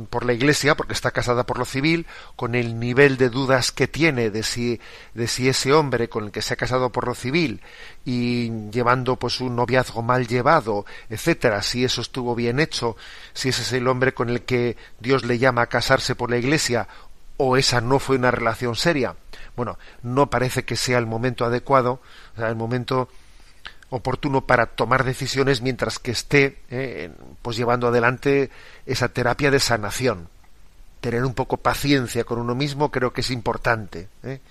por 0.10 0.26
la 0.26 0.34
Iglesia, 0.34 0.76
porque 0.76 0.94
está 0.94 1.12
casada 1.12 1.46
por 1.46 1.58
lo 1.58 1.66
civil, 1.66 2.06
con 2.36 2.56
el 2.56 2.80
nivel 2.80 3.18
de 3.18 3.30
dudas 3.30 3.72
que 3.72 3.88
tiene 3.88 4.30
de 4.30 4.44
si, 4.44 4.80
de 5.14 5.28
si 5.28 5.48
ese 5.48 5.74
hombre 5.74 6.10
con 6.10 6.26
el 6.26 6.32
que 6.32 6.42
se 6.42 6.54
ha 6.54 6.58
casado 6.58 6.92
por 6.92 7.08
lo 7.08 7.16
civil 7.16 7.62
y 8.06 8.52
llevando 8.70 9.16
pues 9.16 9.40
un 9.40 9.56
noviazgo 9.56 10.02
mal 10.02 10.28
llevado, 10.28 10.86
etcétera, 11.10 11.62
si 11.62 11.84
eso 11.84 12.02
estuvo 12.02 12.36
bien 12.36 12.60
hecho, 12.60 12.98
si 13.34 13.50
ese 13.50 13.62
es 13.62 13.74
el 13.74 13.88
hombre 13.88 14.14
con 14.14 14.30
el 14.30 14.42
que 14.42 14.78
Dios 15.00 15.26
le 15.26 15.38
llama 15.38 15.64
a 15.64 15.68
casarse 15.68 16.16
por 16.16 16.30
la 16.30 16.38
Iglesia 16.38 16.88
o 17.38 17.56
esa 17.56 17.82
no 17.82 18.00
fue 18.00 18.18
una 18.18 18.32
relación 18.32 18.76
seria. 18.76 19.16
Bueno, 19.56 19.78
no 20.04 20.30
parece 20.30 20.66
que 20.66 20.76
sea 20.76 20.98
el 20.98 21.06
momento 21.06 21.46
adecuado, 21.46 22.02
o 22.36 22.40
sea, 22.40 22.50
el 22.50 22.56
momento 22.56 23.10
oportuno 23.90 24.46
para 24.46 24.66
tomar 24.66 25.04
decisiones 25.04 25.62
mientras 25.62 25.98
que 26.00 26.12
esté 26.12 26.60
eh, 26.70 27.12
pues 27.42 27.58
llevando 27.58 27.88
adelante 27.88 28.50
esa 28.86 29.10
terapia 29.10 29.52
de 29.52 29.60
sanación 29.60 30.30
tener 31.02 31.24
un 31.26 31.34
poco 31.34 31.58
paciencia 31.58 32.24
con 32.24 32.40
uno 32.40 32.56
mismo 32.56 32.92
creo 32.92 33.14
que 33.14 33.22
es 33.22 33.32
importante 33.32 34.10
¿eh? 34.24 34.42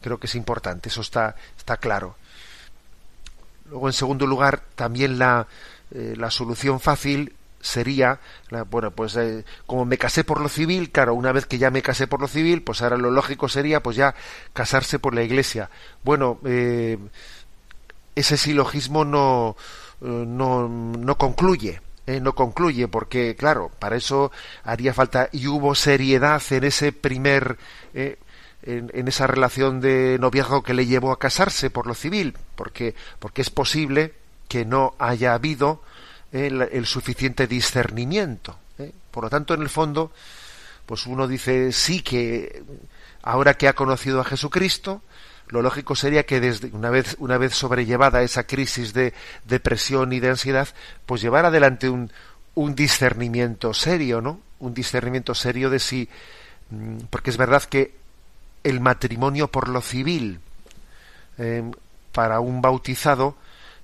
creo 0.00 0.18
que 0.18 0.26
es 0.26 0.34
importante 0.34 0.88
eso 0.88 1.00
está 1.00 1.36
está 1.56 1.76
claro 1.76 2.16
luego 3.70 3.88
en 3.88 3.92
segundo 3.92 4.26
lugar 4.26 4.62
también 4.74 5.18
la 5.18 5.46
eh, 5.92 6.14
la 6.16 6.30
solución 6.30 6.80
fácil 6.80 7.34
sería 7.60 8.20
bueno 8.70 8.90
pues 8.92 9.18
como 9.66 9.84
me 9.84 9.98
casé 9.98 10.22
por 10.22 10.40
lo 10.40 10.48
civil 10.48 10.90
claro 10.90 11.14
una 11.14 11.32
vez 11.32 11.46
que 11.46 11.58
ya 11.58 11.70
me 11.70 11.82
casé 11.82 12.06
por 12.06 12.20
lo 12.20 12.28
civil 12.28 12.62
pues 12.62 12.82
ahora 12.82 12.96
lo 12.96 13.10
lógico 13.10 13.48
sería 13.48 13.82
pues 13.82 13.96
ya 13.96 14.14
casarse 14.52 14.98
por 14.98 15.14
la 15.14 15.22
iglesia 15.22 15.70
bueno 16.04 16.38
eh, 16.44 16.98
ese 18.16 18.36
silogismo 18.38 19.04
no, 19.04 19.56
eh, 20.00 20.24
no, 20.26 20.68
no 20.68 21.18
concluye. 21.18 21.80
Eh, 22.06 22.20
no 22.20 22.36
concluye 22.36 22.86
porque 22.86 23.34
claro 23.34 23.68
para 23.80 23.96
eso 23.96 24.30
haría 24.62 24.94
falta 24.94 25.28
y 25.32 25.48
hubo 25.48 25.74
seriedad 25.74 26.40
en 26.50 26.62
ese 26.62 26.92
primer 26.92 27.58
eh, 27.94 28.18
en, 28.62 29.08
esa 29.08 29.26
relación 29.26 29.80
de 29.80 30.16
noviazgo 30.20 30.62
que 30.62 30.72
le 30.72 30.86
llevó 30.86 31.10
a 31.10 31.18
casarse 31.18 31.68
por 31.68 31.88
lo 31.88 31.94
civil 31.94 32.38
porque 32.54 32.94
porque 33.18 33.42
es 33.42 33.50
posible 33.50 34.14
que 34.46 34.64
no 34.64 34.94
haya 35.00 35.34
habido 35.34 35.82
el, 36.30 36.62
el, 36.62 36.86
suficiente 36.86 37.48
discernimiento 37.48 38.56
por 39.10 39.24
lo 39.24 39.30
tanto 39.30 39.54
en 39.54 39.62
el 39.62 39.68
fondo 39.68 40.12
pues 40.86 41.06
uno 41.06 41.26
dice 41.26 41.72
sí 41.72 42.02
que 42.02 42.62
ahora 43.24 43.54
que 43.54 43.66
ha 43.66 43.72
conocido 43.72 44.20
a 44.20 44.24
Jesucristo 44.24 45.02
lo 45.48 45.62
lógico 45.62 45.94
sería 45.94 46.26
que 46.26 46.40
desde 46.40 46.68
una 46.72 46.90
vez 46.90 47.16
una 47.18 47.38
vez 47.38 47.54
sobrellevada 47.54 48.22
esa 48.22 48.44
crisis 48.44 48.92
de 48.92 49.14
depresión 49.44 50.12
y 50.12 50.20
de 50.20 50.30
ansiedad, 50.30 50.68
pues 51.06 51.20
llevar 51.22 51.44
adelante 51.44 51.88
un, 51.88 52.10
un 52.54 52.74
discernimiento 52.74 53.72
serio, 53.72 54.20
¿no? 54.20 54.40
Un 54.58 54.74
discernimiento 54.74 55.34
serio 55.34 55.70
de 55.70 55.78
si 55.78 56.08
mm, 56.70 56.98
porque 57.10 57.30
es 57.30 57.36
verdad 57.36 57.62
que 57.62 57.94
el 58.64 58.80
matrimonio 58.80 59.48
por 59.48 59.68
lo 59.68 59.80
civil 59.80 60.40
eh, 61.38 61.62
para 62.12 62.40
un 62.40 62.60
bautizado 62.60 63.36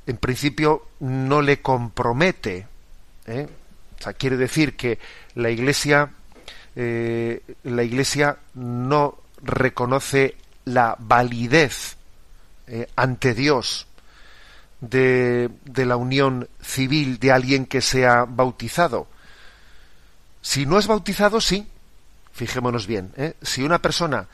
en 0.06 0.16
principio 0.16 0.88
no 1.00 1.42
le 1.42 1.60
compromete. 1.60 2.66
¿eh? 3.26 3.46
O 4.00 4.02
sea, 4.02 4.14
quiere 4.14 4.36
decir 4.36 4.74
que 4.74 4.98
la 5.34 5.50
Iglesia 5.50 6.10
eh, 6.74 7.42
la 7.64 7.82
Iglesia 7.82 8.38
no 8.54 9.18
reconoce 9.42 10.36
la 10.64 10.96
validez 10.98 11.96
eh, 12.66 12.88
ante 12.96 13.34
Dios 13.34 13.86
de, 14.80 15.50
de, 15.64 15.86
la 15.86 15.96
unión 15.96 16.48
civil 16.60 17.18
de 17.18 17.32
alguien 17.32 17.66
que 17.66 17.80
sea 17.80 18.24
bautizado. 18.28 19.06
Si 20.40 20.66
no 20.66 20.78
es 20.78 20.86
bautizado, 20.86 21.40
sí. 21.40 21.68
Fijémonos 22.32 22.86
bien. 22.86 23.12
¿eh? 23.16 23.34
Si 23.42 23.62
una 23.62 23.80
persona 23.80 24.28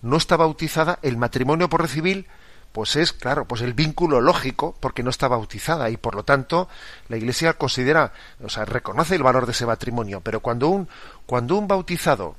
no 0.00 0.16
está 0.16 0.36
bautizada, 0.36 0.98
el 1.02 1.16
matrimonio 1.16 1.68
por 1.68 1.86
civil 1.88 2.26
pues 2.72 2.96
es, 2.96 3.12
claro, 3.12 3.44
pues 3.44 3.60
el 3.60 3.74
vínculo 3.74 4.20
lógico, 4.20 4.74
porque 4.80 5.02
no 5.02 5.10
está 5.10 5.28
bautizada 5.28 5.90
y 5.90 5.98
por 5.98 6.14
lo 6.14 6.24
tanto 6.24 6.68
la 7.08 7.18
Iglesia 7.18 7.52
considera, 7.54 8.12
o 8.42 8.48
sea, 8.48 8.64
reconoce 8.64 9.14
el 9.14 9.22
valor 9.22 9.44
de 9.44 9.52
ese 9.52 9.66
matrimonio. 9.66 10.22
Pero 10.22 10.40
cuando 10.40 10.68
un, 10.68 10.88
cuando 11.26 11.56
un 11.56 11.68
bautizado 11.68 12.34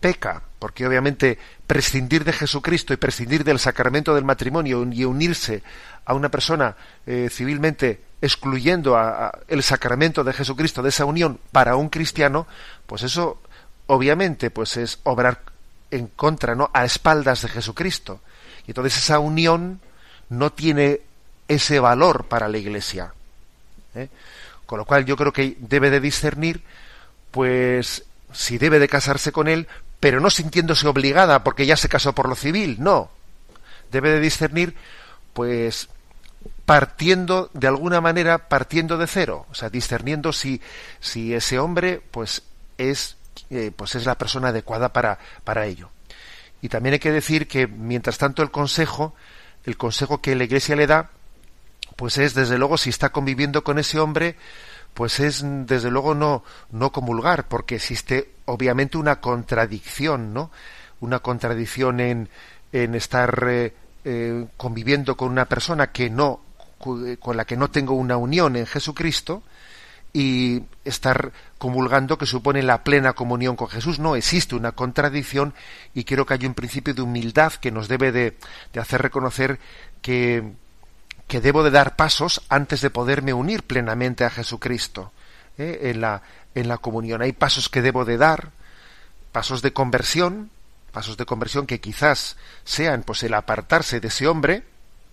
peca, 0.00 0.42
porque 0.58 0.86
obviamente 0.86 1.38
prescindir 1.66 2.24
de 2.24 2.32
Jesucristo 2.32 2.92
y 2.92 2.96
prescindir 2.96 3.44
del 3.44 3.58
sacramento 3.58 4.14
del 4.14 4.24
matrimonio 4.24 4.86
y 4.90 5.04
unirse 5.04 5.62
a 6.04 6.14
una 6.14 6.30
persona 6.30 6.76
eh, 7.06 7.28
civilmente 7.30 8.00
excluyendo 8.20 8.96
a, 8.96 9.38
el 9.46 9.62
sacramento 9.62 10.24
de 10.24 10.32
Jesucristo 10.32 10.82
de 10.82 10.88
esa 10.88 11.04
unión 11.04 11.38
para 11.52 11.76
un 11.76 11.88
cristiano, 11.88 12.46
pues 12.86 13.02
eso 13.02 13.40
obviamente 13.86 14.50
pues 14.50 14.76
es 14.76 14.98
obrar 15.04 15.42
en 15.90 16.08
contra, 16.08 16.54
¿no? 16.54 16.70
a 16.72 16.84
espaldas 16.84 17.42
de 17.42 17.48
Jesucristo. 17.48 18.20
Y 18.66 18.72
entonces 18.72 18.98
esa 18.98 19.18
unión 19.18 19.80
no 20.28 20.52
tiene 20.52 21.00
ese 21.46 21.80
valor 21.80 22.24
para 22.24 22.48
la 22.48 22.58
Iglesia. 22.58 23.14
¿eh? 23.94 24.08
Con 24.66 24.78
lo 24.78 24.84
cual 24.84 25.06
yo 25.06 25.16
creo 25.16 25.32
que 25.32 25.56
debe 25.60 25.88
de 25.90 26.00
discernir, 26.00 26.62
pues, 27.30 28.04
si 28.32 28.58
debe 28.58 28.78
de 28.78 28.88
casarse 28.88 29.32
con 29.32 29.48
él, 29.48 29.66
pero 30.00 30.20
no 30.20 30.30
sintiéndose 30.30 30.86
obligada 30.86 31.42
porque 31.44 31.66
ya 31.66 31.76
se 31.76 31.88
casó 31.88 32.14
por 32.14 32.28
lo 32.28 32.34
civil, 32.34 32.76
no. 32.78 33.10
Debe 33.90 34.10
de 34.10 34.20
discernir, 34.20 34.74
pues, 35.32 35.88
partiendo 36.64 37.50
de 37.54 37.66
alguna 37.66 38.00
manera, 38.00 38.48
partiendo 38.48 38.98
de 38.98 39.06
cero, 39.06 39.46
o 39.50 39.54
sea, 39.54 39.70
discerniendo 39.70 40.32
si, 40.32 40.60
si 41.00 41.34
ese 41.34 41.58
hombre, 41.58 42.02
pues, 42.10 42.42
es, 42.76 43.16
eh, 43.50 43.72
pues 43.74 43.94
es 43.94 44.06
la 44.06 44.16
persona 44.16 44.48
adecuada 44.48 44.92
para, 44.92 45.18
para 45.44 45.66
ello. 45.66 45.90
Y 46.60 46.68
también 46.68 46.94
hay 46.94 46.98
que 46.98 47.12
decir 47.12 47.48
que 47.48 47.66
mientras 47.66 48.18
tanto 48.18 48.42
el 48.42 48.50
consejo, 48.50 49.14
el 49.64 49.76
consejo 49.76 50.20
que 50.20 50.34
la 50.34 50.44
Iglesia 50.44 50.76
le 50.76 50.86
da, 50.86 51.10
pues 51.96 52.18
es 52.18 52.34
desde 52.34 52.58
luego 52.58 52.78
si 52.78 52.90
está 52.90 53.10
conviviendo 53.10 53.64
con 53.64 53.78
ese 53.78 53.98
hombre, 53.98 54.36
pues 54.98 55.20
es 55.20 55.44
desde 55.44 55.92
luego 55.92 56.12
no 56.16 56.42
no 56.72 56.90
comulgar, 56.90 57.46
porque 57.46 57.76
existe 57.76 58.32
obviamente 58.46 58.98
una 58.98 59.20
contradicción, 59.20 60.34
¿no? 60.34 60.50
Una 60.98 61.20
contradicción 61.20 62.00
en, 62.00 62.28
en 62.72 62.96
estar 62.96 63.46
eh, 63.48 63.74
eh, 64.04 64.46
conviviendo 64.56 65.16
con 65.16 65.30
una 65.30 65.44
persona 65.44 65.92
que 65.92 66.10
no 66.10 66.40
con 66.80 67.36
la 67.36 67.44
que 67.44 67.56
no 67.56 67.70
tengo 67.70 67.94
una 67.94 68.16
unión 68.16 68.56
en 68.56 68.66
Jesucristo 68.66 69.44
y 70.12 70.64
estar 70.84 71.30
comulgando 71.58 72.18
que 72.18 72.26
supone 72.26 72.64
la 72.64 72.82
plena 72.82 73.12
comunión 73.12 73.54
con 73.54 73.68
Jesús. 73.68 74.00
No 74.00 74.16
existe 74.16 74.56
una 74.56 74.72
contradicción 74.72 75.54
y 75.94 76.02
creo 76.02 76.26
que 76.26 76.34
hay 76.34 76.44
un 76.44 76.54
principio 76.54 76.92
de 76.92 77.02
humildad 77.02 77.52
que 77.52 77.70
nos 77.70 77.86
debe 77.86 78.10
de, 78.10 78.36
hacer 78.76 79.00
reconocer 79.00 79.60
que, 80.02 80.54
que, 81.28 81.40
debo 81.40 81.62
de 81.62 81.70
dar 81.70 81.96
pasos 81.96 82.42
antes 82.48 82.80
de 82.80 82.90
poderme 82.90 83.32
unir 83.32 83.62
plenamente 83.62 84.24
a 84.24 84.30
Jesucristo 84.30 85.12
¿eh? 85.58 85.78
en, 85.84 86.00
la, 86.00 86.22
en 86.54 86.68
la 86.68 86.78
comunión. 86.78 87.22
Hay 87.22 87.32
pasos 87.32 87.68
que 87.68 87.82
debo 87.82 88.04
de 88.04 88.16
dar, 88.16 88.50
pasos 89.32 89.62
de 89.62 89.72
conversión, 89.72 90.50
pasos 90.92 91.16
de 91.16 91.26
conversión 91.26 91.66
que 91.66 91.80
quizás 91.80 92.36
sean 92.64 93.02
pues 93.02 93.22
el 93.22 93.34
apartarse 93.34 94.00
de 94.00 94.08
ese 94.08 94.26
hombre, 94.26 94.64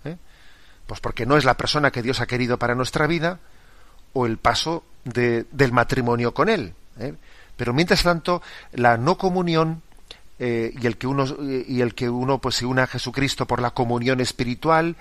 ¿eh? 0.05 0.17
pues 0.87 0.99
porque 0.99 1.25
no 1.25 1.37
es 1.37 1.45
la 1.45 1.57
persona 1.57 1.91
que 1.91 2.01
Dios 2.01 2.21
ha 2.21 2.27
querido 2.27 2.57
para 2.57 2.75
nuestra 2.75 3.07
vida, 3.07 3.39
o 4.13 4.25
el 4.25 4.37
paso 4.37 4.85
del 5.03 5.71
matrimonio 5.73 6.33
con 6.33 6.47
él. 6.47 6.73
¿eh? 6.97 7.13
Pero 7.57 7.73
mientras 7.73 8.03
tanto, 8.03 8.41
la 8.71 8.97
no 8.97 9.17
comunión 9.17 9.81
y 10.37 10.85
el 10.85 10.97
que 10.97 11.07
uno 11.07 11.25
y 11.41 11.79
el 11.79 11.95
que 11.95 12.09
uno 12.09 12.39
pues 12.39 12.55
se 12.55 12.65
una 12.65 12.83
a 12.83 12.87
Jesucristo 12.87 13.45
por 13.45 13.61
la 13.61 13.71
comunión 13.71 14.19
espiritual 14.19 14.97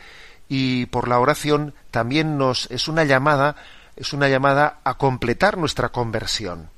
y 0.49 0.86
por 0.86 1.09
la 1.09 1.18
oración 1.18 1.74
también 1.90 2.38
nos 2.38 2.70
es 2.70 2.88
una 2.88 3.05
llamada 3.05 3.57
es 3.97 4.12
una 4.12 4.28
llamada 4.28 4.78
a 4.82 4.95
completar 4.95 5.57
nuestra 5.57 5.90
conversión. 5.90 6.68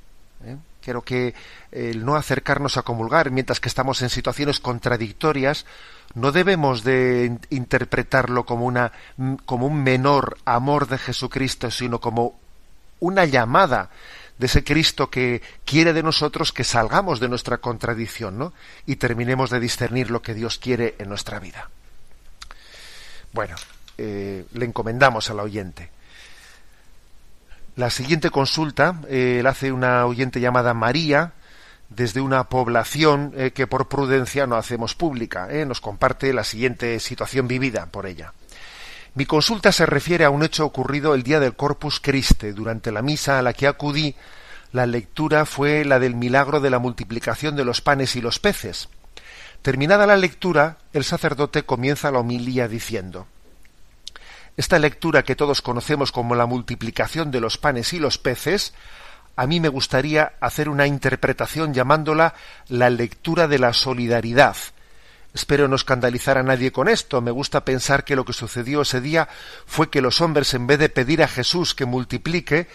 ¿eh? 0.44 0.56
Creo 0.82 1.02
que 1.02 1.34
el 1.72 2.04
no 2.04 2.14
acercarnos 2.14 2.76
a 2.76 2.82
comulgar 2.82 3.30
mientras 3.30 3.58
que 3.58 3.68
estamos 3.68 4.02
en 4.02 4.10
situaciones 4.10 4.60
contradictorias 4.60 5.64
no 6.14 6.32
debemos 6.32 6.84
de 6.84 7.38
interpretarlo 7.50 8.44
como 8.46 8.66
una 8.66 8.92
como 9.44 9.66
un 9.66 9.82
menor 9.82 10.38
amor 10.44 10.88
de 10.88 10.98
Jesucristo, 10.98 11.70
sino 11.70 12.00
como 12.00 12.38
una 13.00 13.24
llamada 13.24 13.90
de 14.38 14.46
ese 14.46 14.64
Cristo 14.64 15.10
que 15.10 15.42
quiere 15.64 15.92
de 15.92 16.02
nosotros 16.02 16.52
que 16.52 16.64
salgamos 16.64 17.20
de 17.20 17.28
nuestra 17.28 17.58
contradicción, 17.58 18.38
¿no? 18.38 18.52
Y 18.86 18.96
terminemos 18.96 19.50
de 19.50 19.60
discernir 19.60 20.10
lo 20.10 20.22
que 20.22 20.34
Dios 20.34 20.58
quiere 20.58 20.94
en 20.98 21.08
nuestra 21.08 21.38
vida. 21.38 21.70
Bueno, 23.36 23.54
eh, 23.98 24.46
le 24.54 24.64
encomendamos 24.64 25.28
al 25.28 25.40
oyente. 25.40 25.90
La 27.76 27.90
siguiente 27.90 28.30
consulta 28.30 29.02
eh, 29.10 29.42
la 29.44 29.50
hace 29.50 29.72
una 29.72 30.06
oyente 30.06 30.40
llamada 30.40 30.72
María, 30.72 31.34
desde 31.90 32.22
una 32.22 32.44
población 32.44 33.34
eh, 33.36 33.50
que 33.50 33.66
por 33.66 33.88
prudencia 33.88 34.46
no 34.46 34.56
hacemos 34.56 34.94
pública. 34.94 35.48
Nos 35.66 35.82
comparte 35.82 36.32
la 36.32 36.44
siguiente 36.44 36.98
situación 36.98 37.46
vivida 37.46 37.84
por 37.84 38.06
ella. 38.06 38.32
Mi 39.14 39.26
consulta 39.26 39.70
se 39.70 39.84
refiere 39.84 40.24
a 40.24 40.30
un 40.30 40.42
hecho 40.42 40.64
ocurrido 40.64 41.14
el 41.14 41.22
día 41.22 41.38
del 41.38 41.56
Corpus 41.56 42.00
Christi. 42.00 42.52
Durante 42.52 42.90
la 42.90 43.02
misa 43.02 43.38
a 43.38 43.42
la 43.42 43.52
que 43.52 43.66
acudí, 43.66 44.16
la 44.72 44.86
lectura 44.86 45.44
fue 45.44 45.84
la 45.84 45.98
del 45.98 46.14
milagro 46.14 46.60
de 46.60 46.70
la 46.70 46.78
multiplicación 46.78 47.54
de 47.54 47.66
los 47.66 47.82
panes 47.82 48.16
y 48.16 48.22
los 48.22 48.38
peces. 48.38 48.88
Terminada 49.62 50.06
la 50.06 50.16
lectura, 50.16 50.78
el 50.92 51.04
sacerdote 51.04 51.64
comienza 51.64 52.10
la 52.10 52.20
homilía 52.20 52.68
diciendo 52.68 53.26
Esta 54.56 54.78
lectura 54.78 55.24
que 55.24 55.36
todos 55.36 55.62
conocemos 55.62 56.12
como 56.12 56.34
la 56.34 56.46
multiplicación 56.46 57.30
de 57.30 57.40
los 57.40 57.58
panes 57.58 57.92
y 57.92 57.98
los 57.98 58.18
peces, 58.18 58.74
a 59.36 59.46
mí 59.46 59.60
me 59.60 59.68
gustaría 59.68 60.32
hacer 60.40 60.68
una 60.68 60.86
interpretación 60.86 61.74
llamándola 61.74 62.34
la 62.68 62.88
lectura 62.88 63.48
de 63.48 63.58
la 63.58 63.72
solidaridad, 63.72 64.56
Espero 65.36 65.68
no 65.68 65.76
escandalizar 65.76 66.38
a 66.38 66.42
nadie 66.42 66.72
con 66.72 66.88
esto. 66.88 67.20
Me 67.20 67.30
gusta 67.30 67.62
pensar 67.62 68.04
que 68.04 68.16
lo 68.16 68.24
que 68.24 68.32
sucedió 68.32 68.80
ese 68.80 69.02
día 69.02 69.28
fue 69.66 69.90
que 69.90 70.00
los 70.00 70.22
hombres, 70.22 70.54
en 70.54 70.66
vez 70.66 70.78
de 70.78 70.88
pedir 70.88 71.22
a 71.22 71.28
Jesús 71.28 71.74
que 71.74 71.84
multiplique, 71.84 72.68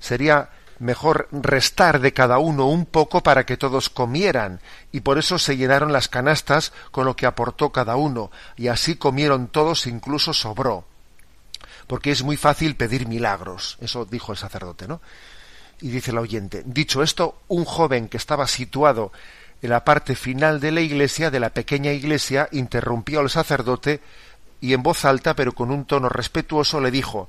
sería 0.00 0.48
mejor 0.78 1.28
restar 1.32 2.00
de 2.00 2.12
cada 2.12 2.38
uno 2.38 2.66
un 2.66 2.86
poco 2.86 3.22
para 3.22 3.46
que 3.46 3.56
todos 3.56 3.88
comieran, 3.88 4.60
y 4.92 5.00
por 5.00 5.18
eso 5.18 5.38
se 5.38 5.56
llenaron 5.56 5.92
las 5.92 6.08
canastas 6.08 6.72
con 6.90 7.06
lo 7.06 7.16
que 7.16 7.26
aportó 7.26 7.70
cada 7.70 7.96
uno, 7.96 8.30
y 8.56 8.68
así 8.68 8.96
comieron 8.96 9.48
todos, 9.48 9.86
incluso 9.86 10.32
sobró. 10.32 10.84
Porque 11.86 12.10
es 12.10 12.22
muy 12.22 12.36
fácil 12.36 12.76
pedir 12.76 13.06
milagros, 13.06 13.78
eso 13.80 14.04
dijo 14.04 14.32
el 14.32 14.38
sacerdote, 14.38 14.88
¿no? 14.88 15.00
Y 15.80 15.88
dice 15.88 16.10
el 16.10 16.18
oyente, 16.18 16.62
dicho 16.66 17.02
esto, 17.02 17.40
un 17.48 17.64
joven 17.64 18.08
que 18.08 18.16
estaba 18.16 18.46
situado 18.46 19.12
en 19.62 19.70
la 19.70 19.84
parte 19.84 20.14
final 20.14 20.60
de 20.60 20.72
la 20.72 20.80
iglesia, 20.80 21.30
de 21.30 21.40
la 21.40 21.50
pequeña 21.50 21.92
iglesia, 21.92 22.48
interrumpió 22.52 23.20
al 23.20 23.30
sacerdote 23.30 24.00
y 24.60 24.72
en 24.72 24.82
voz 24.82 25.04
alta, 25.04 25.34
pero 25.34 25.52
con 25.52 25.70
un 25.70 25.84
tono 25.84 26.08
respetuoso, 26.08 26.80
le 26.80 26.90
dijo 26.90 27.28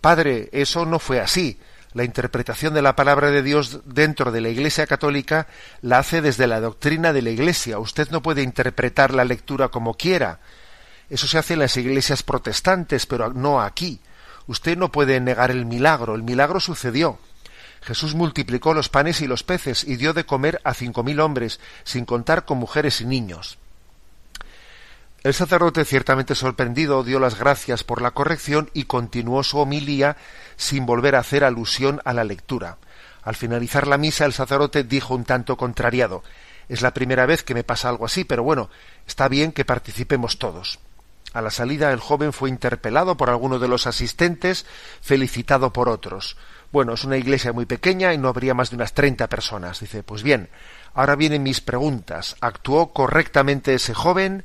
Padre, 0.00 0.48
eso 0.52 0.86
no 0.86 0.98
fue 0.98 1.20
así. 1.20 1.58
La 1.98 2.04
interpretación 2.04 2.74
de 2.74 2.80
la 2.80 2.94
palabra 2.94 3.32
de 3.32 3.42
Dios 3.42 3.80
dentro 3.84 4.30
de 4.30 4.40
la 4.40 4.50
Iglesia 4.50 4.86
católica 4.86 5.48
la 5.82 5.98
hace 5.98 6.22
desde 6.22 6.46
la 6.46 6.60
doctrina 6.60 7.12
de 7.12 7.22
la 7.22 7.30
Iglesia. 7.30 7.80
Usted 7.80 8.08
no 8.10 8.22
puede 8.22 8.42
interpretar 8.42 9.12
la 9.12 9.24
lectura 9.24 9.66
como 9.66 9.94
quiera. 9.94 10.38
Eso 11.10 11.26
se 11.26 11.38
hace 11.38 11.54
en 11.54 11.58
las 11.58 11.76
iglesias 11.76 12.22
protestantes, 12.22 13.04
pero 13.04 13.32
no 13.32 13.60
aquí. 13.60 13.98
Usted 14.46 14.78
no 14.78 14.92
puede 14.92 15.18
negar 15.18 15.50
el 15.50 15.66
milagro. 15.66 16.14
El 16.14 16.22
milagro 16.22 16.60
sucedió. 16.60 17.18
Jesús 17.80 18.14
multiplicó 18.14 18.74
los 18.74 18.88
panes 18.88 19.20
y 19.20 19.26
los 19.26 19.42
peces 19.42 19.82
y 19.82 19.96
dio 19.96 20.12
de 20.12 20.24
comer 20.24 20.60
a 20.62 20.74
cinco 20.74 21.02
mil 21.02 21.18
hombres, 21.18 21.58
sin 21.82 22.04
contar 22.04 22.44
con 22.44 22.58
mujeres 22.58 23.00
y 23.00 23.06
niños. 23.06 23.58
El 25.28 25.34
sacerdote, 25.34 25.84
ciertamente 25.84 26.34
sorprendido, 26.34 27.04
dio 27.04 27.20
las 27.20 27.38
gracias 27.38 27.84
por 27.84 28.00
la 28.00 28.12
corrección 28.12 28.70
y 28.72 28.84
continuó 28.84 29.42
su 29.42 29.58
homilía 29.58 30.16
sin 30.56 30.86
volver 30.86 31.14
a 31.14 31.18
hacer 31.18 31.44
alusión 31.44 32.00
a 32.06 32.14
la 32.14 32.24
lectura. 32.24 32.78
Al 33.22 33.36
finalizar 33.36 33.86
la 33.86 33.98
misa, 33.98 34.24
el 34.24 34.32
sacerdote 34.32 34.84
dijo 34.84 35.14
un 35.14 35.24
tanto 35.24 35.58
contrariado 35.58 36.24
Es 36.70 36.80
la 36.80 36.94
primera 36.94 37.26
vez 37.26 37.42
que 37.42 37.52
me 37.52 37.62
pasa 37.62 37.90
algo 37.90 38.06
así, 38.06 38.24
pero 38.24 38.42
bueno, 38.42 38.70
está 39.06 39.28
bien 39.28 39.52
que 39.52 39.66
participemos 39.66 40.38
todos. 40.38 40.78
A 41.34 41.42
la 41.42 41.50
salida, 41.50 41.92
el 41.92 42.00
joven 42.00 42.32
fue 42.32 42.48
interpelado 42.48 43.18
por 43.18 43.28
alguno 43.28 43.58
de 43.58 43.68
los 43.68 43.86
asistentes, 43.86 44.64
felicitado 45.02 45.74
por 45.74 45.90
otros. 45.90 46.38
Bueno, 46.72 46.94
es 46.94 47.04
una 47.04 47.18
iglesia 47.18 47.52
muy 47.52 47.66
pequeña 47.66 48.14
y 48.14 48.18
no 48.18 48.28
habría 48.28 48.54
más 48.54 48.70
de 48.70 48.76
unas 48.76 48.94
treinta 48.94 49.28
personas. 49.28 49.80
Dice, 49.80 50.02
pues 50.02 50.22
bien, 50.22 50.48
ahora 50.94 51.16
vienen 51.16 51.42
mis 51.42 51.60
preguntas. 51.60 52.34
¿Actuó 52.40 52.94
correctamente 52.94 53.74
ese 53.74 53.92
joven? 53.92 54.42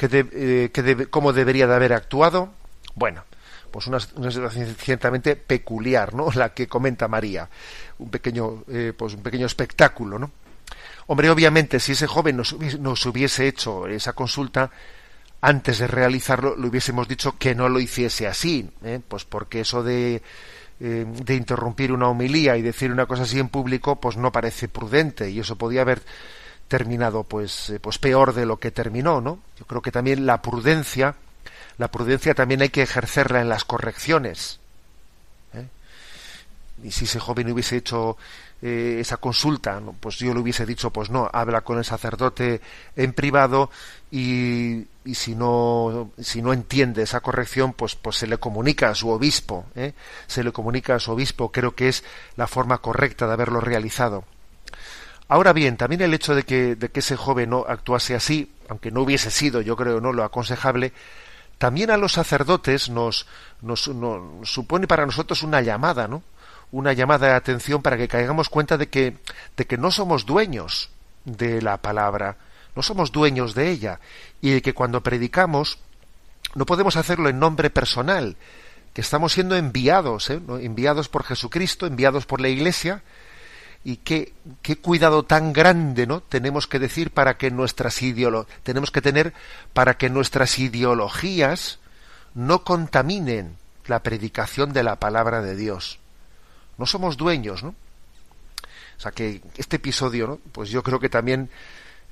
Eh, 0.00 0.70
¿Cómo 1.10 1.32
debería 1.32 1.66
de 1.66 1.74
haber 1.74 1.92
actuado? 1.92 2.50
Bueno, 2.94 3.24
pues 3.70 3.86
una, 3.86 4.00
situación 4.00 4.74
ciertamente 4.78 5.36
peculiar, 5.36 6.14
¿no? 6.14 6.30
La 6.34 6.52
que 6.52 6.66
comenta 6.66 7.08
María. 7.08 7.48
Un 7.98 8.10
pequeño, 8.10 8.64
eh, 8.68 8.92
pues 8.96 9.14
un 9.14 9.22
pequeño 9.22 9.46
espectáculo, 9.46 10.18
¿no? 10.18 10.30
Hombre, 11.06 11.28
obviamente, 11.28 11.80
si 11.80 11.92
ese 11.92 12.06
joven 12.06 12.36
nos 12.36 13.06
hubiese 13.06 13.46
hecho 13.46 13.86
esa 13.86 14.14
consulta, 14.14 14.70
antes 15.42 15.78
de 15.78 15.86
realizarlo, 15.86 16.56
le 16.56 16.66
hubiésemos 16.66 17.06
dicho 17.06 17.36
que 17.38 17.54
no 17.54 17.68
lo 17.68 17.78
hiciese 17.78 18.26
así, 18.26 18.70
¿eh? 18.82 19.00
pues 19.06 19.26
porque 19.26 19.60
eso 19.60 19.82
de 19.82 20.22
de 20.78 21.34
interrumpir 21.36 21.92
una 21.92 22.08
homilía 22.08 22.56
y 22.56 22.62
decir 22.62 22.90
una 22.90 23.06
cosa 23.06 23.22
así 23.22 23.38
en 23.38 23.48
público, 23.48 24.00
pues 24.00 24.16
no 24.16 24.32
parece 24.32 24.68
prudente 24.68 25.30
y 25.30 25.38
eso 25.38 25.56
podía 25.56 25.82
haber 25.82 26.02
terminado 26.68 27.24
pues, 27.24 27.70
eh, 27.70 27.80
pues 27.80 27.98
peor 27.98 28.34
de 28.34 28.46
lo 28.46 28.58
que 28.58 28.70
terminó, 28.70 29.20
¿no? 29.20 29.38
Yo 29.58 29.66
creo 29.66 29.82
que 29.82 29.92
también 29.92 30.26
la 30.26 30.42
prudencia, 30.42 31.14
la 31.78 31.90
prudencia 31.90 32.34
también 32.34 32.62
hay 32.62 32.70
que 32.70 32.82
ejercerla 32.82 33.40
en 33.40 33.48
las 33.48 33.64
correcciones. 33.64 34.60
¿eh? 35.52 35.66
Y 36.82 36.90
si 36.90 37.04
ese 37.04 37.20
joven 37.20 37.50
hubiese 37.50 37.76
hecho 37.76 38.16
eh, 38.62 38.98
esa 39.00 39.18
consulta, 39.18 39.80
pues 40.00 40.16
yo 40.16 40.32
le 40.32 40.40
hubiese 40.40 40.64
dicho, 40.64 40.90
pues 40.90 41.10
no, 41.10 41.28
habla 41.32 41.60
con 41.60 41.76
el 41.76 41.84
sacerdote 41.84 42.62
en 42.96 43.12
privado 43.12 43.70
y, 44.10 44.86
si 45.12 45.34
no 45.34 46.10
si 46.18 46.40
no 46.40 46.52
entiende 46.52 47.02
esa 47.02 47.20
corrección, 47.20 47.74
pues 47.74 47.94
pues 47.94 48.16
se 48.16 48.26
le 48.26 48.38
comunica 48.38 48.88
a 48.88 48.94
su 48.94 49.10
obispo, 49.10 49.66
¿eh? 49.74 49.92
se 50.26 50.42
le 50.42 50.52
comunica 50.52 50.94
a 50.94 50.98
su 50.98 51.12
obispo. 51.12 51.52
Creo 51.52 51.74
que 51.74 51.88
es 51.88 52.04
la 52.36 52.46
forma 52.46 52.78
correcta 52.78 53.26
de 53.26 53.34
haberlo 53.34 53.60
realizado. 53.60 54.24
Ahora 55.28 55.52
bien, 55.52 55.76
también 55.76 56.02
el 56.02 56.14
hecho 56.14 56.34
de 56.34 56.42
que, 56.44 56.76
de 56.76 56.90
ese 56.92 57.16
joven 57.16 57.50
no 57.50 57.64
actuase 57.66 58.14
así, 58.14 58.52
aunque 58.68 58.90
no 58.90 59.02
hubiese 59.02 59.30
sido, 59.30 59.60
yo 59.60 59.76
creo, 59.76 60.00
no 60.00 60.12
lo 60.12 60.24
aconsejable, 60.24 60.92
también 61.58 61.90
a 61.90 61.96
los 61.96 62.12
sacerdotes 62.12 62.90
nos, 62.90 63.26
nos, 63.62 63.88
nos 63.88 64.50
supone 64.50 64.86
para 64.86 65.06
nosotros 65.06 65.42
una 65.42 65.60
llamada, 65.60 66.08
¿no? 66.08 66.22
una 66.72 66.92
llamada 66.92 67.28
de 67.28 67.34
atención 67.34 67.82
para 67.82 67.96
que 67.96 68.08
caigamos 68.08 68.48
cuenta 68.48 68.76
de 68.76 68.88
que, 68.88 69.16
de 69.56 69.66
que 69.66 69.78
no 69.78 69.90
somos 69.90 70.26
dueños 70.26 70.90
de 71.24 71.62
la 71.62 71.78
palabra, 71.78 72.36
no 72.74 72.82
somos 72.82 73.12
dueños 73.12 73.54
de 73.54 73.70
ella, 73.70 74.00
y 74.40 74.50
de 74.50 74.62
que 74.62 74.74
cuando 74.74 75.02
predicamos 75.02 75.78
no 76.54 76.66
podemos 76.66 76.96
hacerlo 76.96 77.28
en 77.28 77.38
nombre 77.38 77.70
personal, 77.70 78.36
que 78.92 79.00
estamos 79.00 79.32
siendo 79.32 79.56
enviados, 79.56 80.30
¿eh? 80.30 80.40
enviados 80.60 81.08
por 81.08 81.24
Jesucristo, 81.24 81.86
enviados 81.86 82.26
por 82.26 82.40
la 82.40 82.48
Iglesia, 82.48 83.02
y 83.84 83.98
qué, 83.98 84.32
qué 84.62 84.76
cuidado 84.76 85.24
tan 85.24 85.52
grande 85.52 86.06
no 86.06 86.20
tenemos 86.20 86.66
que 86.66 86.78
decir 86.78 87.10
para 87.10 87.36
que 87.36 87.50
nuestras 87.50 88.02
ideolo 88.02 88.46
tenemos 88.62 88.90
que 88.90 89.02
tener 89.02 89.34
para 89.74 89.98
que 89.98 90.08
nuestras 90.08 90.58
ideologías 90.58 91.78
no 92.34 92.64
contaminen 92.64 93.56
la 93.86 94.02
predicación 94.02 94.72
de 94.72 94.82
la 94.82 94.96
palabra 94.96 95.42
de 95.42 95.54
Dios. 95.54 95.98
No 96.78 96.86
somos 96.86 97.16
dueños, 97.16 97.62
¿no? 97.62 97.74
O 98.96 99.00
sea 99.00 99.12
que 99.12 99.42
este 99.56 99.76
episodio, 99.76 100.26
¿no? 100.26 100.38
Pues 100.52 100.70
yo 100.70 100.82
creo 100.82 100.98
que 100.98 101.08
también 101.08 101.50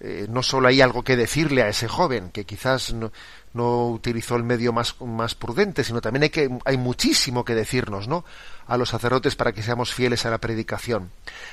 eh, 0.01 0.27
no 0.29 0.43
solo 0.43 0.69
hay 0.69 0.81
algo 0.81 1.03
que 1.03 1.17
decirle 1.17 1.63
a 1.63 1.69
ese 1.69 1.89
joven, 1.89 2.31
que 2.31 2.45
quizás 2.45 2.93
no, 2.93 3.13
no, 3.55 3.89
utilizó 3.89 4.37
el 4.37 4.45
medio 4.45 4.73
más, 4.73 5.01
más 5.01 5.35
prudente, 5.35 5.85
sino 5.85 6.01
también 6.01 6.25
hay, 6.25 6.31
que, 6.31 6.51
hay 6.65 6.77
muchísimo 6.77 7.45
que 7.45 7.55
decirnos, 7.55 8.09
¿no? 8.09 8.25
A 8.67 8.77
los 8.77 8.91
sacerdotes 8.91 9.37
para 9.37 9.53
que 9.53 9.63
seamos 9.63 9.93
fieles 9.93 10.25
a 10.25 10.31
la 10.31 10.39
predicación. 10.39 11.11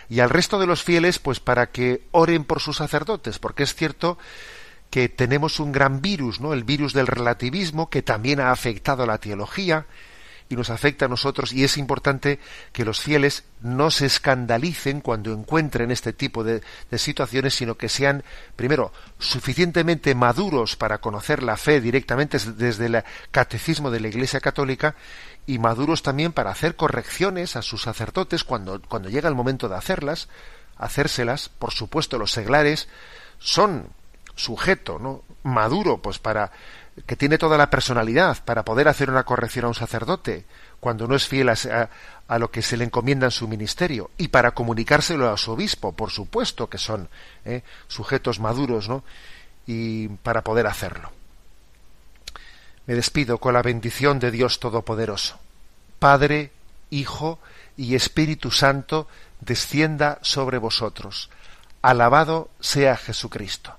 Y 0.10 0.22
al 0.22 0.30
resto 0.30 0.60
de 0.60 0.68
los 0.68 0.84
fieles, 0.84 1.20
pues 1.20 1.40
para 1.40 1.72
que 1.72 2.04
oren 2.12 2.44
por 2.46 2.62
sus 2.62 2.78
sacerdotes, 2.78 3.40
porque 3.40 3.64
es 3.64 3.76
cierto 3.76 4.18
que 4.90 5.10
tenemos 5.10 5.60
un 5.60 5.72
gran 5.72 6.02
virus, 6.02 6.40
¿no? 6.40 6.54
El 6.54 6.64
virus 6.64 6.94
del 6.94 7.08
relativismo, 7.08 7.90
que 7.90 8.02
también 8.02 8.40
ha 8.40 8.52
afectado 8.52 9.04
a 9.04 9.08
la 9.08 9.20
teología, 9.20 9.86
y 10.50 10.56
nos 10.56 10.72
afecta 10.72 11.06
a 11.06 11.08
nosotros 11.08 11.54
y 11.54 11.64
es 11.64 11.78
importante 11.78 12.40
que 12.74 12.84
los 12.84 13.00
fieles 13.00 13.44
no 13.62 13.92
se 13.92 14.08
escandalicen 14.08 15.00
cuando 15.00 15.32
encuentren 15.32 15.92
este 15.92 16.12
tipo 16.12 16.44
de, 16.44 16.62
situaciones, 16.98 17.54
sino 17.54 17.76
que 17.76 17.88
sean, 17.88 18.24
primero, 18.56 18.92
suficientemente 19.20 20.16
maduros 20.16 20.76
para 20.76 20.98
conocer 20.98 21.44
la 21.44 21.56
fe 21.56 21.80
directamente 21.82 22.40
desde 22.58 22.88
el 22.88 23.04
catecismo 23.30 23.92
de 23.92 24.00
la 24.00 24.08
Iglesia 24.08 24.42
Católica 24.42 24.96
y 25.46 25.60
maduros 25.60 26.02
también 26.02 26.34
para 26.34 26.50
hacer 26.50 26.76
correcciones 26.76 27.56
a 27.56 27.62
sus 27.62 27.84
sacerdotes 27.84 28.44
cuando, 28.44 28.82
cuando 28.82 29.10
llega 29.10 29.30
el 29.30 29.36
momento 29.36 29.70
de 29.70 29.76
hacerlas, 29.76 30.30
hacérselas, 30.78 31.50
por 31.50 31.72
supuesto 31.72 32.18
los 32.18 32.32
seglares 32.32 32.88
son 33.38 33.90
sujeto, 34.36 34.98
¿no? 35.00 35.24
maduro 35.44 36.02
pues 36.02 36.18
para 36.18 36.52
que 37.06 37.16
tiene 37.16 37.38
toda 37.38 37.58
la 37.58 37.70
personalidad 37.70 38.44
para 38.44 38.64
poder 38.64 38.88
hacer 38.88 39.10
una 39.10 39.24
corrección 39.24 39.66
a 39.66 39.70
un 39.70 39.76
sacerdote 39.76 40.46
cuando 40.80 41.08
no 41.08 41.16
es 41.16 41.28
fiel 41.28 41.50
a, 41.50 41.90
lo 42.38 42.52
que 42.52 42.62
se 42.62 42.78
le 42.78 42.86
encomienda 42.86 43.28
en 43.28 43.32
su 43.32 43.48
ministerio 43.48 44.12
y 44.18 44.30
para 44.30 44.52
comunicárselo 44.52 45.30
a 45.30 45.38
su 45.38 45.52
obispo, 45.52 45.92
por 45.94 46.12
supuesto 46.12 46.70
que 46.70 46.78
son 46.78 47.10
¿eh? 47.46 47.64
sujetos 47.88 48.40
maduros, 48.40 48.88
¿no? 48.88 49.04
Y 49.66 50.08
para 50.08 50.44
poder 50.44 50.68
hacerlo. 50.68 51.12
Me 52.88 52.96
despido 52.96 53.38
con 53.38 53.54
la 53.54 53.62
bendición 53.62 54.20
de 54.20 54.32
Dios 54.32 54.60
Todopoderoso. 54.60 55.38
Padre, 56.00 56.52
Hijo 56.90 57.40
y 57.78 57.96
Espíritu 57.96 58.52
Santo, 58.52 59.08
descienda 59.42 60.18
sobre 60.22 60.58
vosotros. 60.58 61.30
Alabado 61.82 62.50
sea 62.60 62.98
Jesucristo. 62.98 63.79